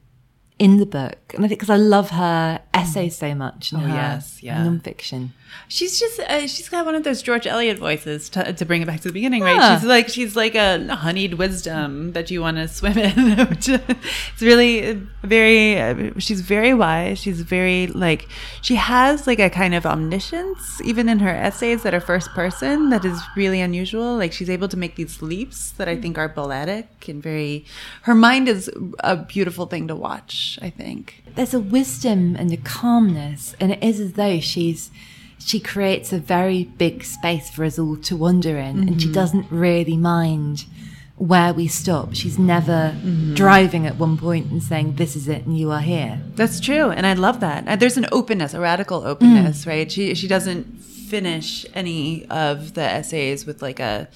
in 0.59 0.77
the 0.77 0.87
book, 0.87 1.19
and 1.35 1.45
I 1.45 1.49
think 1.49 1.61
because 1.61 1.71
I 1.71 1.77
love 1.77 2.11
her 2.11 2.61
essays 2.73 3.17
so 3.17 3.35
much. 3.35 3.73
And 3.73 3.83
oh 3.83 3.87
yes, 3.87 4.43
yeah, 4.43 4.59
nonfiction. 4.59 5.31
She's 5.69 5.99
just 5.99 6.21
uh, 6.21 6.47
she's 6.47 6.69
got 6.69 6.85
one 6.87 6.95
of 6.95 7.05
those 7.05 7.23
George 7.23 7.47
Eliot 7.47 7.79
voices 7.79 8.29
to, 8.31 8.53
to 8.53 8.65
bring 8.65 8.83
it 8.83 8.87
back 8.87 9.01
to 9.01 9.09
the 9.09 9.13
beginning, 9.13 9.43
right? 9.43 9.79
She's 9.79 9.87
like 9.87 10.09
she's 10.09 10.37
like 10.37 10.55
a 10.55 10.95
honeyed 10.95 11.35
wisdom 11.35 12.13
that 12.13 12.31
you 12.31 12.41
want 12.41 12.57
to 12.59 12.69
swim 12.69 12.99
in. 12.99 13.15
it's 13.39 14.43
really 14.43 14.95
very. 15.23 15.81
Uh, 15.81 16.13
she's 16.19 16.41
very 16.41 16.75
wise. 16.75 17.19
She's 17.19 17.41
very 17.41 17.87
like 17.89 18.29
she 18.63 18.77
has 18.77 19.27
like 19.27 19.39
a 19.39 19.51
kind 19.51 19.75
of 19.75 19.87
omniscience 19.87 20.81
even 20.83 21.09
in 21.09 21.19
her 21.21 21.35
essays 21.35 21.83
that 21.83 21.95
are 21.95 22.01
first 22.01 22.31
person 22.31 22.91
that 22.91 23.05
is 23.05 23.21
really 23.37 23.61
unusual. 23.61 24.17
Like 24.17 24.33
she's 24.33 24.51
able 24.51 24.69
to 24.69 24.77
make 24.77 24.97
these 24.97 25.23
leaps 25.23 25.73
that 25.73 25.89
I 25.89 25.97
think 25.97 26.19
are 26.19 26.29
balletic 26.29 27.09
and 27.09 27.23
very. 27.23 27.65
Her 28.03 28.15
mind 28.15 28.49
is 28.49 28.71
a 29.01 29.17
beautiful 29.17 29.67
thing 29.67 29.89
to 29.89 29.97
watch. 29.97 30.54
I 30.63 30.71
think 30.71 31.23
there's 31.35 31.55
a 31.55 31.61
wisdom 31.61 32.37
and 32.37 32.53
a 32.53 32.57
calmness, 32.57 33.55
and 33.61 33.73
it 33.73 33.83
is 33.83 34.01
as 34.01 34.13
though 34.15 34.41
she's 34.41 34.91
she 35.39 35.61
creates 35.61 36.13
a 36.13 36.19
very 36.19 36.65
big 36.65 37.05
space 37.05 37.51
for 37.51 37.65
us 37.65 37.79
all 37.79 37.97
to 37.97 38.17
wander 38.17 38.57
in, 38.59 38.89
and 38.89 39.01
she 39.01 39.09
mm-hmm. 39.09 39.15
doesn't 39.15 39.47
really 39.51 39.97
mind 39.97 40.65
where 41.17 41.55
we 41.55 41.69
stop. 41.69 42.15
She's 42.15 42.39
never 42.39 42.95
mm-hmm. 42.97 43.35
driving 43.35 43.87
at 43.87 43.97
one 43.97 44.17
point 44.17 44.51
and 44.51 44.63
saying, 44.63 44.97
This 44.97 45.15
is 45.15 45.29
it, 45.29 45.45
and 45.45 45.57
you 45.57 45.71
are 45.71 45.81
here. 45.81 46.21
That's 46.35 46.61
true, 46.61 46.91
and 46.91 47.07
I 47.07 47.15
love 47.15 47.41
that. 47.41 47.79
There's 47.79 47.97
an 47.97 48.07
openness, 48.11 48.55
a 48.55 48.61
radical 48.61 49.05
openness, 49.05 49.65
mm. 49.65 49.69
right? 49.69 49.91
She 49.91 50.15
she 50.15 50.29
doesn't 50.29 50.83
finish 50.83 51.67
any 51.75 52.27
of 52.27 52.75
the 52.75 52.83
essays 52.83 53.47
with 53.47 53.63
like 53.63 53.79
a 53.79 54.09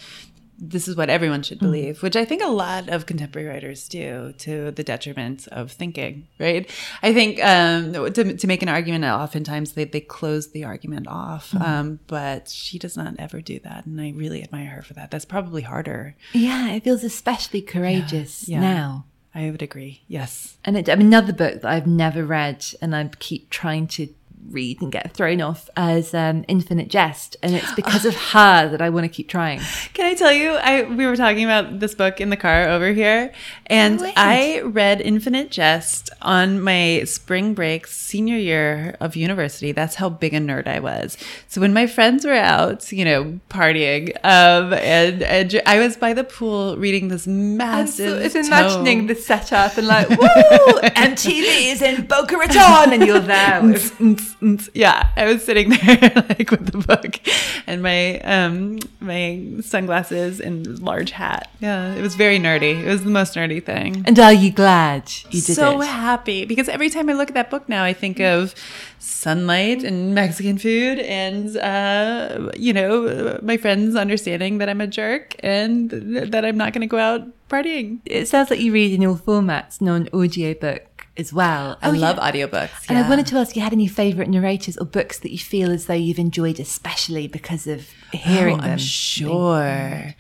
this 0.59 0.89
is 0.89 0.97
what 0.97 1.09
everyone 1.09 1.43
should 1.43 1.59
believe, 1.59 2.03
which 2.03 2.17
I 2.17 2.25
think 2.25 2.43
a 2.43 2.49
lot 2.49 2.89
of 2.89 3.07
contemporary 3.07 3.49
writers 3.49 3.89
do 3.89 4.35
to 4.39 4.71
the 4.73 4.83
detriment 4.83 5.47
of 5.49 5.71
thinking, 5.71 6.27
right? 6.39 6.69
I 7.03 7.13
think 7.13 7.43
um, 7.45 7.93
to, 7.93 8.37
to 8.37 8.47
make 8.47 8.63
an 8.63 8.69
argument, 8.69 9.05
oftentimes 9.05 9.73
they, 9.73 9.85
they 9.85 10.01
close 10.01 10.51
the 10.51 10.65
argument 10.65 11.07
off, 11.09 11.55
um, 11.55 12.01
but 12.09 12.49
she 12.49 12.79
does 12.79 12.97
not 12.97 13.15
ever 13.19 13.41
do 13.41 13.61
that. 13.61 13.87
And 13.87 14.01
I 14.01 14.11
really 14.11 14.43
admire 14.43 14.71
her 14.71 14.83
for 14.83 14.95
that. 14.95 15.11
That's 15.11 15.25
probably 15.25 15.63
harder. 15.63 16.17
Yeah, 16.33 16.73
it 16.73 16.85
feels 16.85 17.05
especially 17.05 17.63
courageous 17.63 18.49
yeah. 18.49 18.61
now. 18.61 19.05
I 19.35 19.51
would 19.51 19.63
agree. 19.63 20.03
Yes. 20.09 20.57
And 20.65 20.77
it, 20.77 20.89
another 20.89 21.33
book 21.33 21.61
that 21.61 21.71
I've 21.71 21.87
never 21.87 22.25
read 22.25 22.67
and 22.83 22.97
I 22.97 23.09
keep 23.21 23.51
trying 23.51 23.87
to 23.89 24.09
read 24.51 24.81
and 24.81 24.91
get 24.91 25.13
thrown 25.13 25.41
off 25.41 25.69
as 25.77 26.15
um, 26.15 26.45
Infinite 26.49 26.89
Jest. 26.89 27.37
And 27.43 27.55
it's 27.55 27.73
because 27.75 28.05
of 28.05 28.15
her 28.15 28.69
that 28.69 28.81
I 28.81 28.91
want 28.91 29.05
to 29.05 29.09
keep 29.09 29.29
trying. 29.29 29.61
Can 29.95 30.07
I 30.07 30.15
tell 30.15 30.33
you? 30.33 30.53
I 30.53 30.83
we 30.83 31.07
were 31.07 31.17
talking 31.17 31.45
about 31.45 31.81
this 31.81 31.95
book 31.95 32.21
in 32.21 32.31
the 32.31 32.37
car 32.37 32.69
over 32.69 32.93
here, 32.93 33.33
and 33.67 34.01
ahead. 34.01 34.15
I 34.17 34.61
read 34.61 35.01
Infinite 35.01 35.51
Jest 35.51 36.11
on 36.23 36.61
my 36.61 37.03
spring 37.05 37.55
break 37.55 37.87
senior 37.87 38.37
year 38.37 38.97
of 39.01 39.17
university. 39.17 39.73
That's 39.73 39.97
how 39.97 40.09
big 40.09 40.35
a 40.35 40.39
nerd 40.39 40.67
I 40.67 40.81
was. 40.81 41.17
So 41.47 41.61
when 41.61 41.73
my 41.73 41.87
friends 41.87 42.25
were 42.25 42.33
out, 42.33 42.91
you 42.93 43.05
know, 43.05 43.41
partying, 43.51 44.11
um, 44.25 44.73
and, 44.73 45.23
and 45.23 45.63
I 45.67 45.79
was 45.79 45.97
by 45.97 46.13
the 46.13 46.25
pool 46.25 46.77
reading 46.77 47.09
this 47.09 47.27
massive. 47.27 48.21
it's 48.23 48.35
imagining 48.35 49.07
the 49.07 49.15
setup 49.15 49.77
and 49.77 49.87
like, 49.87 50.09
woo, 50.11 50.17
MTV 50.17 51.73
is 51.73 51.83
in 51.83 52.07
Boca 52.07 52.37
Raton, 52.37 52.93
and 52.93 53.07
you're 53.07 53.21
there. 53.21 53.63
With, 53.63 54.38
yeah, 54.73 55.09
I 55.17 55.25
was 55.27 55.45
sitting 55.45 55.71
there 55.87 55.99
like 56.29 56.51
with 56.51 56.71
the 56.71 56.79
book 56.79 57.21
and 57.67 57.83
my 57.83 58.21
um 58.21 58.79
my 59.01 59.43
sunglasses 59.63 60.41
and 60.41 60.79
large 60.79 61.11
hat. 61.11 61.51
Yeah, 61.61 61.95
it 61.95 62.03
was 62.03 62.15
very 62.15 62.39
nerdy. 62.39 62.83
It 62.83 62.87
was 62.87 63.03
the 63.05 63.11
most 63.11 63.35
nerdy 63.35 63.65
thing. 63.65 64.05
and 64.07 64.19
are 64.19 64.33
you 64.33 64.51
glad 64.53 65.11
you 65.31 65.41
did 65.41 65.55
so 65.55 65.81
it? 65.81 65.87
happy 65.87 66.45
because 66.45 66.69
every 66.69 66.91
time 66.91 67.09
I 67.11 67.15
look 67.15 67.29
at 67.29 67.35
that 67.35 67.51
book 67.51 67.69
now, 67.69 67.83
I 67.85 67.93
think 67.93 68.21
of 68.21 68.55
sunlight 68.99 69.83
and 69.85 70.15
Mexican 70.15 70.59
food, 70.59 70.99
and 71.01 71.57
uh, 71.57 72.51
you 72.57 72.73
know, 72.73 73.39
my 73.43 73.57
friends 73.57 73.97
understanding 73.97 74.59
that 74.59 74.69
I'm 74.69 74.81
a 74.81 74.87
jerk 74.87 75.35
and 75.41 75.91
th- 75.91 76.31
that 76.31 76.45
I'm 76.45 76.57
not 76.57 76.73
going 76.73 76.83
to 76.83 76.87
go 76.87 76.99
out 76.99 77.23
partying. 77.49 78.01
It 78.05 78.29
sounds 78.29 78.51
like 78.51 78.61
you 78.61 78.73
read 78.73 78.93
in 78.93 79.07
all 79.07 79.17
formats, 79.17 79.81
non-audio 79.81 80.55
book 80.55 80.83
as 81.19 81.33
well. 81.33 81.77
I 81.83 81.89
And 81.89 82.01
love 82.01 82.17
you- 82.17 82.23
audiobooks. 82.47 82.89
And 82.89 82.97
I 82.99 83.09
wanted 83.09 83.27
to 83.29 83.37
ask 83.37 83.57
you 83.57 83.63
had 83.63 83.73
any 83.73 83.87
favourite 83.89 84.31
narrators 84.31 84.77
or 84.79 84.87
books 84.87 85.19
that 85.19 85.33
you 85.33 85.39
feel 85.39 85.71
as 85.71 85.87
though 85.87 85.95
you've 85.95 86.19
enjoyed 86.19 86.61
especially 86.61 87.27
because 87.27 87.67
of 87.67 87.87
hearing 88.13 88.59
Oh, 88.59 88.63
them? 88.63 88.71
I'm 88.73 88.79
sure. 88.79 90.15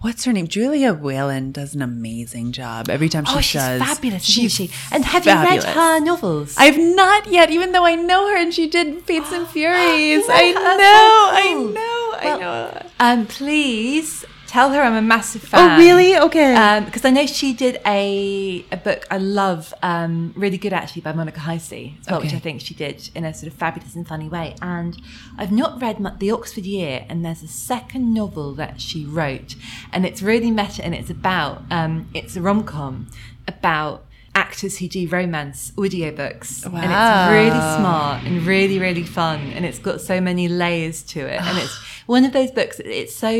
What's 0.00 0.24
her 0.26 0.32
name? 0.32 0.46
Julia 0.46 0.92
Whelan 0.94 1.50
does 1.50 1.74
an 1.74 1.82
amazing 1.82 2.52
job 2.52 2.88
every 2.88 3.08
time 3.08 3.24
she 3.24 3.34
Oh, 3.36 3.40
she's 3.40 3.60
does. 3.60 3.82
fabulous, 3.82 4.24
She's 4.24 4.54
she? 4.54 4.70
And 4.92 5.04
have 5.04 5.24
fabulous. 5.24 5.64
you 5.64 5.70
read 5.70 5.74
her 5.76 6.00
novels? 6.00 6.54
I've 6.56 6.78
not 6.78 7.26
yet, 7.26 7.50
even 7.50 7.72
though 7.72 7.84
I 7.84 7.96
know 7.96 8.28
her 8.28 8.36
and 8.36 8.54
she 8.54 8.68
did 8.68 9.02
Fates 9.02 9.32
and 9.32 9.46
Furies. 9.54 10.26
know 10.28 10.34
I 10.34 10.52
know, 10.52 10.60
so 10.60 11.36
I 11.36 11.52
cool. 11.52 11.68
know, 11.72 11.80
I 11.80 12.24
Well, 12.24 12.38
know. 12.40 12.82
Um, 13.00 13.26
please 13.26 14.24
tell 14.48 14.70
her 14.72 14.80
I'm 14.80 14.94
a 14.94 15.02
massive 15.02 15.42
fan. 15.42 15.72
Oh, 15.72 15.76
really? 15.78 16.16
Okay. 16.16 16.82
Because 16.84 17.04
I 17.04 17.10
know 17.10 17.26
she 17.26 17.52
did 17.52 17.80
a 17.86 18.64
a 18.72 18.76
book 18.76 19.06
I 19.10 19.18
love, 19.18 19.72
um, 19.82 20.32
really 20.36 20.58
good 20.58 20.72
actually 20.72 21.02
by 21.02 21.12
Monica 21.12 21.40
Heisey 21.40 22.00
as 22.00 22.08
well, 22.10 22.20
which 22.20 22.34
I 22.34 22.38
think 22.40 22.60
she 22.60 22.74
did 22.74 23.10
in 23.14 23.24
a 23.24 23.32
sort 23.32 23.52
of 23.52 23.58
fabulous 23.58 23.94
and 23.94 24.08
funny 24.08 24.28
way. 24.28 24.56
And 24.60 25.00
I've 25.36 25.52
not 25.52 25.80
read 25.80 25.98
the 26.18 26.30
Oxford 26.32 26.64
Year, 26.64 27.04
and 27.08 27.24
there's 27.24 27.42
a 27.42 27.48
second 27.48 28.12
novel 28.12 28.54
that 28.54 28.80
she 28.80 29.04
wrote, 29.04 29.54
and 29.92 30.04
it's 30.04 30.22
really 30.22 30.50
meta, 30.50 30.84
and 30.84 30.94
it's 30.94 31.10
about 31.10 31.62
um, 31.70 32.08
it's 32.14 32.34
a 32.34 32.40
rom 32.40 32.64
com 32.64 33.08
about 33.46 34.04
actors 34.34 34.78
who 34.78 34.86
do 34.88 35.08
romance 35.08 35.72
audiobooks 35.76 36.64
and 36.64 36.74
it's 36.76 37.32
really 37.32 37.60
smart 37.76 38.22
and 38.24 38.42
really 38.46 38.78
really 38.78 39.02
fun 39.02 39.40
and 39.52 39.64
it's 39.64 39.80
got 39.80 40.00
so 40.00 40.20
many 40.20 40.46
layers 40.46 41.02
to 41.02 41.20
it 41.20 41.40
and 41.40 41.58
it's 41.58 41.76
one 42.08 42.24
of 42.24 42.32
those 42.32 42.50
books 42.50 42.80
it's 42.84 43.14
so 43.14 43.32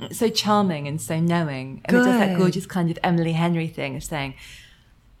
it's 0.00 0.18
so 0.18 0.28
charming 0.28 0.88
and 0.88 1.00
so 1.00 1.20
knowing 1.20 1.80
and 1.84 1.96
it 1.96 2.00
does 2.00 2.18
that 2.18 2.36
gorgeous 2.36 2.66
kind 2.66 2.90
of 2.90 2.98
Emily 3.02 3.32
Henry 3.32 3.68
thing 3.68 3.94
of 3.96 4.02
saying 4.02 4.34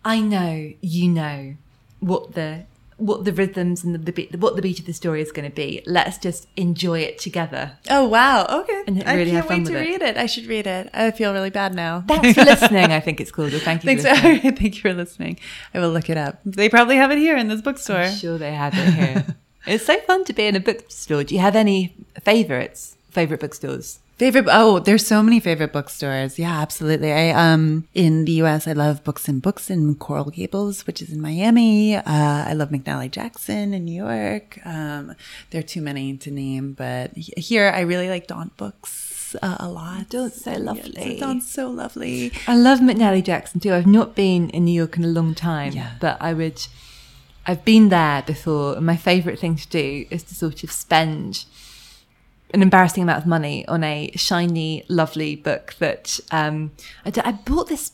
I 0.04 0.20
know 0.20 0.72
you 0.80 1.08
know 1.08 1.54
what 2.00 2.34
the 2.34 2.64
what 2.96 3.24
the 3.24 3.32
rhythms 3.32 3.82
and 3.82 3.92
the, 3.94 3.98
the 3.98 4.12
beat 4.12 4.34
what 4.38 4.54
the 4.56 4.62
beat 4.62 4.78
of 4.78 4.86
the 4.86 4.92
story 4.92 5.20
is 5.20 5.32
going 5.32 5.48
to 5.50 5.54
be 5.54 5.82
let's 5.84 6.16
just 6.16 6.46
enjoy 6.56 7.00
it 7.00 7.18
together 7.18 7.72
Oh 7.90 8.06
wow! 8.06 8.46
Okay, 8.60 8.84
And 8.86 9.02
I 9.04 9.14
really 9.16 9.32
have 9.32 9.48
can't 9.48 9.66
fun 9.66 9.74
wait 9.74 9.80
to 9.82 9.88
it. 9.88 9.90
read 9.92 10.02
it. 10.08 10.16
I 10.16 10.26
should 10.26 10.46
read 10.46 10.66
it. 10.68 10.90
I 10.94 11.10
feel 11.10 11.32
really 11.32 11.50
bad 11.50 11.74
now. 11.74 12.04
thanks 12.06 12.34
for 12.38 12.44
listening 12.44 12.92
I 12.92 13.00
think 13.00 13.20
it's 13.20 13.32
called 13.32 13.52
or 13.52 13.58
thank 13.58 13.82
you 13.84 13.88
Thanks. 13.96 14.04
for 14.04 14.10
listening. 14.28 14.54
Thank 14.56 14.76
you 14.76 14.80
for 14.80 14.94
listening. 14.94 15.38
I 15.74 15.80
will 15.80 15.90
look 15.90 16.08
it 16.08 16.16
up. 16.16 16.38
They 16.46 16.68
probably 16.68 16.96
have 16.96 17.10
it 17.10 17.18
here 17.18 17.36
in 17.36 17.48
this 17.48 17.60
bookstore. 17.62 17.96
I'm 18.08 18.14
sure 18.14 18.38
they 18.38 18.54
have 18.54 18.72
it 18.76 18.94
here 18.94 19.26
it's 19.66 19.86
so 19.86 19.98
fun 20.00 20.24
to 20.24 20.32
be 20.32 20.46
in 20.46 20.56
a 20.56 20.60
bookstore 20.60 21.24
do 21.24 21.34
you 21.34 21.40
have 21.40 21.56
any 21.56 21.94
favorites 22.22 22.96
favorite 23.10 23.40
bookstores 23.40 23.98
Favorite? 24.16 24.46
Oh, 24.48 24.78
there's 24.78 25.04
so 25.04 25.24
many 25.24 25.40
favorite 25.40 25.72
bookstores. 25.72 26.38
Yeah, 26.38 26.60
absolutely. 26.62 27.12
I 27.12 27.30
um 27.30 27.88
in 27.94 28.26
the 28.26 28.32
U.S. 28.46 28.68
I 28.68 28.72
love 28.72 29.02
Books 29.02 29.26
and 29.26 29.42
Books 29.42 29.70
in 29.70 29.96
Coral 29.96 30.30
Gables, 30.30 30.86
which 30.86 31.02
is 31.02 31.10
in 31.10 31.20
Miami. 31.20 31.96
Uh, 31.96 32.02
I 32.06 32.52
love 32.52 32.68
McNally 32.68 33.10
Jackson 33.10 33.74
in 33.74 33.84
New 33.84 34.04
York. 34.06 34.60
Um, 34.64 35.16
there 35.50 35.58
are 35.58 35.64
too 35.64 35.82
many 35.82 36.16
to 36.18 36.30
name, 36.30 36.74
but 36.74 37.10
here 37.16 37.72
I 37.74 37.80
really 37.80 38.08
like 38.08 38.28
Daunt 38.28 38.56
Books 38.56 39.34
uh, 39.42 39.56
a 39.58 39.68
lot. 39.68 40.10
Daunt's 40.10 40.44
so 40.44 40.52
lovely. 40.58 41.18
Daunt's 41.18 41.50
so 41.50 41.68
lovely. 41.68 42.30
I 42.46 42.54
love 42.54 42.78
McNally 42.78 43.24
Jackson 43.24 43.58
too. 43.58 43.74
I've 43.74 43.84
not 43.88 44.14
been 44.14 44.48
in 44.50 44.64
New 44.66 44.78
York 44.78 44.96
in 44.96 45.02
a 45.02 45.08
long 45.08 45.34
time, 45.34 45.72
Yeah. 45.72 45.90
but 46.00 46.18
I 46.22 46.34
would. 46.34 46.64
I've 47.46 47.64
been 47.64 47.90
there 47.90 48.22
before, 48.22 48.76
and 48.76 48.86
my 48.86 48.96
favourite 48.96 49.38
thing 49.38 49.56
to 49.56 49.68
do 49.68 50.06
is 50.10 50.22
to 50.24 50.34
sort 50.34 50.64
of 50.64 50.72
spend 50.72 51.44
an 52.52 52.62
embarrassing 52.62 53.02
amount 53.02 53.18
of 53.18 53.26
money 53.26 53.66
on 53.66 53.82
a 53.82 54.10
shiny, 54.14 54.84
lovely 54.88 55.36
book 55.36 55.74
that 55.80 56.20
um, 56.30 56.70
I, 57.04 57.10
d- 57.10 57.20
I 57.24 57.32
bought 57.32 57.68
this 57.68 57.90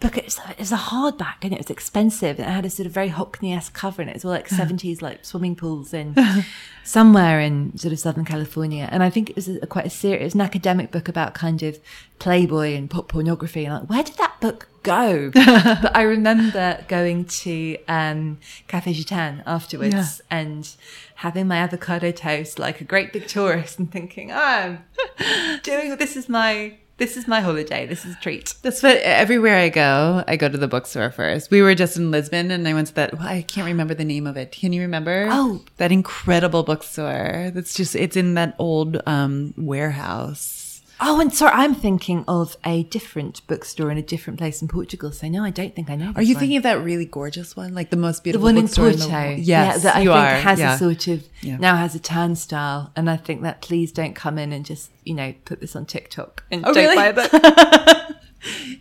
book. 0.00 0.18
It 0.18 0.24
was, 0.24 0.38
it 0.50 0.58
was 0.58 0.72
a 0.72 0.76
hardback 0.76 1.36
and 1.42 1.52
it 1.52 1.58
was 1.58 1.70
expensive, 1.70 2.38
and 2.38 2.48
it 2.48 2.52
had 2.52 2.66
a 2.66 2.70
sort 2.70 2.86
of 2.86 2.92
very 2.92 3.10
Hockney-esque 3.10 3.72
cover, 3.74 4.02
and 4.02 4.10
it 4.10 4.14
was 4.14 4.24
all 4.24 4.30
like 4.32 4.48
seventies, 4.60 5.00
like 5.02 5.24
swimming 5.24 5.56
pools 5.56 5.94
in 5.94 6.14
somewhere 6.84 7.40
in 7.40 7.76
sort 7.78 7.92
of 7.92 7.98
Southern 7.98 8.24
California. 8.24 8.88
And 8.90 9.02
I 9.02 9.10
think 9.10 9.30
it 9.30 9.36
was 9.36 9.48
a, 9.48 9.66
quite 9.66 9.86
a 9.86 9.90
serious, 9.90 10.34
an 10.34 10.40
academic 10.40 10.90
book 10.90 11.08
about 11.08 11.34
kind 11.34 11.62
of 11.62 11.78
Playboy 12.18 12.74
and 12.74 12.88
pop 12.90 13.08
pornography. 13.08 13.64
And 13.64 13.74
like, 13.80 13.88
where 13.90 14.02
did 14.02 14.16
that 14.16 14.40
book 14.40 14.68
go? 14.82 15.30
but 15.34 15.96
I 15.96 16.02
remember 16.02 16.84
going 16.88 17.24
to 17.26 17.78
um, 17.88 18.38
Cafe 18.68 18.92
Gitane 18.92 19.42
afterwards 19.46 19.94
Yeah. 19.94 20.38
and 20.38 20.68
having 21.16 21.46
my 21.48 21.56
avocado 21.56 22.10
toast 22.10 22.58
like 22.58 22.80
a 22.80 22.84
great 22.84 23.12
big 23.12 23.26
tourist 23.26 23.78
and 23.78 23.90
thinking, 23.90 24.30
oh, 24.32 24.78
I'm 25.18 25.60
doing 25.62 25.96
this 25.96 26.16
is 26.16 26.28
my 26.28 26.74
this 27.04 27.18
is 27.18 27.28
my 27.28 27.40
holiday. 27.40 27.86
This 27.86 28.06
is 28.06 28.14
a 28.14 28.18
treat. 28.18 28.54
That's 28.62 28.82
what 28.82 28.96
everywhere 28.96 29.58
I 29.58 29.68
go, 29.68 30.24
I 30.26 30.36
go 30.36 30.48
to 30.48 30.56
the 30.56 30.66
bookstore 30.66 31.10
first. 31.10 31.50
We 31.50 31.60
were 31.60 31.74
just 31.74 31.98
in 31.98 32.10
Lisbon 32.10 32.50
and 32.50 32.66
I 32.66 32.72
went 32.72 32.88
to 32.88 32.94
that, 32.94 33.18
well, 33.18 33.28
I 33.28 33.42
can't 33.42 33.66
remember 33.66 33.92
the 33.92 34.06
name 34.06 34.26
of 34.26 34.38
it. 34.38 34.52
Can 34.52 34.72
you 34.72 34.80
remember? 34.80 35.28
Oh. 35.30 35.62
that 35.76 35.92
incredible 35.92 36.62
bookstore. 36.62 37.50
That's 37.52 37.74
just, 37.74 37.94
it's 37.94 38.16
in 38.16 38.34
that 38.34 38.54
old 38.58 39.02
um, 39.06 39.52
warehouse. 39.58 40.53
Oh, 41.00 41.20
and 41.20 41.34
sorry, 41.34 41.52
I'm 41.54 41.74
thinking 41.74 42.24
of 42.28 42.56
a 42.64 42.84
different 42.84 43.46
bookstore 43.46 43.90
in 43.90 43.98
a 43.98 44.02
different 44.02 44.38
place 44.38 44.62
in 44.62 44.68
Portugal. 44.68 45.10
So 45.12 45.28
no, 45.28 45.42
I 45.44 45.50
don't 45.50 45.74
think 45.74 45.90
I 45.90 45.96
know. 45.96 46.12
Are 46.14 46.22
you 46.22 46.34
one. 46.34 46.40
thinking 46.40 46.56
of 46.56 46.62
that 46.62 46.82
really 46.82 47.04
gorgeous 47.04 47.56
one? 47.56 47.74
Like 47.74 47.90
the 47.90 47.96
most 47.96 48.18
the 48.18 48.30
beautiful 48.30 48.44
one 48.44 48.56
in 48.56 48.68
Porto? 48.68 48.96
the 48.96 49.08
world? 49.08 49.38
yeah, 49.38 49.64
Yes, 49.66 49.82
that 49.82 49.96
I 49.96 50.00
you 50.00 50.10
think 50.10 50.18
are. 50.24 50.34
has 50.36 50.58
yeah. 50.60 50.74
a 50.74 50.78
sort 50.78 51.06
of 51.08 51.26
Yeah. 51.42 51.56
now 51.56 51.76
has 51.76 51.94
a 51.94 51.98
turnstile, 52.00 52.92
and 52.96 53.10
I 53.10 53.16
think 53.16 53.42
that 53.42 53.60
please 53.60 53.90
don't 53.92 54.14
come 54.14 54.38
in 54.38 54.52
and 54.52 54.64
just 54.64 54.90
you 55.04 55.14
know 55.14 55.34
put 55.44 55.60
this 55.60 55.74
on 55.74 55.84
TikTok 55.86 56.44
and 56.50 56.64
Oh, 56.64 56.72
don't 56.72 56.84
really? 56.84 56.96
buy 56.96 57.06
a 57.06 57.12
book. 57.12 58.16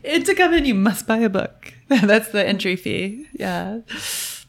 And 0.04 0.26
to 0.26 0.36
come 0.36 0.54
in, 0.54 0.66
you 0.66 0.76
must 0.76 1.08
buy 1.08 1.20
a 1.20 1.30
book. 1.30 1.74
That's 1.88 2.28
the 2.30 2.46
entry 2.46 2.76
fee. 2.76 3.28
Yeah. 3.32 3.80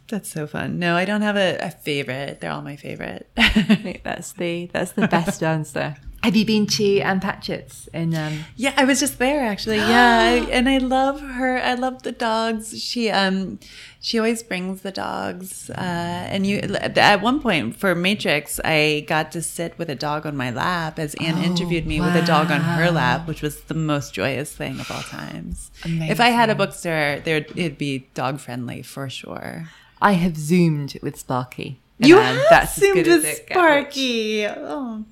That's 0.08 0.28
so 0.28 0.46
fun. 0.48 0.80
No, 0.80 0.96
I 0.96 1.04
don't 1.04 1.22
have 1.22 1.36
a, 1.36 1.56
a 1.58 1.70
favorite. 1.70 2.40
They're 2.40 2.50
all 2.50 2.62
my 2.62 2.74
favorite. 2.74 3.30
That's 3.36 4.32
the 4.32 4.68
that's 4.72 4.92
the 4.92 5.06
best 5.08 5.42
answer. 5.44 5.94
Have 6.24 6.36
you 6.36 6.46
been 6.46 6.66
to 6.78 7.00
Ann 7.00 7.20
Patchett's 7.20 7.86
in 7.92 8.14
um 8.14 8.46
Yeah, 8.56 8.72
I 8.78 8.86
was 8.86 8.98
just 8.98 9.18
there 9.18 9.44
actually. 9.44 9.76
Yeah, 9.76 10.20
I, 10.20 10.50
and 10.56 10.70
I 10.70 10.78
love 10.78 11.20
her. 11.20 11.58
I 11.58 11.74
love 11.74 12.02
the 12.02 12.12
dogs. 12.12 12.80
She 12.82 13.10
um 13.10 13.58
she 14.00 14.18
always 14.18 14.42
brings 14.42 14.80
the 14.80 14.90
dogs. 14.90 15.68
Uh, 15.68 16.32
and 16.32 16.46
you 16.46 16.60
at 16.60 17.20
one 17.20 17.42
point 17.42 17.76
for 17.76 17.94
Matrix, 17.94 18.58
I 18.64 19.04
got 19.06 19.32
to 19.32 19.42
sit 19.42 19.78
with 19.78 19.90
a 19.90 19.94
dog 19.94 20.24
on 20.24 20.34
my 20.34 20.50
lap 20.50 20.98
as 20.98 21.14
Ann 21.16 21.44
interviewed 21.44 21.86
me 21.86 22.00
with 22.00 22.16
a 22.16 22.24
dog 22.24 22.50
on 22.50 22.62
her 22.62 22.90
lap, 22.90 23.28
which 23.28 23.42
was 23.42 23.60
the 23.62 23.74
most 23.74 24.14
joyous 24.14 24.50
thing 24.50 24.80
of 24.80 24.90
all 24.90 25.02
times. 25.02 25.70
If 25.84 26.20
I 26.20 26.30
had 26.30 26.48
a 26.48 26.54
bookstore, 26.54 27.20
there 27.22 27.44
it'd 27.54 27.76
be 27.76 28.08
dog 28.14 28.40
friendly 28.40 28.80
for 28.80 29.10
sure. 29.10 29.68
I 30.00 30.12
have 30.12 30.38
zoomed 30.38 30.98
with 31.02 31.18
Sparky. 31.18 31.80
You 31.98 32.18
Ann. 32.18 32.36
have 32.36 32.46
That's 32.48 32.80
zoomed 32.80 33.06
with. 33.06 33.26
Sparky. 33.26 34.46
Oh. 34.46 35.04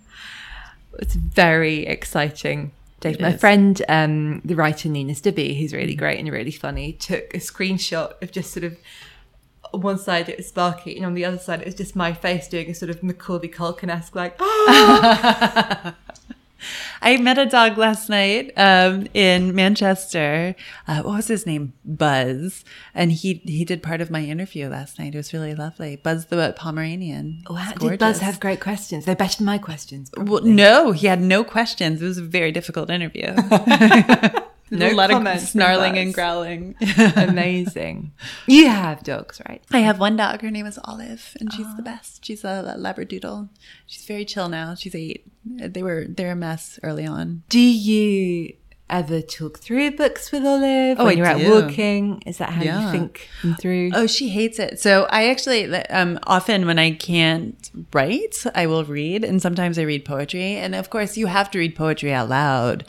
It's 0.98 1.14
very 1.14 1.86
exciting. 1.86 2.72
Dave, 3.00 3.20
my 3.20 3.32
is. 3.32 3.40
friend, 3.40 3.82
um, 3.88 4.40
the 4.44 4.54
writer 4.54 4.88
Nina 4.88 5.14
Stibbe, 5.14 5.58
who's 5.58 5.72
really 5.72 5.94
great 5.96 6.18
and 6.20 6.30
really 6.30 6.52
funny, 6.52 6.92
took 6.92 7.34
a 7.34 7.38
screenshot 7.38 8.20
of 8.22 8.30
just 8.30 8.52
sort 8.52 8.64
of 8.64 8.76
on 9.74 9.80
one 9.80 9.98
side 9.98 10.28
it 10.28 10.36
was 10.36 10.46
Sparky, 10.48 10.96
and 10.96 11.04
on 11.04 11.14
the 11.14 11.24
other 11.24 11.38
side 11.38 11.60
it 11.60 11.66
was 11.66 11.74
just 11.74 11.96
my 11.96 12.12
face 12.12 12.46
doing 12.46 12.70
a 12.70 12.74
sort 12.74 12.90
of 12.90 13.02
Macaulay 13.02 13.48
Culkin 13.48 13.88
esque 13.88 14.14
like, 14.14 14.38
I 17.02 17.16
met 17.16 17.38
a 17.38 17.46
dog 17.46 17.78
last 17.78 18.08
night 18.08 18.52
um, 18.56 19.06
in 19.14 19.54
Manchester. 19.54 20.54
Uh, 20.86 21.02
what 21.02 21.16
was 21.16 21.28
his 21.28 21.46
name? 21.46 21.72
Buzz, 21.84 22.64
and 22.94 23.12
he 23.12 23.42
he 23.44 23.64
did 23.64 23.82
part 23.82 24.00
of 24.00 24.10
my 24.10 24.22
interview 24.22 24.68
last 24.68 24.98
night. 24.98 25.14
It 25.14 25.18
was 25.18 25.32
really 25.32 25.54
lovely. 25.54 25.96
Buzz 25.96 26.26
the 26.26 26.54
Pomeranian. 26.56 27.42
wow, 27.48 27.72
did 27.78 27.98
Buzz 27.98 28.20
have 28.20 28.40
great 28.40 28.60
questions? 28.60 29.04
They're 29.04 29.16
better 29.16 29.38
than 29.38 29.46
my 29.46 29.58
questions. 29.58 30.10
Well, 30.16 30.42
no, 30.42 30.92
he 30.92 31.06
had 31.06 31.20
no 31.20 31.44
questions. 31.44 32.02
It 32.02 32.06
was 32.06 32.18
a 32.18 32.22
very 32.22 32.52
difficult 32.52 32.90
interview. 32.90 33.34
No 34.72 34.88
a 34.88 34.94
lot 34.94 35.10
of 35.10 35.16
comments 35.16 35.50
from 35.50 35.60
snarling 35.60 35.98
and 35.98 36.14
growling. 36.14 36.74
Amazing. 37.16 38.12
You 38.46 38.68
have 38.68 39.02
dogs, 39.02 39.40
right? 39.46 39.62
I 39.70 39.80
have 39.80 39.98
one 39.98 40.16
dog. 40.16 40.40
Her 40.40 40.50
name 40.50 40.66
is 40.66 40.78
Olive, 40.84 41.36
and 41.38 41.52
she's 41.52 41.66
the 41.76 41.82
oh. 41.82 41.84
best. 41.84 42.24
She's 42.24 42.42
a 42.42 42.74
labradoodle. 42.78 43.50
She's 43.86 44.06
very 44.06 44.24
chill 44.24 44.48
now. 44.48 44.74
She's 44.74 44.94
eight. 44.94 45.26
They 45.44 45.82
were 45.82 46.06
they're 46.08 46.32
a 46.32 46.36
mess 46.36 46.80
early 46.82 47.06
on. 47.06 47.42
Do 47.50 47.60
you 47.60 48.54
ever 48.92 49.20
talk 49.22 49.58
through 49.58 49.90
books 49.92 50.30
with 50.30 50.44
Olive 50.44 51.00
Oh, 51.00 51.06
when 51.06 51.14
I 51.14 51.16
you're 51.16 51.26
out 51.26 51.64
walking? 51.64 52.22
Is 52.26 52.38
that 52.38 52.50
how 52.50 52.62
Yeah. 52.62 52.84
you 52.86 52.92
think 52.92 53.28
them 53.42 53.56
through? 53.56 53.90
Oh, 53.94 54.06
she 54.06 54.28
hates 54.28 54.58
it. 54.60 54.78
So 54.78 55.06
I 55.10 55.28
actually, 55.30 55.74
um, 55.86 56.20
often 56.24 56.66
when 56.66 56.78
I 56.78 56.92
can't 56.92 57.70
write, 57.92 58.44
I 58.54 58.66
will 58.66 58.84
read, 58.84 59.24
and 59.24 59.40
sometimes 59.42 59.78
I 59.78 59.82
read 59.82 60.04
poetry. 60.04 60.56
And 60.56 60.74
of 60.74 60.90
course, 60.90 61.16
you 61.16 61.26
have 61.26 61.50
to 61.52 61.58
read 61.58 61.74
poetry 61.74 62.12
out 62.12 62.28
loud, 62.28 62.84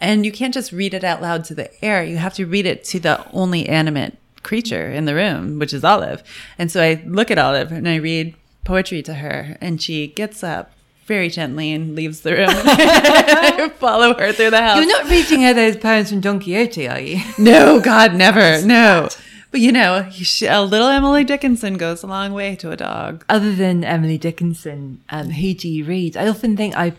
and 0.00 0.26
you 0.26 0.32
can't 0.32 0.52
just 0.52 0.72
read 0.72 0.92
it 0.92 1.04
out 1.04 1.22
loud 1.22 1.44
to 1.46 1.54
the 1.54 1.70
air. 1.82 2.02
You 2.04 2.16
have 2.18 2.34
to 2.34 2.44
read 2.44 2.66
it 2.66 2.84
to 2.84 3.00
the 3.00 3.24
only 3.32 3.68
animate 3.68 4.14
creature 4.42 4.90
in 4.90 5.06
the 5.06 5.14
room, 5.14 5.58
which 5.58 5.72
is 5.72 5.84
Olive. 5.84 6.22
And 6.58 6.70
so 6.70 6.82
I 6.82 7.02
look 7.06 7.30
at 7.30 7.38
Olive 7.38 7.72
and 7.72 7.88
I 7.88 7.96
read 7.96 8.34
poetry 8.64 9.02
to 9.04 9.14
her, 9.14 9.56
and 9.60 9.80
she 9.80 10.08
gets 10.08 10.42
up 10.42 10.72
very 11.06 11.28
gently 11.28 11.72
and 11.72 11.94
leaves 11.94 12.20
the 12.20 12.32
room. 12.32 13.70
Follow 13.78 14.14
her 14.14 14.32
through 14.32 14.50
the 14.50 14.60
house. 14.60 14.78
You're 14.78 14.86
not 14.86 15.10
reading 15.10 15.42
her 15.42 15.54
those 15.54 15.76
poems 15.76 16.10
from 16.10 16.20
Don 16.20 16.40
Quixote, 16.40 16.88
are 16.88 17.00
you? 17.00 17.20
No, 17.38 17.80
God, 17.80 18.14
never. 18.14 18.64
No. 18.66 19.08
But 19.50 19.60
you 19.60 19.70
know, 19.70 20.08
she- 20.10 20.46
a 20.46 20.62
little 20.62 20.88
Emily 20.88 21.22
Dickinson 21.24 21.76
goes 21.76 22.02
a 22.02 22.06
long 22.06 22.32
way 22.32 22.56
to 22.56 22.70
a 22.70 22.76
dog. 22.76 23.24
Other 23.28 23.54
than 23.54 23.84
Emily 23.84 24.18
Dickinson, 24.18 25.00
um, 25.10 25.30
who 25.30 25.54
do 25.54 25.68
you 25.68 25.84
read? 25.84 26.16
I 26.16 26.26
often 26.28 26.56
think 26.56 26.76
I 26.76 26.94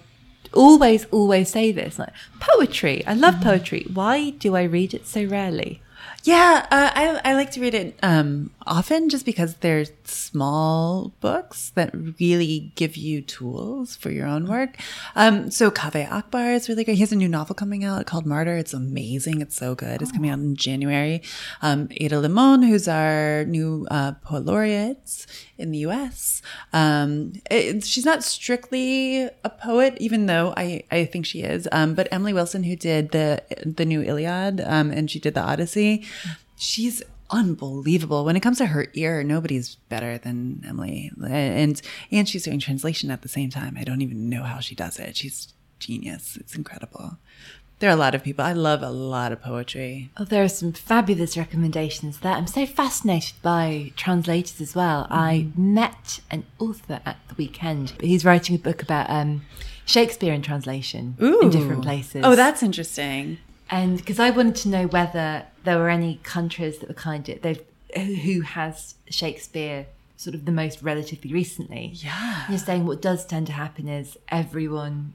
always, 0.54 1.06
always 1.12 1.50
say 1.50 1.72
this 1.72 2.00
like 2.00 2.14
poetry. 2.40 3.06
I 3.06 3.14
love 3.14 3.42
poetry. 3.42 3.86
Why 3.94 4.30
do 4.30 4.56
I 4.56 4.64
read 4.64 4.94
it 4.94 5.06
so 5.06 5.26
rarely? 5.26 5.82
Yeah, 6.26 6.66
uh, 6.72 6.90
I, 6.96 7.22
I 7.24 7.34
like 7.36 7.52
to 7.52 7.62
read 7.62 7.76
it 7.76 8.00
um, 8.02 8.50
often 8.66 9.10
just 9.10 9.28
because 9.28 9.58
they're 9.58 9.86
small 10.06 11.14
books 11.20 11.70
that 11.76 11.92
really 12.20 12.72
give 12.74 12.98
you 12.98 13.22
tools 13.22 13.96
for 13.96 14.10
your 14.10 14.26
own 14.26 14.48
work. 14.48 14.76
Um, 15.16 15.52
so 15.52 15.70
Kaveh 15.70 16.12
Akbar 16.12 16.54
is 16.54 16.68
really 16.68 16.84
great. 16.84 16.96
He 16.96 17.02
has 17.02 17.12
a 17.12 17.16
new 17.16 17.30
novel 17.30 17.54
coming 17.54 17.84
out 17.84 18.08
called 18.08 18.26
Martyr. 18.26 18.58
It's 18.58 18.74
amazing. 18.74 19.40
It's 19.40 19.56
so 19.56 19.76
good. 19.76 20.02
It's 20.02 20.12
coming 20.12 20.32
out 20.32 20.40
in 20.40 20.56
January. 20.56 21.22
Um, 21.62 21.90
Ada 21.92 22.20
Limon, 22.22 22.64
who's 22.64 22.88
our 22.88 23.46
new 23.46 23.86
uh, 23.92 24.14
poet 24.24 24.46
laureate 24.46 25.28
in 25.58 25.72
the 25.72 25.80
U.S. 25.80 26.42
Um, 26.74 27.34
it- 27.50 27.84
she's 27.86 28.06
not 28.06 28.24
strictly 28.24 29.24
a 29.44 29.50
poet, 29.50 29.98
even 30.00 30.26
though 30.26 30.54
I, 30.58 30.84
I 30.92 31.06
think 31.06 31.26
she 31.26 31.42
is. 31.42 31.68
Um, 31.72 31.94
but 31.96 32.08
Emily 32.12 32.34
Wilson, 32.34 32.64
who 32.64 32.76
did 32.76 33.12
the 33.12 33.42
the 33.66 33.86
new 33.86 34.02
Iliad, 34.02 34.62
um, 34.62 34.92
and 34.92 35.10
she 35.10 35.20
did 35.20 35.34
the 35.34 35.42
Odyssey, 35.42 36.04
she's 36.58 37.02
unbelievable. 37.32 38.24
When 38.26 38.36
it 38.36 38.42
comes 38.42 38.58
to 38.60 38.68
her 38.68 38.88
ear, 38.94 39.24
nobody's 39.24 39.76
better 39.90 40.18
than 40.18 40.64
Emily, 40.68 41.12
and 41.28 41.82
and 42.12 42.30
she's 42.30 42.44
doing 42.44 42.60
translation 42.60 43.10
at 43.12 43.22
the 43.22 43.30
same 43.30 43.50
time. 43.50 43.78
I 43.80 43.84
don't 43.84 44.02
even 44.02 44.30
know 44.30 44.44
how 44.44 44.60
she 44.60 44.76
does 44.76 45.00
it. 45.00 45.16
She's 45.18 45.54
genius. 45.80 46.38
It's 46.40 46.56
incredible. 46.56 47.18
There 47.86 47.92
are 47.92 47.98
a 47.98 48.00
lot 48.00 48.16
of 48.16 48.24
people. 48.24 48.44
I 48.44 48.54
love 48.54 48.82
a 48.82 48.90
lot 48.90 49.32
of 49.32 49.44
poetry. 49.44 50.10
Oh, 50.18 50.24
there 50.24 50.44
are 50.44 50.50
some 50.50 50.74
fabulous 50.74 51.38
recommendations 51.38 52.18
there. 52.18 52.34
I'm 52.34 52.48
so 52.48 52.66
fascinated 52.66 53.36
by 53.44 53.92
translators 53.96 54.60
as 54.60 54.74
well. 54.74 55.06
I 55.12 55.50
met 55.56 56.20
an 56.32 56.46
author 56.58 57.00
at 57.06 57.18
the 57.28 57.36
weekend. 57.36 57.94
He's 58.02 58.26
writing 58.26 58.56
a 58.56 58.58
book 58.58 58.82
about 58.82 59.08
um, 59.12 59.46
Shakespeare 59.86 60.34
in 60.34 60.42
translation 60.42 61.16
in 61.20 61.52
different 61.52 61.84
places. 61.84 62.24
Oh, 62.26 62.36
that's 62.36 62.64
interesting. 62.64 63.38
and 63.70 63.98
because 63.98 64.18
I 64.18 64.32
wanted 64.32 64.56
to 64.64 64.70
know 64.70 64.88
whether 64.88 65.46
there 65.64 65.78
were 65.78 65.90
any 65.90 66.20
countries 66.24 66.80
that 66.80 66.90
were 66.90 66.96
kind 66.96 67.30
of 67.30 67.40
they've 67.44 67.62
who 67.96 68.42
has 68.42 68.96
Shakespeare 69.12 69.86
sort 70.18 70.34
of 70.34 70.46
the 70.46 70.52
most 70.52 70.82
relatively 70.82 71.32
recently. 71.32 71.92
Yeah. 71.94 72.46
You're 72.50 72.58
saying 72.58 72.88
what 72.88 73.00
does 73.00 73.28
tend 73.28 73.46
to 73.46 73.54
happen 73.54 73.88
is 73.88 74.18
everyone 74.30 75.14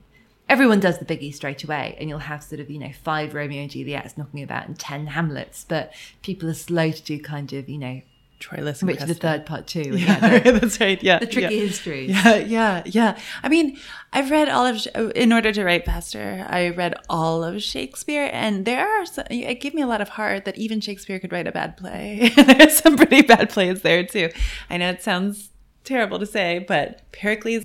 everyone 0.51 0.81
does 0.81 0.99
the 0.99 1.05
biggie 1.05 1.33
straight 1.33 1.63
away 1.65 1.97
and 1.99 2.09
you'll 2.09 2.19
have 2.19 2.43
sort 2.43 2.61
of, 2.61 2.69
you 2.69 2.79
know, 2.79 2.91
five 3.05 3.35
Romeo 3.35 3.63
and 3.63 3.71
Juliets 3.71 4.19
knocking 4.19 4.43
about 4.43 4.67
and 4.67 4.79
ten 4.79 5.07
Hamlets, 5.07 5.65
but 5.67 5.95
people 6.23 6.51
are 6.51 6.55
slow 6.55 6.91
to 6.91 7.03
do 7.03 7.21
kind 7.21 7.53
of, 7.53 7.69
you 7.69 7.79
know, 7.79 8.03
Troilus. 8.41 8.83
Richard 8.83 9.07
the 9.07 9.15
Third 9.15 9.47
Part 9.47 9.67
Two. 9.67 9.81
and 9.81 10.01
Yeah, 10.01 10.39
the, 10.39 10.51
that's 10.61 10.81
right. 10.81 11.01
Yeah, 11.03 11.19
the 11.19 11.27
tricky 11.27 11.55
yeah. 11.55 11.61
histories. 11.61 12.11
Yeah, 12.11 12.37
yeah, 12.37 12.83
yeah. 12.87 13.19
I 13.43 13.49
mean, 13.49 13.79
I've 14.13 14.31
read 14.31 14.49
all 14.49 14.67
of, 14.67 14.87
in 15.15 15.33
order 15.33 15.53
to 15.53 15.63
write 15.63 15.85
faster, 15.85 16.47
I 16.49 16.71
read 16.71 16.95
all 17.09 17.45
of 17.45 17.63
Shakespeare, 17.63 18.29
and 18.33 18.65
there 18.65 18.89
are, 18.89 19.07
some, 19.07 19.27
it 19.31 19.61
gave 19.61 19.75
me 19.75 19.83
a 19.83 19.87
lot 19.87 20.01
of 20.01 20.09
heart 20.11 20.47
that 20.47 20.57
even 20.57 20.81
Shakespeare 20.81 21.21
could 21.21 21.33
write 21.33 21.47
a 21.47 21.53
bad 21.53 21.77
play. 21.77 22.33
There's 22.37 22.79
some 22.79 22.97
pretty 22.97 23.23
bad 23.23 23.51
plays 23.51 23.83
there, 23.83 24.05
too. 24.05 24.31
I 24.69 24.79
know 24.79 24.91
it 24.91 25.03
sounds 25.03 25.51
terrible 25.85 26.19
to 26.19 26.27
say, 26.27 26.65
but 26.67 27.03
Pericles, 27.13 27.65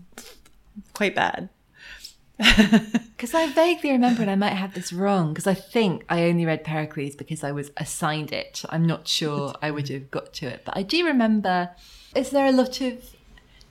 quite 0.93 1.15
bad. 1.15 1.49
Because 3.15 3.33
I 3.33 3.47
vaguely 3.47 3.91
remember, 3.91 4.21
and 4.21 4.29
I 4.29 4.36
might 4.36 4.49
have 4.49 4.73
this 4.73 4.91
wrong, 4.91 5.29
because 5.33 5.47
I 5.47 5.53
think 5.53 6.03
I 6.09 6.25
only 6.25 6.45
read 6.45 6.65
Pericles 6.65 7.15
because 7.15 7.45
I 7.45 7.53
was 7.53 7.71
assigned 7.77 8.33
it. 8.33 8.63
I'm 8.69 8.86
not 8.86 9.07
sure 9.07 9.55
I 9.61 9.71
would 9.71 9.88
have 9.88 10.11
got 10.11 10.33
to 10.33 10.47
it, 10.47 10.63
but 10.65 10.75
I 10.75 10.83
do 10.83 11.05
remember. 11.05 11.69
Is 12.13 12.31
there 12.31 12.45
a 12.45 12.51
lot 12.51 12.81
of 12.81 13.15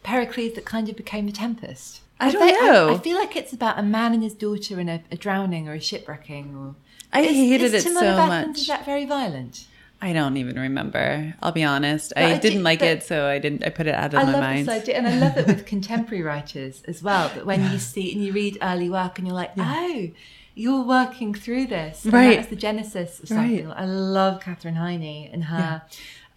Pericles 0.03 0.55
that 0.55 0.65
kind 0.65 0.89
of 0.89 0.97
became 0.97 1.27
the 1.27 1.33
Tempest? 1.33 2.01
I 2.19 2.31
don't 2.31 2.63
know. 2.65 2.95
I, 2.95 2.99
feel 2.99 3.19
like 3.19 3.37
it's 3.37 3.53
about 3.53 3.79
a 3.79 3.83
man 3.83 4.15
and 4.15 4.23
his 4.23 4.35
daughter 4.35 4.81
in 4.81 4.89
a, 4.89 5.03
a 5.11 5.17
drowning 5.17 5.69
or 5.69 5.75
a 5.75 5.81
shipwrecking. 5.81 6.57
Or 6.57 6.75
I 7.13 7.21
Is- 7.21 7.37
hated 7.37 7.63
is 7.63 7.75
it 7.75 7.93
so 7.93 8.17
much. 8.17 8.59
Is 8.59 8.67
that 8.69 8.87
very 8.87 9.05
violent? 9.05 9.67
I 10.05 10.13
don't 10.13 10.37
even 10.37 10.57
remember. 10.61 11.35
I'll 11.43 11.53
be 11.53 11.65
honest. 11.65 12.13
I 12.15 12.35
I 12.35 12.39
didn't 12.39 12.63
like 12.63 12.83
it, 12.83 13.03
so 13.03 13.27
I 13.27 13.39
didn't. 13.39 13.65
I 13.65 13.71
put 13.71 13.87
it 13.87 13.95
out 13.95 14.13
of 14.13 14.21
I 14.21 14.25
my 14.25 14.33
love 14.33 14.41
mind. 14.43 14.67
this 14.67 14.83
idea, 14.83 14.97
and 14.99 15.07
I 15.09 15.17
love 15.17 15.37
it 15.39 15.47
with 15.47 15.65
contemporary 15.75 16.23
writers 16.23 16.83
as 16.87 17.03
well. 17.03 17.31
That 17.35 17.47
when 17.47 17.61
you 17.73 17.79
see 17.79 18.13
and 18.13 18.23
you 18.23 18.33
read 18.33 18.59
early 18.61 18.91
work, 18.91 19.19
and 19.19 19.27
you're 19.27 19.35
like, 19.45 19.53
oh, 19.57 20.11
you're 20.55 20.83
working 20.85 21.33
through 21.33 21.67
this, 21.69 22.05
and 22.05 22.13
Right. 22.13 22.37
That's 22.37 22.49
the 22.49 22.57
genesis 22.57 23.19
of 23.21 23.29
something. 23.29 23.67
Right. 23.69 23.77
I 23.79 23.87
love 23.87 24.43
Katherine 24.43 24.75
Heiny 24.77 25.31
and 25.33 25.45
her. 25.45 25.83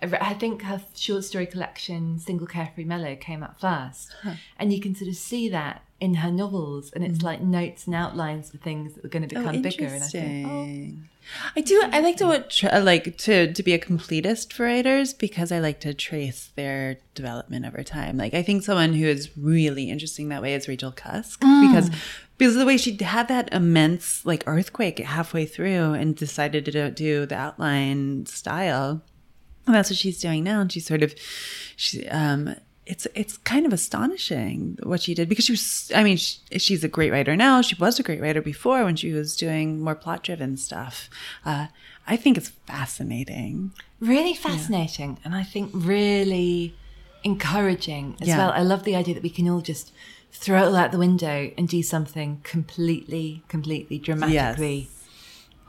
I 0.01 0.05
I 0.31 0.33
think 0.35 0.61
her 0.61 0.79
short 0.95 1.25
story 1.25 1.47
collection, 1.47 2.19
Single 2.19 2.47
Carefree 2.47 2.85
Mellow, 2.85 3.15
came 3.17 3.43
out 3.43 3.59
first, 3.59 4.15
and 4.57 4.71
you 4.71 4.79
can 4.79 4.95
sort 4.95 5.09
of 5.09 5.17
see 5.17 5.49
that 5.49 5.81
in 5.99 6.13
her 6.23 6.31
novels, 6.31 6.91
and 6.93 7.03
it's 7.03 7.21
like 7.21 7.41
notes 7.41 7.85
and 7.87 7.95
outlines 7.95 8.51
for 8.51 8.57
things 8.57 8.93
that 8.93 9.03
are 9.03 9.09
going 9.09 9.27
to 9.27 9.35
Mm. 9.35 9.39
Oh, 9.39 9.41
become 9.47 9.61
bigger. 9.61 9.85
And 9.87 10.03
I 10.03 10.07
think, 10.07 10.47
oh, 10.47 10.63
interesting. 10.63 11.09
I 11.55 11.61
do. 11.61 11.81
I 11.91 11.99
like 11.99 12.17
to 12.17 12.73
I 12.73 12.79
like 12.79 13.17
to 13.17 13.53
to 13.53 13.63
be 13.63 13.73
a 13.73 13.79
completist 13.79 14.53
for 14.53 14.65
writers 14.65 15.13
because 15.13 15.51
I 15.51 15.59
like 15.59 15.79
to 15.81 15.93
trace 15.93 16.51
their 16.55 16.97
development 17.15 17.65
over 17.65 17.83
time. 17.83 18.17
Like 18.17 18.33
I 18.33 18.43
think 18.43 18.63
someone 18.63 18.93
who 18.93 19.05
is 19.05 19.37
really 19.37 19.89
interesting 19.89 20.29
that 20.29 20.41
way 20.41 20.53
is 20.53 20.67
Rachel 20.67 20.91
Cusk 20.91 21.39
because 21.39 21.89
because 22.37 22.55
of 22.55 22.59
the 22.59 22.65
way 22.65 22.77
she 22.77 22.95
had 22.97 23.27
that 23.29 23.51
immense 23.53 24.25
like 24.25 24.43
earthquake 24.45 24.99
halfway 24.99 25.45
through 25.45 25.93
and 25.93 26.15
decided 26.15 26.65
to 26.65 26.71
do, 26.71 26.91
do 26.91 27.25
the 27.25 27.35
outline 27.35 28.25
style. 28.25 29.01
And 29.65 29.75
that's 29.75 29.89
what 29.89 29.97
she's 29.97 30.19
doing 30.19 30.43
now. 30.43 30.61
And 30.61 30.71
she's 30.71 30.85
sort 30.85 31.03
of, 31.03 31.13
she, 31.75 32.07
um, 32.07 32.55
it's 32.89 33.05
it's 33.21 33.37
kind 33.53 33.65
of 33.65 33.73
astonishing 33.73 34.77
what 34.83 35.01
she 35.01 35.13
did 35.13 35.27
because 35.29 35.45
she 35.45 35.51
was 35.53 35.91
I 35.93 36.03
mean 36.03 36.17
she, 36.17 36.39
she's 36.57 36.83
a 36.83 36.87
great 36.87 37.11
writer 37.11 37.35
now 37.35 37.61
she 37.61 37.75
was 37.75 37.99
a 37.99 38.03
great 38.03 38.21
writer 38.21 38.41
before 38.41 38.83
when 38.85 38.95
she 38.95 39.11
was 39.11 39.35
doing 39.35 39.81
more 39.81 39.95
plot 39.95 40.23
driven 40.23 40.55
stuff 40.57 41.09
uh, 41.45 41.67
I 42.07 42.15
think 42.15 42.37
it's 42.37 42.49
fascinating 42.49 43.71
Really 43.99 44.35
fascinating. 44.35 45.17
And 45.25 45.33
I 45.33 45.43
think 45.43 45.71
really 45.73 46.75
encouraging 47.23 48.15
as 48.21 48.27
Yeah. 48.27 48.37
well. 48.37 48.51
I 48.51 48.61
love 48.61 48.83
the 48.83 48.95
idea 48.95 49.15
that 49.15 49.23
we 49.23 49.29
can 49.31 49.49
all 49.49 49.61
just 49.61 49.91
throw 50.31 50.61
it 50.61 50.65
all 50.67 50.75
out 50.75 50.91
the 50.91 50.99
window 50.99 51.51
and 51.57 51.67
do 51.67 51.81
something 51.81 52.39
completely, 52.43 53.43
completely 53.47 53.97
dramatically 53.97 54.89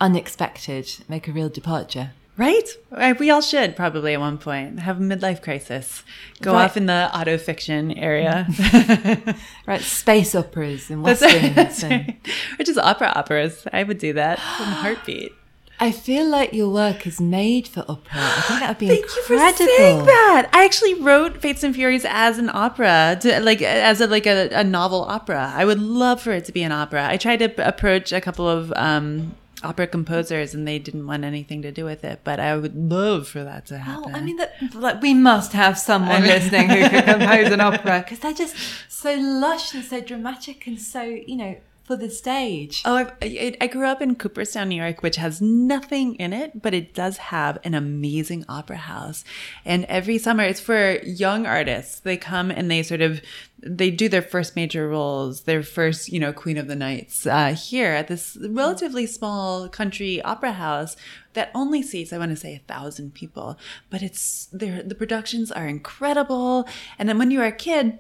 unexpected, 0.00 0.88
make 1.08 1.26
a 1.26 1.32
real 1.32 1.48
departure. 1.48 2.12
Right 2.38 2.68
Uh, 2.92 3.12
we 3.18 3.28
all 3.30 3.42
should 3.42 3.76
probably 3.76 4.14
at 4.14 4.20
one 4.20 4.38
point 4.38 4.78
have 4.80 4.96
a 4.98 5.02
midlife 5.02 5.42
crisis 5.42 6.02
go 6.40 6.52
Right. 6.54 6.64
off 6.64 6.76
in 6.76 6.86
the 6.86 7.10
auto 7.18 7.36
fiction 7.36 7.92
area 7.92 8.46
Right, 9.66 9.80
space 9.82 10.34
operas 10.34 10.88
and 10.90 11.02
westerns. 11.02 11.82
And 11.82 11.92
right. 11.92 12.16
or 12.58 12.64
just 12.64 12.78
opera 12.78 13.12
operas 13.14 13.66
I 13.72 13.82
would 13.82 13.98
do 13.98 14.12
that 14.14 14.38
in 14.38 14.68
a 14.68 14.76
heartbeat 14.84 15.32
I 15.80 15.92
feel 15.92 16.26
like 16.28 16.52
your 16.52 16.70
work 16.70 17.06
is 17.06 17.20
made 17.20 17.68
for 17.68 17.84
opera. 17.88 18.10
I 18.20 18.40
think 18.46 18.60
that 18.60 18.68
would 18.70 18.78
be 18.78 18.88
Thank 18.88 19.04
incredible. 19.04 19.44
you 19.46 19.52
for 19.52 19.66
saying 19.76 20.04
that. 20.06 20.48
I 20.52 20.64
actually 20.64 20.94
wrote 20.94 21.40
Fates 21.40 21.62
and 21.62 21.72
Furies 21.72 22.04
as 22.04 22.36
an 22.36 22.50
opera, 22.52 23.16
to, 23.20 23.38
like 23.40 23.62
as 23.62 24.00
a 24.00 24.08
like 24.08 24.26
a, 24.26 24.48
a 24.62 24.64
novel 24.64 25.02
opera. 25.04 25.52
I 25.54 25.64
would 25.64 25.78
love 25.78 26.20
for 26.20 26.32
it 26.32 26.44
to 26.46 26.52
be 26.52 26.64
an 26.64 26.72
opera. 26.72 27.06
I 27.08 27.16
tried 27.16 27.36
to 27.44 27.48
approach 27.64 28.10
a 28.12 28.20
couple 28.20 28.48
of 28.48 28.72
um, 28.74 29.36
opera 29.62 29.86
composers, 29.86 30.54
and 30.54 30.66
they 30.66 30.78
didn't 30.78 31.06
want 31.06 31.24
anything 31.24 31.62
to 31.62 31.72
do 31.72 31.84
with 31.84 32.04
it. 32.04 32.20
But 32.24 32.40
I 32.40 32.56
would 32.56 32.74
love 32.76 33.28
for 33.28 33.42
that 33.44 33.66
to 33.66 33.74
Oh, 33.74 33.78
happen. 33.78 34.14
I 34.14 34.20
mean, 34.20 34.36
that, 34.36 34.52
like 34.74 35.02
we 35.02 35.14
must 35.14 35.52
have 35.52 35.78
someone 35.78 36.22
listening 36.22 36.68
who 36.68 36.88
could 36.88 37.04
compose 37.14 37.52
an 37.52 37.60
opera 37.60 38.00
because 38.04 38.20
they're 38.20 38.32
just 38.34 38.56
so 38.88 39.14
lush 39.14 39.74
and 39.74 39.84
so 39.84 40.00
dramatic 40.00 40.66
and 40.66 40.80
so 40.80 41.02
you 41.02 41.36
know 41.36 41.56
for 41.88 41.96
the 41.96 42.10
stage. 42.10 42.82
Oh, 42.84 42.96
I, 43.22 43.56
I, 43.62 43.66
grew 43.66 43.86
up 43.86 44.02
in 44.02 44.14
Cooperstown, 44.14 44.68
New 44.68 44.76
York, 44.76 45.02
which 45.02 45.16
has 45.16 45.40
nothing 45.40 46.16
in 46.16 46.34
it, 46.34 46.60
but 46.60 46.74
it 46.74 46.92
does 46.92 47.16
have 47.16 47.58
an 47.64 47.72
amazing 47.72 48.44
opera 48.46 48.76
house. 48.76 49.24
And 49.64 49.86
every 49.86 50.18
summer, 50.18 50.44
it's 50.44 50.60
for 50.60 50.98
young 51.02 51.46
artists. 51.46 52.00
They 52.00 52.18
come 52.18 52.50
and 52.50 52.70
they 52.70 52.82
sort 52.82 53.00
of 53.00 53.22
they 53.60 53.90
do 53.90 54.08
their 54.10 54.22
first 54.22 54.54
major 54.54 54.86
roles, 54.86 55.44
their 55.44 55.62
first, 55.62 56.12
you 56.12 56.20
know, 56.20 56.32
Queen 56.32 56.58
of 56.58 56.68
the 56.68 56.76
Nights 56.76 57.26
uh, 57.26 57.54
here 57.54 57.92
at 57.92 58.06
this 58.06 58.36
relatively 58.40 59.06
small 59.06 59.66
country 59.68 60.20
opera 60.22 60.52
house 60.52 60.94
that 61.32 61.50
only 61.54 61.82
seats, 61.82 62.12
I 62.12 62.18
want 62.18 62.32
to 62.32 62.36
say, 62.36 62.54
a 62.54 62.72
thousand 62.72 63.14
people. 63.14 63.58
But 63.88 64.02
it's 64.02 64.46
there. 64.52 64.82
The 64.82 64.94
productions 64.94 65.50
are 65.50 65.66
incredible. 65.66 66.68
And 66.98 67.08
then 67.08 67.16
when 67.16 67.30
you 67.30 67.38
were 67.38 67.46
a 67.46 67.52
kid 67.52 67.98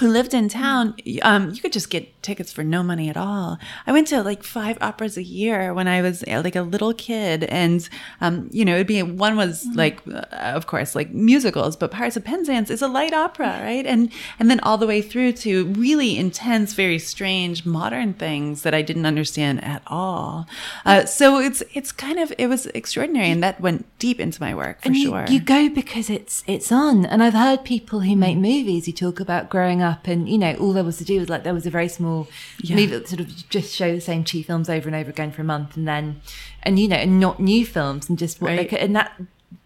who 0.00 0.08
lived 0.08 0.34
in 0.34 0.48
town, 0.48 0.94
um, 1.22 1.50
you 1.50 1.60
could 1.60 1.72
just 1.72 1.88
get 1.88 2.22
tickets 2.22 2.52
for 2.52 2.62
no 2.62 2.82
money 2.82 3.08
at 3.08 3.16
all. 3.16 3.58
I 3.86 3.92
went 3.92 4.08
to 4.08 4.22
like 4.22 4.42
five 4.42 4.76
operas 4.80 5.16
a 5.16 5.22
year 5.22 5.72
when 5.72 5.88
I 5.88 6.02
was 6.02 6.22
uh, 6.24 6.42
like 6.44 6.56
a 6.56 6.62
little 6.62 6.92
kid, 6.92 7.44
and 7.44 7.88
um, 8.20 8.50
you 8.52 8.64
know, 8.64 8.74
it'd 8.74 8.86
be 8.86 9.02
one 9.02 9.36
was 9.36 9.66
like, 9.74 10.00
uh, 10.06 10.20
of 10.32 10.66
course, 10.66 10.94
like 10.94 11.10
musicals, 11.12 11.76
but 11.76 11.90
Pirates 11.90 12.16
of 12.16 12.24
Penzance 12.24 12.68
is 12.68 12.82
a 12.82 12.88
light 12.88 13.14
opera, 13.14 13.60
right? 13.62 13.86
And 13.86 14.12
and 14.38 14.50
then 14.50 14.60
all 14.60 14.76
the 14.76 14.86
way 14.86 15.00
through 15.00 15.32
to 15.32 15.66
really 15.68 16.18
intense, 16.18 16.74
very 16.74 16.98
strange 16.98 17.64
modern 17.64 18.12
things 18.12 18.62
that 18.62 18.74
I 18.74 18.82
didn't 18.82 19.06
understand 19.06 19.64
at 19.64 19.82
all. 19.86 20.46
Uh, 20.84 21.06
so 21.06 21.38
it's 21.38 21.62
it's 21.72 21.90
kind 21.90 22.18
of 22.18 22.34
it 22.36 22.48
was 22.48 22.66
extraordinary, 22.66 23.30
and 23.30 23.42
that 23.42 23.62
went 23.62 23.86
deep 23.98 24.20
into 24.20 24.42
my 24.42 24.54
work 24.54 24.82
for 24.82 24.88
and 24.88 24.96
you, 24.96 25.08
sure. 25.08 25.24
you 25.28 25.40
go 25.40 25.70
because 25.70 26.10
it's 26.10 26.44
it's 26.46 26.70
on. 26.70 27.06
And 27.06 27.22
I've 27.22 27.32
heard 27.32 27.64
people 27.64 28.00
who 28.00 28.14
make 28.14 28.36
movies 28.36 28.84
who 28.84 28.92
talk 28.92 29.20
about 29.20 29.48
growing 29.48 29.80
up, 29.80 29.85
and 30.04 30.28
you 30.28 30.38
know, 30.38 30.54
all 30.54 30.72
there 30.72 30.84
was 30.84 30.98
to 30.98 31.04
do 31.04 31.18
was 31.20 31.28
like 31.28 31.44
there 31.44 31.54
was 31.54 31.66
a 31.66 31.70
very 31.70 31.88
small 31.88 32.28
movie 32.68 32.86
that 32.86 33.08
sort 33.08 33.20
of 33.20 33.48
just 33.48 33.74
show 33.74 33.94
the 33.94 34.00
same 34.00 34.24
two 34.24 34.42
films 34.42 34.68
over 34.68 34.88
and 34.88 34.96
over 34.96 35.10
again 35.10 35.32
for 35.32 35.42
a 35.42 35.44
month, 35.44 35.76
and 35.76 35.86
then 35.86 36.20
and 36.62 36.78
you 36.78 36.88
know, 36.88 36.96
and 36.96 37.20
not 37.20 37.40
new 37.40 37.64
films, 37.64 38.08
and 38.08 38.18
just 38.18 38.40
what 38.40 38.56
they 38.56 38.64
could, 38.64 38.78
and 38.78 38.96
that 38.96 39.20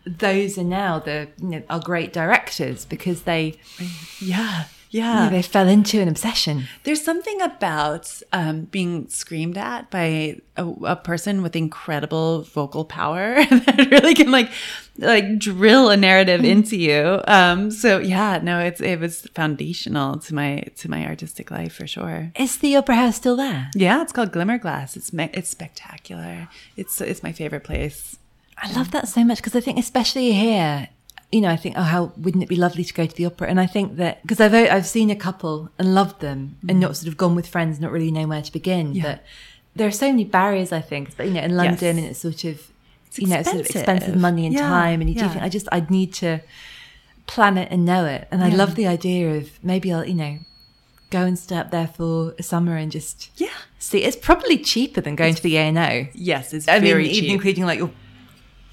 those 0.06 0.58
are 0.58 0.64
now 0.64 0.98
the 0.98 1.28
you 1.38 1.48
know 1.48 1.62
are 1.68 1.80
great 1.80 2.12
directors 2.12 2.84
because 2.84 3.22
they 3.22 3.58
yeah, 4.20 4.64
you 4.90 5.00
yeah. 5.00 5.28
they 5.28 5.42
fell 5.42 5.68
into 5.68 6.00
an 6.00 6.08
obsession. 6.08 6.64
There's 6.82 7.02
something 7.02 7.40
about 7.40 8.20
um, 8.32 8.62
being 8.62 9.08
screamed 9.08 9.56
at 9.56 9.88
by 9.90 10.40
a, 10.56 10.66
a 10.66 10.96
person 10.96 11.42
with 11.42 11.54
incredible 11.54 12.42
vocal 12.42 12.84
power 12.84 13.34
that 13.50 13.88
really 13.90 14.14
can 14.14 14.32
like 14.32 14.50
like 14.98 15.38
drill 15.38 15.90
a 15.90 15.96
narrative 15.96 16.44
into 16.44 16.76
you. 16.76 17.22
Um, 17.28 17.70
so 17.70 17.98
yeah, 17.98 18.40
no, 18.42 18.58
it's 18.58 18.80
it 18.80 18.98
was 18.98 19.28
foundational 19.34 20.18
to 20.18 20.34
my 20.34 20.64
to 20.76 20.90
my 20.90 21.06
artistic 21.06 21.52
life 21.52 21.74
for 21.74 21.86
sure. 21.86 22.32
Is 22.36 22.58
the 22.58 22.76
opera 22.76 22.96
house 22.96 23.16
still 23.16 23.36
there? 23.36 23.70
Yeah, 23.76 24.02
it's 24.02 24.12
called 24.12 24.32
Glimmerglass. 24.32 24.96
It's 24.96 25.12
me- 25.12 25.30
it's 25.32 25.48
spectacular. 25.48 26.48
It's 26.76 27.00
it's 27.00 27.22
my 27.22 27.32
favorite 27.32 27.62
place. 27.62 28.18
I 28.62 28.72
love 28.72 28.90
that 28.90 29.08
so 29.08 29.24
much 29.24 29.38
because 29.38 29.56
I 29.56 29.60
think, 29.60 29.78
especially 29.78 30.32
here, 30.32 30.88
you 31.32 31.40
know, 31.40 31.48
I 31.48 31.56
think, 31.56 31.76
oh, 31.78 31.82
how 31.82 32.12
wouldn't 32.16 32.42
it 32.42 32.48
be 32.48 32.56
lovely 32.56 32.84
to 32.84 32.92
go 32.92 33.06
to 33.06 33.14
the 33.14 33.26
opera? 33.26 33.48
And 33.48 33.60
I 33.60 33.66
think 33.66 33.96
that 33.96 34.20
because 34.22 34.40
I've 34.40 34.54
I've 34.54 34.86
seen 34.86 35.10
a 35.10 35.16
couple 35.16 35.70
and 35.78 35.94
loved 35.94 36.20
them, 36.20 36.56
and 36.68 36.78
mm. 36.78 36.80
not 36.80 36.96
sort 36.96 37.08
of 37.08 37.16
gone 37.16 37.34
with 37.34 37.46
friends, 37.46 37.78
not 37.78 37.92
really 37.92 38.10
knowing 38.10 38.28
where 38.28 38.42
to 38.42 38.52
begin. 38.52 38.94
Yeah. 38.94 39.02
But 39.02 39.24
there 39.76 39.86
are 39.86 39.92
so 39.92 40.08
many 40.08 40.24
barriers, 40.24 40.72
I 40.72 40.80
think. 40.80 41.16
But 41.16 41.26
you 41.26 41.34
know, 41.34 41.42
in 41.42 41.56
London, 41.56 41.98
and 41.98 42.06
it's 42.06 42.18
sort 42.18 42.44
of 42.44 42.70
you 43.16 43.26
know, 43.26 43.42
sort 43.42 43.60
of 43.60 43.66
expensive. 43.66 44.16
money 44.16 44.46
and 44.46 44.54
Yeah, 44.54 44.68
time, 44.68 45.00
and 45.00 45.08
you 45.08 45.16
do 45.16 45.28
think 45.28 45.42
I 45.42 45.48
just 45.48 45.68
I'd 45.72 45.90
need 45.90 46.12
to 46.14 46.40
plan 47.26 47.58
it 47.58 47.68
and 47.70 47.84
know 47.84 48.06
it. 48.06 48.26
And 48.30 48.42
I 48.42 48.48
love 48.48 48.74
the 48.74 48.86
idea 48.86 49.36
of 49.36 49.50
maybe 49.62 49.92
I'll 49.92 50.04
you 50.04 50.14
know 50.14 50.38
go 51.10 51.22
and 51.22 51.38
stay 51.38 51.56
up 51.56 51.70
there 51.70 51.88
for 51.88 52.34
a 52.38 52.42
summer 52.42 52.76
and 52.76 52.90
just 52.90 53.30
Yeah. 53.36 53.48
see. 53.78 54.02
It's 54.02 54.16
probably 54.16 54.58
cheaper 54.58 55.00
than 55.00 55.16
going 55.16 55.34
to 55.34 55.42
the 55.42 55.56
ENO. 55.56 56.08
Yes, 56.14 56.52
it's 56.52 56.68
I 56.68 56.74
mean, 56.74 56.90
very 56.90 57.08
even 57.08 57.30
including 57.30 57.64
like 57.64 57.78
your 57.78 57.90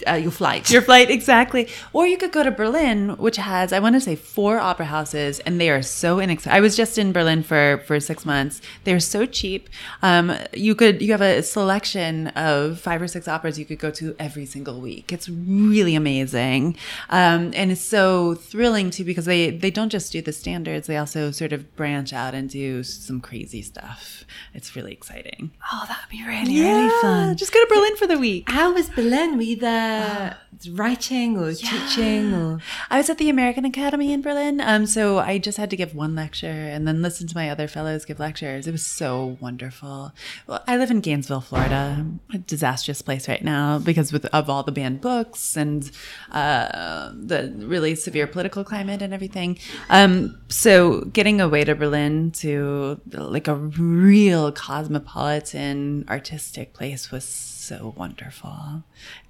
uh, 0.07 0.13
your 0.13 0.31
flight. 0.31 0.69
Your 0.69 0.81
flight, 0.81 1.09
exactly. 1.09 1.67
Or 1.93 2.05
you 2.05 2.17
could 2.17 2.31
go 2.31 2.43
to 2.43 2.51
Berlin, 2.51 3.09
which 3.17 3.37
has, 3.37 3.73
I 3.73 3.79
want 3.79 3.95
to 3.95 4.01
say, 4.01 4.15
four 4.15 4.59
opera 4.59 4.85
houses, 4.85 5.39
and 5.39 5.59
they 5.59 5.69
are 5.69 5.81
so 5.81 6.19
inexpensive. 6.19 6.55
I 6.55 6.59
was 6.59 6.75
just 6.75 6.97
in 6.97 7.11
Berlin 7.11 7.43
for 7.43 7.83
for 7.85 7.99
six 7.99 8.25
months. 8.25 8.61
They're 8.83 8.99
so 8.99 9.25
cheap. 9.25 9.69
Um, 10.01 10.35
you 10.53 10.75
could 10.75 11.01
you 11.01 11.11
have 11.11 11.21
a 11.21 11.41
selection 11.41 12.27
of 12.29 12.79
five 12.79 13.01
or 13.01 13.07
six 13.07 13.27
operas 13.27 13.57
you 13.57 13.65
could 13.65 13.79
go 13.79 13.91
to 13.91 14.15
every 14.19 14.45
single 14.45 14.79
week. 14.79 15.11
It's 15.11 15.29
really 15.29 15.95
amazing, 15.95 16.77
um, 17.09 17.51
and 17.55 17.71
it's 17.71 17.81
so 17.81 18.35
thrilling 18.35 18.91
too 18.91 19.03
because 19.03 19.25
they 19.25 19.49
they 19.49 19.71
don't 19.71 19.89
just 19.89 20.11
do 20.11 20.21
the 20.21 20.33
standards; 20.33 20.87
they 20.87 20.97
also 20.97 21.31
sort 21.31 21.53
of 21.53 21.75
branch 21.75 22.13
out 22.13 22.33
and 22.33 22.49
do 22.49 22.83
some 22.83 23.21
crazy 23.21 23.61
stuff. 23.61 24.25
It's 24.53 24.75
really 24.75 24.91
exciting. 24.91 25.51
Oh, 25.71 25.85
that 25.87 25.99
would 26.01 26.09
be 26.09 26.25
really, 26.25 26.59
really 26.59 26.89
fun. 27.01 27.35
Just 27.37 27.53
go 27.53 27.61
to 27.61 27.67
Berlin 27.73 27.95
for 27.95 28.07
the 28.07 28.17
week. 28.17 28.49
How 28.49 28.73
was 28.73 28.89
Berlin? 28.89 29.37
Were 29.37 29.43
you 29.43 29.55
there 29.87 30.37
writing 30.71 31.37
or 31.37 31.53
teaching 31.53 32.33
or? 32.33 32.59
I 32.89 32.97
was 32.97 33.09
at 33.09 33.17
the 33.17 33.29
American 33.29 33.65
Academy 33.65 34.11
in 34.11 34.21
Berlin. 34.21 34.59
Um, 34.61 34.85
so 34.85 35.19
I 35.19 35.37
just 35.37 35.57
had 35.57 35.69
to 35.69 35.75
give 35.75 35.95
one 35.95 36.15
lecture 36.15 36.47
and 36.47 36.87
then 36.87 37.01
listen 37.01 37.27
to 37.27 37.35
my 37.35 37.49
other 37.49 37.67
fellows 37.67 38.05
give 38.05 38.19
lectures. 38.19 38.67
It 38.67 38.71
was 38.71 38.85
so 38.85 39.37
wonderful. 39.39 40.11
Well, 40.47 40.63
I 40.67 40.77
live 40.77 40.91
in 40.91 41.01
Gainesville, 41.01 41.41
Florida, 41.41 42.05
a 42.33 42.37
disastrous 42.37 43.01
place 43.01 43.27
right 43.27 43.43
now 43.43 43.79
because 43.79 44.11
with, 44.11 44.25
of 44.27 44.49
all 44.49 44.63
the 44.63 44.71
banned 44.71 45.01
books 45.01 45.55
and 45.55 45.89
uh, 46.31 47.11
the 47.13 47.53
really 47.57 47.95
severe 47.95 48.27
political 48.27 48.63
climate 48.63 49.01
and 49.01 49.13
everything. 49.13 49.57
Um, 49.89 50.37
so 50.49 51.01
getting 51.05 51.41
away 51.41 51.63
to 51.63 51.75
Berlin 51.75 52.31
to 52.31 52.99
like 53.11 53.47
a 53.47 53.55
real 53.55 54.51
cosmopolitan 54.51 56.05
artistic 56.09 56.73
place 56.73 57.11
was 57.11 57.23
so 57.23 57.93
wonderful. 57.97 58.83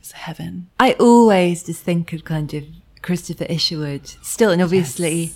It 0.08 0.14
was 0.14 0.22
heaven. 0.22 0.70
I 0.80 0.94
always 0.94 1.64
just 1.66 1.84
think 1.84 2.14
of 2.14 2.24
kind 2.24 2.54
of 2.54 2.64
Christopher 3.02 3.46
Isherwood 3.50 4.08
still, 4.22 4.52
and 4.52 4.62
obviously, 4.62 5.34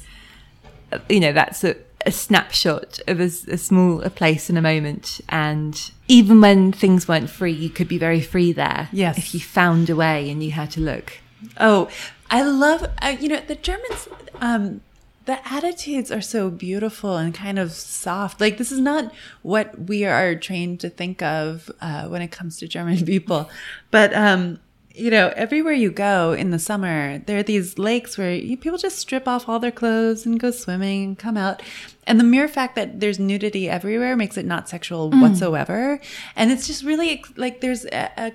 uh, 0.94 1.00
you 1.10 1.20
know, 1.20 1.34
that's 1.34 1.66
a, 1.66 1.76
a 2.06 2.12
snapshot 2.12 3.02
of 3.06 3.20
a, 3.20 3.26
a 3.26 3.58
small 3.58 4.02
a 4.02 4.10
place 4.10 4.50
in 4.50 4.56
a 4.56 4.62
moment. 4.62 5.20
And 5.28 5.92
even 6.08 6.40
when 6.40 6.72
things 6.72 7.06
weren't 7.06 7.30
free, 7.30 7.52
you 7.52 7.70
could 7.70 7.90
be 7.90 7.98
very 7.98 8.22
free 8.22 8.54
there. 8.54 8.88
Yes. 8.94 9.18
if 9.18 9.34
you 9.34 9.42
found 9.42 9.90
a 9.90 9.96
way 9.96 10.30
and 10.30 10.40
knew 10.40 10.52
how 10.52 10.68
to 10.68 10.80
look. 10.80 11.20
Oh, 11.60 11.90
I 12.30 12.44
love, 12.44 12.90
uh, 13.02 13.18
you 13.20 13.28
know, 13.28 13.42
the 13.46 13.56
Germans, 13.56 14.08
um, 14.40 14.80
the 15.26 15.40
attitudes 15.54 16.12
are 16.12 16.22
so 16.22 16.50
beautiful 16.50 17.18
and 17.18 17.34
kind 17.34 17.60
of 17.60 17.72
soft. 17.72 18.42
Like, 18.42 18.58
this 18.58 18.72
is 18.72 18.80
not 18.80 19.14
what 19.44 19.88
we 19.88 20.06
are 20.06 20.36
trained 20.36 20.80
to 20.82 20.90
think 20.90 21.22
of 21.22 21.70
uh, 21.82 22.08
when 22.08 22.22
it 22.22 22.32
comes 22.32 22.58
to 22.58 22.68
German 22.68 23.06
people. 23.06 23.50
But 23.92 24.14
um, 24.16 24.60
you 24.94 25.10
know, 25.10 25.32
everywhere 25.38 25.74
you 25.74 25.90
go 25.90 26.34
in 26.34 26.52
the 26.52 26.60
summer, 26.60 27.20
there 27.20 27.38
are 27.38 27.44
these 27.44 27.78
lakes 27.80 28.18
where 28.18 28.34
you, 28.34 28.58
people 28.58 28.78
just 28.78 29.00
strip 29.00 29.26
off 29.28 29.48
all 29.48 29.58
their 29.58 29.72
clothes 29.72 30.26
and 30.26 30.38
go 30.40 30.52
swimming 30.52 31.04
and 31.06 31.18
come 31.18 31.38
out. 31.38 31.62
And 32.06 32.20
the 32.20 32.26
mere 32.26 32.48
fact 32.50 32.76
that 32.76 33.00
there's 33.00 33.18
nudity 33.20 33.70
everywhere 33.70 34.18
makes 34.18 34.36
it 34.38 34.46
not 34.46 34.68
sexual 34.68 35.10
Mm. 35.12 35.22
whatsoever. 35.22 36.02
And 36.36 36.52
it's 36.52 36.68
just 36.68 36.84
really 36.84 37.24
like 37.38 37.62
there's 37.62 37.86
a, 37.86 38.12
a 38.18 38.32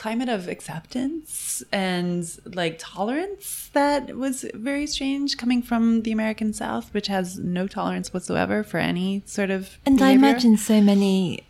climate 0.00 0.30
of 0.30 0.48
acceptance 0.48 1.62
and 1.72 2.24
like 2.54 2.76
tolerance 2.78 3.68
that 3.74 4.16
was 4.16 4.44
very 4.54 4.86
strange 4.86 5.36
coming 5.36 5.60
from 5.62 6.02
the 6.02 6.12
American 6.12 6.52
South, 6.52 6.92
which 6.94 7.08
has 7.08 7.38
no 7.38 7.66
tolerance 7.66 8.12
whatsoever 8.14 8.62
for 8.64 8.78
any 8.78 9.22
sort 9.26 9.50
of. 9.50 9.78
And 9.84 10.00
I 10.00 10.10
imagine 10.12 10.56
so 10.56 10.80
many 10.80 11.42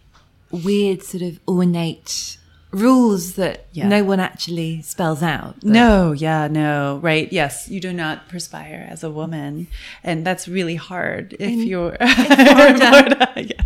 weird, 0.51 1.03
sort 1.03 1.23
of 1.23 1.39
ornate 1.47 2.37
rules 2.73 3.35
that 3.35 3.67
Yeah. 3.73 3.89
no 3.89 4.05
one 4.05 4.21
actually 4.21 4.83
spells 4.83 5.23
out. 5.23 5.63
No, 5.65 6.13
yeah, 6.13 6.47
no, 6.49 7.01
right. 7.03 7.29
Yes, 7.33 7.69
you 7.69 7.81
do 7.81 7.93
not 7.93 8.29
perspire 8.29 8.87
as 8.91 9.03
a 9.03 9.11
woman. 9.11 9.67
And 10.05 10.25
that's 10.27 10.47
really 10.47 10.77
hard 10.77 11.35
if 11.41 11.57
you're 11.71 11.97
Florida. 12.01 13.33
Yeah. 13.37 13.65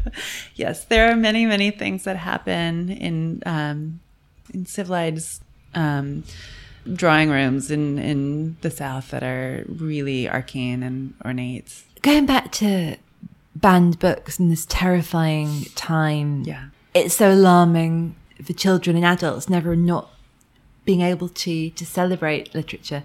Yes, 0.54 0.84
there 0.84 1.10
are 1.10 1.16
many, 1.16 1.44
many 1.46 1.70
things 1.70 2.04
that 2.04 2.16
happen 2.16 2.88
in 2.90 3.42
um, 3.46 4.00
in 4.54 4.66
civilized 4.66 5.42
um, 5.74 6.24
drawing 6.92 7.30
rooms 7.30 7.70
in, 7.70 7.98
in 7.98 8.56
the 8.60 8.70
South 8.70 9.10
that 9.10 9.22
are 9.22 9.64
really 9.68 10.28
arcane 10.28 10.82
and 10.82 11.14
ornate. 11.24 11.82
Going 12.02 12.26
back 12.26 12.52
to 12.52 12.96
banned 13.54 13.98
books 13.98 14.38
and 14.38 14.50
this 14.50 14.66
terrifying 14.66 15.64
time. 15.74 16.42
Yeah. 16.42 16.66
It's 16.92 17.14
so 17.14 17.32
alarming 17.32 18.14
for 18.42 18.52
children 18.52 18.96
and 18.96 19.04
adults 19.04 19.48
never 19.48 19.76
not 19.76 20.10
being 20.84 21.00
able 21.00 21.28
to 21.28 21.70
to 21.70 21.86
celebrate 21.86 22.54
literature. 22.54 23.04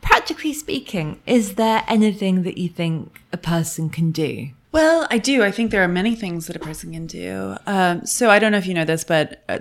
Practically 0.00 0.52
speaking, 0.52 1.20
is 1.26 1.56
there 1.56 1.84
anything 1.88 2.44
that 2.44 2.56
you 2.56 2.68
think 2.68 3.20
a 3.32 3.36
person 3.36 3.90
can 3.90 4.12
do? 4.12 4.50
Well, 4.70 5.08
I 5.10 5.18
do. 5.18 5.42
I 5.42 5.50
think 5.50 5.70
there 5.70 5.82
are 5.82 5.88
many 5.88 6.14
things 6.14 6.46
that 6.46 6.54
a 6.54 6.60
person 6.60 6.92
can 6.92 7.06
do. 7.06 7.56
Um, 7.66 8.06
so 8.06 8.30
I 8.30 8.38
don't 8.38 8.52
know 8.52 8.58
if 8.58 8.66
you 8.66 8.74
know 8.74 8.84
this, 8.84 9.02
but 9.02 9.42
uh, 9.48 9.58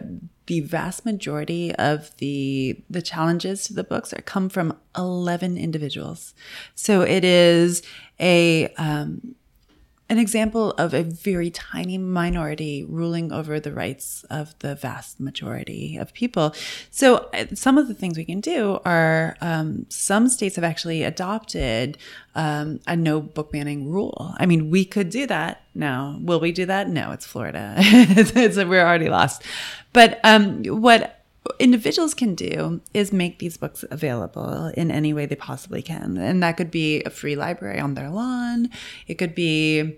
the 0.48 0.62
vast 0.62 1.06
majority 1.06 1.74
of 1.76 2.16
the 2.18 2.82
the 2.90 3.02
challenges 3.02 3.64
to 3.66 3.74
the 3.74 3.84
books 3.84 4.14
are 4.14 4.22
come 4.22 4.50
from 4.50 4.78
eleven 4.98 5.58
individuals. 5.58 6.34
So 6.76 7.02
it 7.02 7.24
is 7.24 7.84
a 8.20 8.68
um, 8.76 9.36
an 10.10 10.18
example 10.18 10.72
of 10.72 10.94
a 10.94 11.04
very 11.04 11.50
tiny 11.50 11.98
minority 11.98 12.86
ruling 12.88 13.32
over 13.32 13.60
the 13.60 13.74
rights 13.74 14.24
of 14.30 14.58
the 14.60 14.76
vast 14.76 15.20
majority 15.20 15.98
of 15.98 16.14
people. 16.14 16.54
So, 16.92 17.30
uh, 17.34 17.48
some 17.54 17.78
of 17.78 17.88
the 17.88 17.94
things 17.94 18.18
we 18.18 18.26
can 18.26 18.40
do 18.40 18.80
are 18.86 19.36
um, 19.42 19.86
some 19.90 20.30
states 20.30 20.56
have 20.56 20.64
actually 20.64 21.04
adopted 21.04 21.98
um, 22.36 22.80
a 22.88 22.96
no 22.96 23.20
book 23.20 23.52
banning 23.52 23.90
rule. 23.90 24.34
I 24.38 24.46
mean, 24.46 24.70
we 24.70 24.86
could 24.86 25.10
do 25.10 25.28
that 25.28 25.64
now. 25.76 26.18
Will 26.22 26.40
we 26.40 26.52
do 26.52 26.66
that? 26.66 26.88
No, 26.88 27.12
it's 27.12 27.26
Florida. 27.26 27.76
it's, 27.78 28.32
it's, 28.36 28.58
we're 28.58 28.86
already 28.86 29.10
lost. 29.10 29.44
But 29.92 30.20
um, 30.24 30.64
what 30.64 31.17
individuals 31.60 32.14
can 32.14 32.36
do 32.36 32.82
is 32.94 33.12
make 33.12 33.40
these 33.40 33.58
books 33.58 33.84
available 33.90 34.72
in 34.76 34.92
any 34.92 35.14
way 35.14 35.26
they 35.26 35.36
possibly 35.36 35.82
can. 35.82 36.18
And 36.18 36.42
that 36.44 36.58
could 36.58 36.72
be 36.72 37.04
a 37.04 37.10
free 37.10 37.36
library 37.36 37.80
on 37.80 37.94
their 37.94 38.10
lawn. 38.10 38.70
It 39.08 39.16
could 39.16 39.36
be 39.36 39.98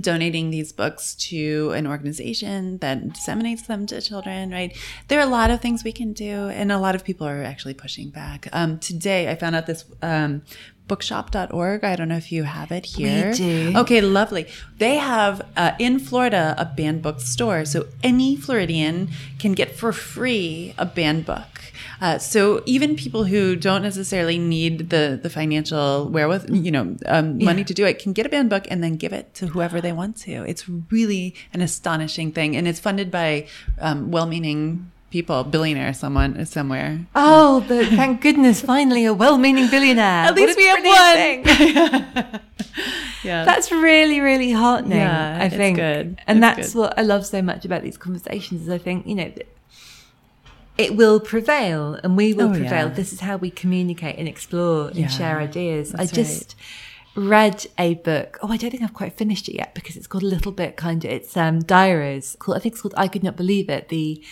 donating 0.00 0.50
these 0.50 0.72
books 0.72 1.14
to 1.14 1.72
an 1.72 1.86
organization 1.86 2.78
that 2.78 3.12
disseminates 3.12 3.62
them 3.62 3.86
to 3.86 4.00
children, 4.00 4.50
right? 4.50 4.76
There 5.08 5.18
are 5.18 5.26
a 5.26 5.30
lot 5.30 5.50
of 5.50 5.60
things 5.60 5.84
we 5.84 5.92
can 5.92 6.12
do, 6.12 6.48
and 6.48 6.72
a 6.72 6.78
lot 6.78 6.94
of 6.94 7.04
people 7.04 7.26
are 7.26 7.42
actually 7.42 7.74
pushing 7.74 8.10
back. 8.10 8.48
Um, 8.52 8.78
today, 8.78 9.30
I 9.30 9.34
found 9.34 9.56
out 9.56 9.66
this 9.66 9.84
um, 10.02 10.42
bookshop.org. 10.86 11.84
I 11.84 11.96
don't 11.96 12.08
know 12.08 12.16
if 12.16 12.30
you 12.30 12.42
have 12.42 12.70
it 12.70 12.86
here. 12.86 13.30
we 13.30 13.36
do. 13.36 13.72
Okay, 13.76 14.00
lovely. 14.00 14.46
They 14.78 14.96
have 14.96 15.42
uh, 15.56 15.72
in 15.78 15.98
Florida 15.98 16.54
a 16.58 16.64
banned 16.64 17.02
book 17.02 17.20
store. 17.20 17.64
So 17.64 17.86
any 18.02 18.36
Floridian 18.36 19.10
can 19.38 19.52
get 19.52 19.74
for 19.74 19.92
free 19.92 20.74
a 20.76 20.84
banned 20.86 21.26
book. 21.26 21.63
Uh, 22.00 22.18
so 22.18 22.62
even 22.66 22.96
people 22.96 23.24
who 23.24 23.56
don't 23.56 23.82
necessarily 23.82 24.38
need 24.38 24.90
the 24.90 25.18
the 25.22 25.30
financial 25.30 26.08
wherewithal, 26.08 26.54
you 26.56 26.70
know, 26.70 26.96
um, 27.06 27.38
money 27.42 27.64
to 27.64 27.74
do 27.74 27.84
it, 27.86 27.98
can 27.98 28.12
get 28.12 28.26
a 28.26 28.28
banned 28.28 28.50
book 28.50 28.66
and 28.70 28.82
then 28.82 28.96
give 28.96 29.12
it 29.12 29.34
to 29.34 29.46
whoever 29.48 29.80
they 29.80 29.92
want 29.92 30.16
to. 30.16 30.44
It's 30.48 30.68
really 30.68 31.34
an 31.52 31.60
astonishing 31.60 32.32
thing, 32.32 32.56
and 32.56 32.66
it's 32.68 32.80
funded 32.80 33.10
by 33.10 33.46
um, 33.80 34.10
well-meaning 34.10 34.90
people, 35.10 35.44
billionaire 35.44 35.94
someone 35.94 36.44
somewhere. 36.44 37.06
Oh, 37.14 37.60
the, 37.68 37.86
thank 37.86 38.20
goodness, 38.20 38.60
finally 38.60 39.04
a 39.04 39.14
well-meaning 39.14 39.70
billionaire. 39.70 40.24
At 40.26 40.34
least 40.34 40.56
we 40.58 40.66
have 40.66 40.84
one. 40.84 42.40
Yeah, 43.24 43.44
That's 43.46 43.72
really, 43.72 44.20
really 44.20 44.52
heartening. 44.52 44.98
Yeah, 44.98 45.38
I 45.40 45.46
it's 45.46 45.56
think, 45.56 45.78
good. 45.78 46.20
and 46.26 46.38
It's 46.38 46.40
that's 46.56 46.72
good. 46.74 46.78
what 46.80 46.98
I 46.98 47.02
love 47.02 47.24
so 47.24 47.40
much 47.40 47.64
about 47.64 47.82
these 47.82 47.96
conversations. 47.96 48.62
Is 48.62 48.68
I 48.68 48.76
think 48.76 49.06
you 49.06 49.14
know 49.14 49.32
it 50.76 50.96
will 50.96 51.20
prevail, 51.20 51.98
and 52.02 52.16
we 52.16 52.32
will 52.34 52.50
Oh, 52.50 52.54
prevail. 52.54 52.88
yeah. 52.88 52.94
This 52.94 53.12
is 53.12 53.20
how 53.20 53.36
we 53.36 53.50
communicate 53.50 54.18
and 54.18 54.26
explore 54.28 54.88
and 54.88 54.96
Yeah, 54.96 55.06
share 55.08 55.38
ideas. 55.40 55.94
I 55.94 56.06
just 56.06 56.56
read 57.16 57.66
a 57.78 57.94
book. 57.94 58.38
Oh, 58.42 58.48
I 58.50 58.56
don't 58.56 58.70
think 58.70 58.82
I've 58.82 58.94
quite 58.94 59.12
finished 59.12 59.48
it 59.48 59.54
yet 59.54 59.74
because 59.74 59.96
it's 59.96 60.08
got 60.08 60.22
a 60.22 60.26
little 60.26 60.52
bit 60.52 60.76
kind 60.76 61.04
of. 61.04 61.10
It's 61.10 61.36
um 61.36 61.60
diaries. 61.60 62.36
Called 62.40 62.56
I 62.56 62.60
think 62.60 62.72
it's 62.74 62.82
called 62.82 62.94
I 62.96 63.06
Could 63.08 63.22
Not 63.22 63.36
Believe 63.36 63.68
It. 63.70 63.88
The 63.88 64.22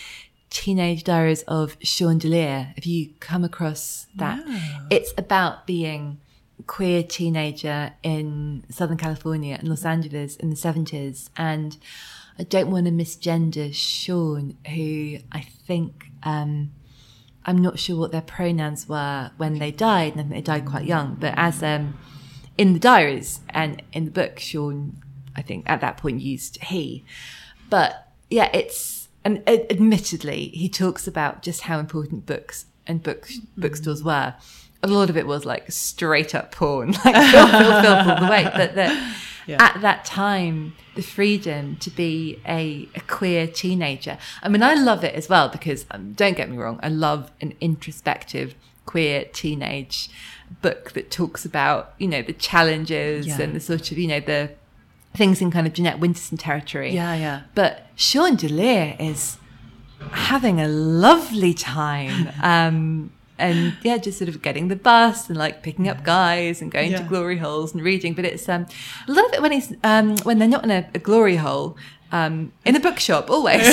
Teenage 0.49 1.03
Diaries 1.03 1.43
of 1.43 1.77
Sean 1.81 2.19
DeLear. 2.19 2.75
Have 2.75 2.85
you 2.85 3.09
come 3.19 3.43
across 3.43 4.07
that? 4.15 4.43
It's 4.91 5.11
about 5.17 5.65
being 5.65 6.19
queer 6.67 7.01
teenager 7.03 7.93
in 8.03 8.63
Southern 8.69 8.97
California 8.97 9.55
and 9.59 9.67
Los 9.67 9.83
Angeles 9.83 10.35
in 10.35 10.49
the 10.51 10.55
70s. 10.55 11.29
And 11.35 11.77
I 12.37 12.43
don't 12.43 12.69
want 12.69 12.85
to 12.85 12.91
misgender 12.91 13.73
Sean, 13.73 14.55
who 14.67 15.17
I 15.31 15.41
think, 15.41 16.11
um, 16.23 16.71
I'm 17.45 17.57
not 17.57 17.79
sure 17.79 17.97
what 17.97 18.11
their 18.11 18.21
pronouns 18.21 18.87
were 18.87 19.31
when 19.37 19.59
they 19.59 19.71
died. 19.71 20.15
And 20.15 20.31
they 20.31 20.41
died 20.41 20.65
quite 20.65 20.85
young. 20.85 21.15
But 21.19 21.33
as 21.35 21.61
um, 21.61 21.97
in 22.57 22.73
the 22.73 22.79
diaries 22.79 23.41
and 23.49 23.81
in 23.91 24.05
the 24.05 24.11
book, 24.11 24.39
Sean, 24.39 25.01
I 25.35 25.41
think 25.41 25.69
at 25.69 25.81
that 25.81 25.97
point 25.97 26.21
used 26.21 26.61
he. 26.63 27.03
But 27.69 28.11
yeah, 28.29 28.49
it's 28.53 29.09
and 29.25 29.41
ad- 29.47 29.67
admittedly, 29.69 30.49
he 30.49 30.69
talks 30.69 31.07
about 31.07 31.43
just 31.43 31.61
how 31.61 31.79
important 31.79 32.25
books 32.25 32.65
and 32.85 33.01
book 33.01 33.29
bookstores 33.57 34.03
were. 34.03 34.35
A 34.81 34.87
lot 34.87 35.09
of 35.09 35.15
it 35.15 35.25
was 35.25 35.45
like 35.45 35.71
straight 35.71 36.35
up 36.35 36.51
porn, 36.51 36.91
like 37.05 37.15
all 37.15 38.19
the 38.19 38.27
way. 38.29 38.43
But 38.43 38.75
that 38.75 39.17
at 39.47 39.81
that 39.81 40.05
time, 40.05 40.73
the 40.95 41.01
freedom 41.01 41.75
to 41.77 41.89
be 41.89 42.39
a, 42.47 42.87
a 42.95 43.01
queer 43.01 43.47
teenager. 43.47 44.17
I 44.41 44.49
mean, 44.49 44.63
I 44.63 44.73
love 44.75 45.03
it 45.03 45.15
as 45.15 45.27
well 45.29 45.49
because 45.49 45.85
um, 45.91 46.13
don't 46.13 46.35
get 46.37 46.49
me 46.49 46.57
wrong, 46.57 46.79
I 46.83 46.89
love 46.89 47.31
an 47.41 47.53
introspective 47.61 48.55
queer 48.85 49.25
teenage 49.33 50.09
book 50.61 50.91
that 50.91 51.09
talks 51.09 51.45
about 51.45 51.93
you 51.97 52.07
know 52.07 52.21
the 52.21 52.33
challenges 52.33 53.25
Yeah. 53.25 53.41
and 53.41 53.55
the 53.55 53.59
sort 53.59 53.91
of 53.91 53.97
you 53.97 54.07
know 54.07 54.19
the 54.19 54.51
things 55.15 55.41
in 55.41 55.51
kind 55.51 55.65
of 55.65 55.73
Jeanette 55.73 55.99
Winterson 55.99 56.37
territory. 56.39 56.91
Yeah, 56.93 57.15
yeah. 57.15 57.41
But 57.55 57.87
Sean 57.95 58.35
DeLear 58.35 58.95
is 58.99 59.37
having 60.11 60.59
a 60.59 60.67
lovely 60.67 61.53
time. 61.53 62.29
Um, 62.41 63.11
and 63.37 63.75
yeah, 63.81 63.97
just 63.97 64.17
sort 64.17 64.29
of 64.29 64.41
getting 64.41 64.67
the 64.67 64.75
bus 64.75 65.29
and 65.29 65.37
like 65.37 65.63
picking 65.63 65.87
up 65.87 66.03
guys 66.03 66.61
and 66.61 66.71
going 66.71 66.93
to 66.93 67.03
glory 67.03 67.37
holes 67.37 67.73
and 67.73 67.83
reading. 67.83 68.13
But 68.13 68.25
it's 68.25 68.47
um, 68.47 68.65
a 69.07 69.11
lot 69.11 69.25
of 69.25 69.33
it 69.33 69.41
when 69.41 69.51
he's 69.51 69.73
um, 69.83 70.17
when 70.19 70.39
they're 70.39 70.47
not 70.47 70.63
in 70.63 70.71
a, 70.71 70.87
a 70.93 70.99
glory 70.99 71.37
hole, 71.37 71.77
um, 72.11 72.53
in 72.63 72.75
a 72.75 72.79
bookshop 72.79 73.29
always. 73.29 73.65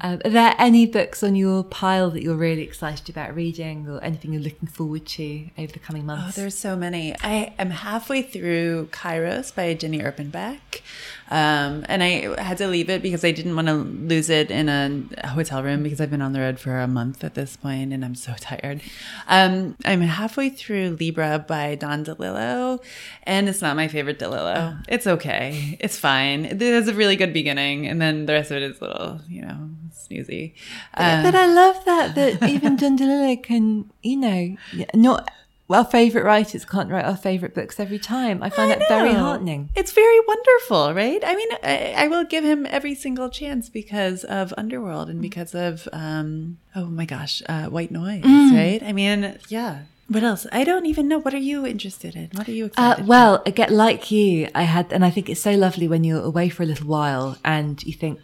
Um, 0.00 0.20
are 0.24 0.30
there 0.30 0.54
any 0.58 0.86
books 0.86 1.22
on 1.22 1.36
your 1.36 1.62
pile 1.64 2.10
that 2.10 2.22
you're 2.22 2.36
really 2.36 2.62
excited 2.62 3.08
about 3.08 3.34
reading, 3.34 3.88
or 3.88 4.02
anything 4.02 4.32
you're 4.32 4.42
looking 4.42 4.68
forward 4.68 5.06
to 5.06 5.48
over 5.56 5.72
the 5.72 5.78
coming 5.78 6.04
months? 6.04 6.36
Oh, 6.36 6.40
there's 6.40 6.58
so 6.58 6.76
many. 6.76 7.14
I 7.22 7.54
am 7.58 7.70
halfway 7.70 8.22
through 8.22 8.88
Kairos 8.92 9.54
by 9.54 9.72
Jenny 9.74 10.00
Erpenbeck. 10.00 10.82
Um, 11.30 11.84
and 11.88 12.02
I 12.02 12.40
had 12.42 12.58
to 12.58 12.66
leave 12.66 12.88
it 12.88 13.02
because 13.02 13.24
I 13.24 13.32
didn't 13.32 13.54
want 13.54 13.68
to 13.68 13.74
lose 13.74 14.30
it 14.30 14.50
in 14.50 14.68
a 14.68 15.26
hotel 15.28 15.62
room 15.62 15.82
because 15.82 16.00
I've 16.00 16.10
been 16.10 16.22
on 16.22 16.32
the 16.32 16.40
road 16.40 16.58
for 16.58 16.78
a 16.78 16.86
month 16.86 17.22
at 17.22 17.34
this 17.34 17.56
point 17.56 17.92
and 17.92 18.04
I'm 18.04 18.14
so 18.14 18.34
tired. 18.38 18.80
Um, 19.26 19.76
I'm 19.84 20.00
halfway 20.00 20.48
through 20.48 20.96
Libra 20.98 21.44
by 21.46 21.74
Don 21.74 22.04
DeLillo 22.04 22.82
and 23.24 23.48
it's 23.48 23.60
not 23.60 23.76
my 23.76 23.88
favorite 23.88 24.18
DeLillo. 24.18 24.82
It's 24.88 25.06
okay. 25.06 25.76
It's 25.80 25.98
fine. 25.98 26.46
It 26.46 26.60
has 26.60 26.88
a 26.88 26.94
really 26.94 27.16
good 27.16 27.32
beginning 27.32 27.86
and 27.86 28.00
then 28.00 28.26
the 28.26 28.32
rest 28.32 28.50
of 28.50 28.56
it 28.56 28.62
is 28.62 28.80
a 28.80 28.84
little, 28.84 29.20
you 29.28 29.42
know, 29.42 29.70
snoozy. 29.92 30.54
Um, 30.94 31.22
but 31.22 31.34
I 31.34 31.46
love 31.46 31.84
that 31.84 32.14
that 32.14 32.48
even 32.48 32.76
Don 32.76 32.96
DeLillo 32.98 33.42
can, 33.42 33.90
you 34.02 34.16
know, 34.16 34.56
not 34.94 35.30
our 35.70 35.84
favourite 35.84 36.24
writers 36.24 36.64
can't 36.64 36.90
write 36.90 37.04
our 37.04 37.16
favourite 37.16 37.54
books 37.54 37.78
every 37.78 37.98
time. 37.98 38.42
I 38.42 38.50
find 38.50 38.72
I 38.72 38.76
that 38.76 38.88
very 38.88 39.12
heartening. 39.12 39.68
It's 39.76 39.92
very 39.92 40.18
wonderful, 40.26 40.94
right? 40.94 41.22
I 41.24 41.36
mean, 41.36 41.48
I, 41.62 41.94
I 42.04 42.08
will 42.08 42.24
give 42.24 42.44
him 42.44 42.66
every 42.70 42.94
single 42.94 43.28
chance 43.28 43.68
because 43.68 44.24
of 44.24 44.54
Underworld 44.56 45.10
and 45.10 45.20
because 45.20 45.54
of, 45.54 45.86
um, 45.92 46.58
oh 46.74 46.86
my 46.86 47.04
gosh, 47.04 47.42
uh, 47.48 47.66
White 47.66 47.90
Noise, 47.90 48.24
Mm. 48.24 48.56
right? 48.56 48.82
I 48.82 48.92
mean, 48.92 49.38
yeah. 49.48 49.80
What 50.10 50.22
else? 50.24 50.46
I 50.50 50.64
don't 50.64 50.86
even 50.86 51.06
know. 51.06 51.18
What 51.18 51.34
are 51.34 51.44
you 51.52 51.66
interested 51.66 52.16
in? 52.16 52.30
What 52.32 52.48
are 52.48 52.52
you 52.52 52.64
Uh, 52.64 52.68
excited 52.68 53.06
well, 53.06 53.42
again, 53.44 53.76
like 53.76 54.10
you, 54.10 54.48
I 54.54 54.62
had, 54.62 54.90
and 54.90 55.04
I 55.04 55.10
think 55.10 55.28
it's 55.28 55.42
so 55.42 55.52
lovely 55.52 55.86
when 55.86 56.02
you're 56.02 56.22
away 56.22 56.48
for 56.48 56.62
a 56.62 56.66
little 56.66 56.86
while 56.88 57.36
and 57.44 57.82
you 57.84 57.92
think, 57.92 58.18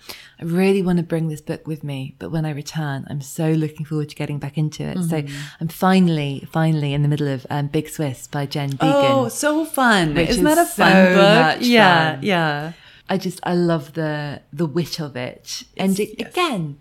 I 0.44 0.46
really 0.46 0.82
want 0.82 0.98
to 0.98 1.02
bring 1.02 1.28
this 1.28 1.40
book 1.40 1.66
with 1.66 1.82
me, 1.82 2.16
but 2.18 2.30
when 2.30 2.44
I 2.44 2.50
return, 2.50 3.06
I'm 3.08 3.22
so 3.22 3.50
looking 3.50 3.86
forward 3.86 4.10
to 4.10 4.14
getting 4.14 4.38
back 4.38 4.58
into 4.58 4.82
it. 4.82 4.98
So 5.04 5.22
Mm-hmm. 5.22 5.34
I'm 5.60 5.68
finally, 5.68 6.46
finally 6.52 6.92
in 6.92 7.02
the 7.02 7.08
middle 7.08 7.28
of 7.28 7.46
um, 7.48 7.68
Big 7.68 7.88
Swiss 7.88 8.26
by 8.26 8.44
Jen 8.46 8.70
Beagin. 8.72 9.10
Oh, 9.10 9.28
so 9.28 9.64
fun! 9.64 10.16
Isn't 10.18 10.46
is 10.46 10.56
that 10.56 10.58
a 10.58 10.68
fun 10.68 10.92
so 10.92 11.14
book? 11.14 11.58
yeah, 11.66 12.14
fun. 12.16 12.22
yeah. 12.24 12.72
I 13.08 13.16
just 13.16 13.40
I 13.42 13.54
love 13.54 13.94
the 13.94 14.42
the 14.52 14.66
wit 14.66 15.00
of 15.00 15.16
it, 15.16 15.64
and 15.76 15.98
it, 15.98 16.14
yes. 16.18 16.32
again, 16.32 16.78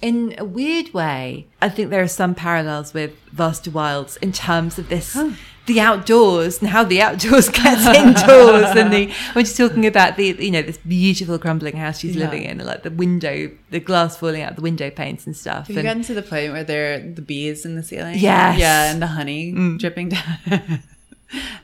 in 0.00 0.34
a 0.38 0.44
weird 0.44 0.94
way, 0.94 1.46
I 1.60 1.68
think 1.68 1.90
there 1.90 2.02
are 2.02 2.08
some 2.08 2.34
parallels 2.34 2.94
with 2.94 3.12
Vaster 3.32 3.70
Wilds 3.70 4.16
in 4.18 4.32
terms 4.32 4.78
of 4.78 4.88
this. 4.88 5.16
The 5.66 5.80
outdoors 5.80 6.58
and 6.60 6.68
how 6.68 6.84
the 6.84 7.00
outdoors 7.00 7.48
gets 7.60 7.86
indoors, 7.86 8.76
and 8.76 8.92
the 8.92 9.10
when 9.32 9.46
she's 9.46 9.56
talking 9.56 9.86
about 9.86 10.16
the 10.18 10.36
you 10.38 10.50
know 10.50 10.60
this 10.60 10.76
beautiful 10.78 11.38
crumbling 11.38 11.76
house 11.76 12.00
she's 12.00 12.14
Yeah. 12.16 12.26
living 12.26 12.42
in, 12.42 12.60
and 12.60 12.66
like 12.66 12.82
the 12.82 12.90
window, 12.90 13.50
the 13.70 13.80
glass 13.80 14.16
falling 14.18 14.42
out 14.42 14.56
the 14.56 14.62
window 14.62 14.90
panes 14.90 15.26
and 15.26 15.34
stuff. 15.34 15.68
Have 15.68 15.76
you 15.76 15.82
gotten 15.82 16.02
to 16.02 16.12
the 16.14 16.20
point 16.22 16.52
where 16.52 16.64
there 16.64 16.94
are 16.94 16.98
the 16.98 17.22
bees 17.22 17.64
in 17.64 17.76
the 17.76 17.82
ceiling? 17.82 18.18
Yes. 18.18 18.56
Mm. 18.56 18.58
Yeah, 18.60 18.90
and 18.92 19.00
the 19.00 19.06
honey 19.06 19.76
dripping 19.78 20.10
down. 20.10 20.38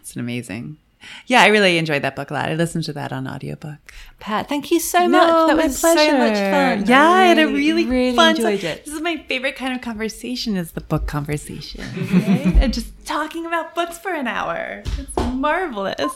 it's 0.00 0.16
amazing. 0.16 0.78
Yeah, 1.26 1.42
I 1.42 1.46
really 1.48 1.78
enjoyed 1.78 2.02
that 2.02 2.16
book 2.16 2.30
a 2.30 2.34
lot. 2.34 2.48
I 2.50 2.54
listened 2.54 2.84
to 2.84 2.92
that 2.94 3.12
on 3.12 3.26
audiobook. 3.26 3.78
Pat, 4.18 4.48
thank 4.48 4.70
you 4.70 4.80
so 4.80 5.08
much. 5.08 5.48
that 5.48 5.56
my 5.56 5.64
was 5.66 5.78
so 5.78 5.94
much 5.94 6.34
fun. 6.34 6.86
Yeah, 6.86 7.08
I 7.08 7.22
had 7.24 7.38
a 7.38 7.46
really, 7.46 7.86
really 7.86 8.16
fun 8.16 8.36
enjoyed 8.36 8.60
time. 8.60 8.70
it. 8.70 8.84
This 8.84 8.94
is 8.94 9.00
my 9.00 9.16
favorite 9.28 9.56
kind 9.56 9.74
of 9.74 9.80
conversation 9.80 10.56
is 10.56 10.72
the 10.72 10.80
book 10.80 11.06
conversation. 11.06 11.84
Right? 12.10 12.54
and 12.60 12.74
just 12.74 13.06
talking 13.06 13.46
about 13.46 13.74
books 13.74 13.96
for 13.98 14.12
an 14.12 14.26
hour. 14.26 14.82
It's 14.98 15.16
marvelous. 15.34 16.12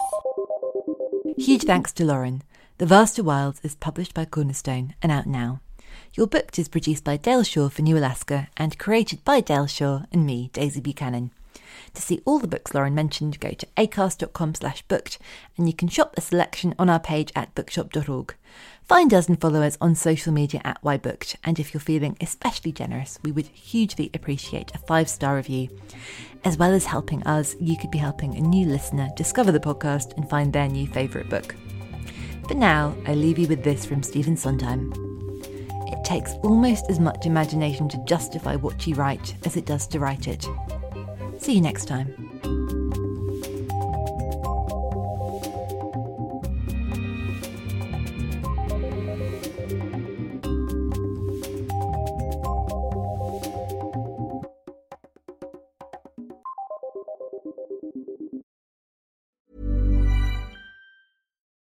Huge 1.39 1.63
thanks 1.63 1.93
to 1.93 2.05
Lauren. 2.05 2.43
The 2.79 2.87
Vaster 2.87 3.23
Wilds 3.23 3.61
is 3.63 3.75
published 3.77 4.15
by 4.15 4.25
Cornerstone 4.25 4.95
and 5.03 5.11
out 5.13 5.27
now. 5.27 5.61
You're 6.15 6.27
Booked 6.27 6.59
is 6.59 6.69
produced 6.69 7.05
by 7.05 7.17
Dale 7.17 7.43
Shaw 7.43 7.69
for 7.69 7.83
New 7.83 7.97
Alaska 7.99 8.49
and 8.57 8.79
created 8.79 9.25
by 9.25 9.41
Dale 9.41 9.67
Shaw 9.67 10.03
and 10.13 10.25
me, 10.27 10.51
Daisy 10.53 10.81
Buchanan. 10.81 11.31
To 11.95 12.03
see 12.03 12.21
all 12.25 12.39
the 12.39 12.49
books 12.49 12.75
Lauren 12.75 12.95
mentioned, 12.95 13.41
go 13.41 13.53
to 13.53 13.67
acast.com 13.77 14.57
slash 14.57 14.83
booked 14.83 15.19
and 15.57 15.69
you 15.69 15.73
can 15.73 15.89
shop 15.89 16.15
a 16.17 16.21
selection 16.21 16.75
on 16.79 16.91
our 16.91 17.01
page 17.01 17.33
at 17.37 17.55
bookshop.org. 17.55 18.35
Find 18.83 19.15
us 19.15 19.29
and 19.29 19.41
follow 19.41 19.63
us 19.63 19.79
on 19.81 19.95
social 19.95 20.33
media 20.33 20.61
at 20.65 20.83
whybooked 20.83 21.37
and 21.45 21.59
if 21.59 21.73
you're 21.73 21.81
feeling 21.81 22.17
especially 22.21 22.73
generous, 22.73 23.19
we 23.23 23.33
would 23.33 23.47
hugely 23.47 24.11
appreciate 24.13 24.75
a 24.75 24.79
five-star 24.79 25.37
review. 25.37 25.69
As 26.45 26.59
well 26.59 26.75
as 26.75 26.85
helping 26.85 27.23
us, 27.23 27.57
you 27.61 27.79
could 27.79 27.91
be 27.91 27.99
helping 27.99 28.35
a 28.35 28.41
new 28.41 28.67
listener 28.67 29.09
discover 29.17 29.53
the 29.53 29.61
podcast 29.61 30.17
and 30.17 30.29
find 30.29 30.53
their 30.53 30.69
new 30.69 30.87
favourite 30.87 31.31
book. 31.31 31.55
For 32.49 32.55
now, 32.55 32.95
I 33.07 33.15
leave 33.15 33.39
you 33.39 33.49
with 33.49 33.65
this 33.65 33.87
from 33.87 34.03
Stephen 34.03 34.37
Sondheim. 34.37 34.93
It 35.87 36.05
takes 36.05 36.33
almost 36.43 36.91
as 36.91 37.01
much 37.01 37.25
imagination 37.25 37.89
to 37.89 38.05
justify 38.05 38.57
what 38.57 38.87
you 38.87 38.95
write 38.97 39.35
as 39.47 39.57
it 39.57 39.65
does 39.65 39.87
to 39.89 40.01
write 40.01 40.29
it. 40.29 40.47
See 41.45 41.53
you 41.53 41.61
next 41.61 41.85
time. 41.85 42.09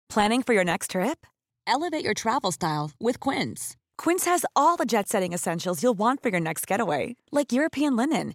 Planning 0.08 0.42
for 0.42 0.54
your 0.54 0.64
next 0.64 0.92
trip? 0.92 1.26
Elevate 1.66 2.02
your 2.02 2.14
travel 2.14 2.52
style 2.52 2.92
with 2.98 3.20
Quince. 3.20 3.76
Quince 3.98 4.24
has 4.24 4.46
all 4.56 4.76
the 4.76 4.86
jet 4.86 5.08
setting 5.08 5.34
essentials 5.34 5.82
you'll 5.82 5.98
want 5.98 6.22
for 6.22 6.30
your 6.30 6.40
next 6.40 6.66
getaway, 6.66 7.16
like 7.32 7.52
European 7.52 7.96
linen, 7.96 8.34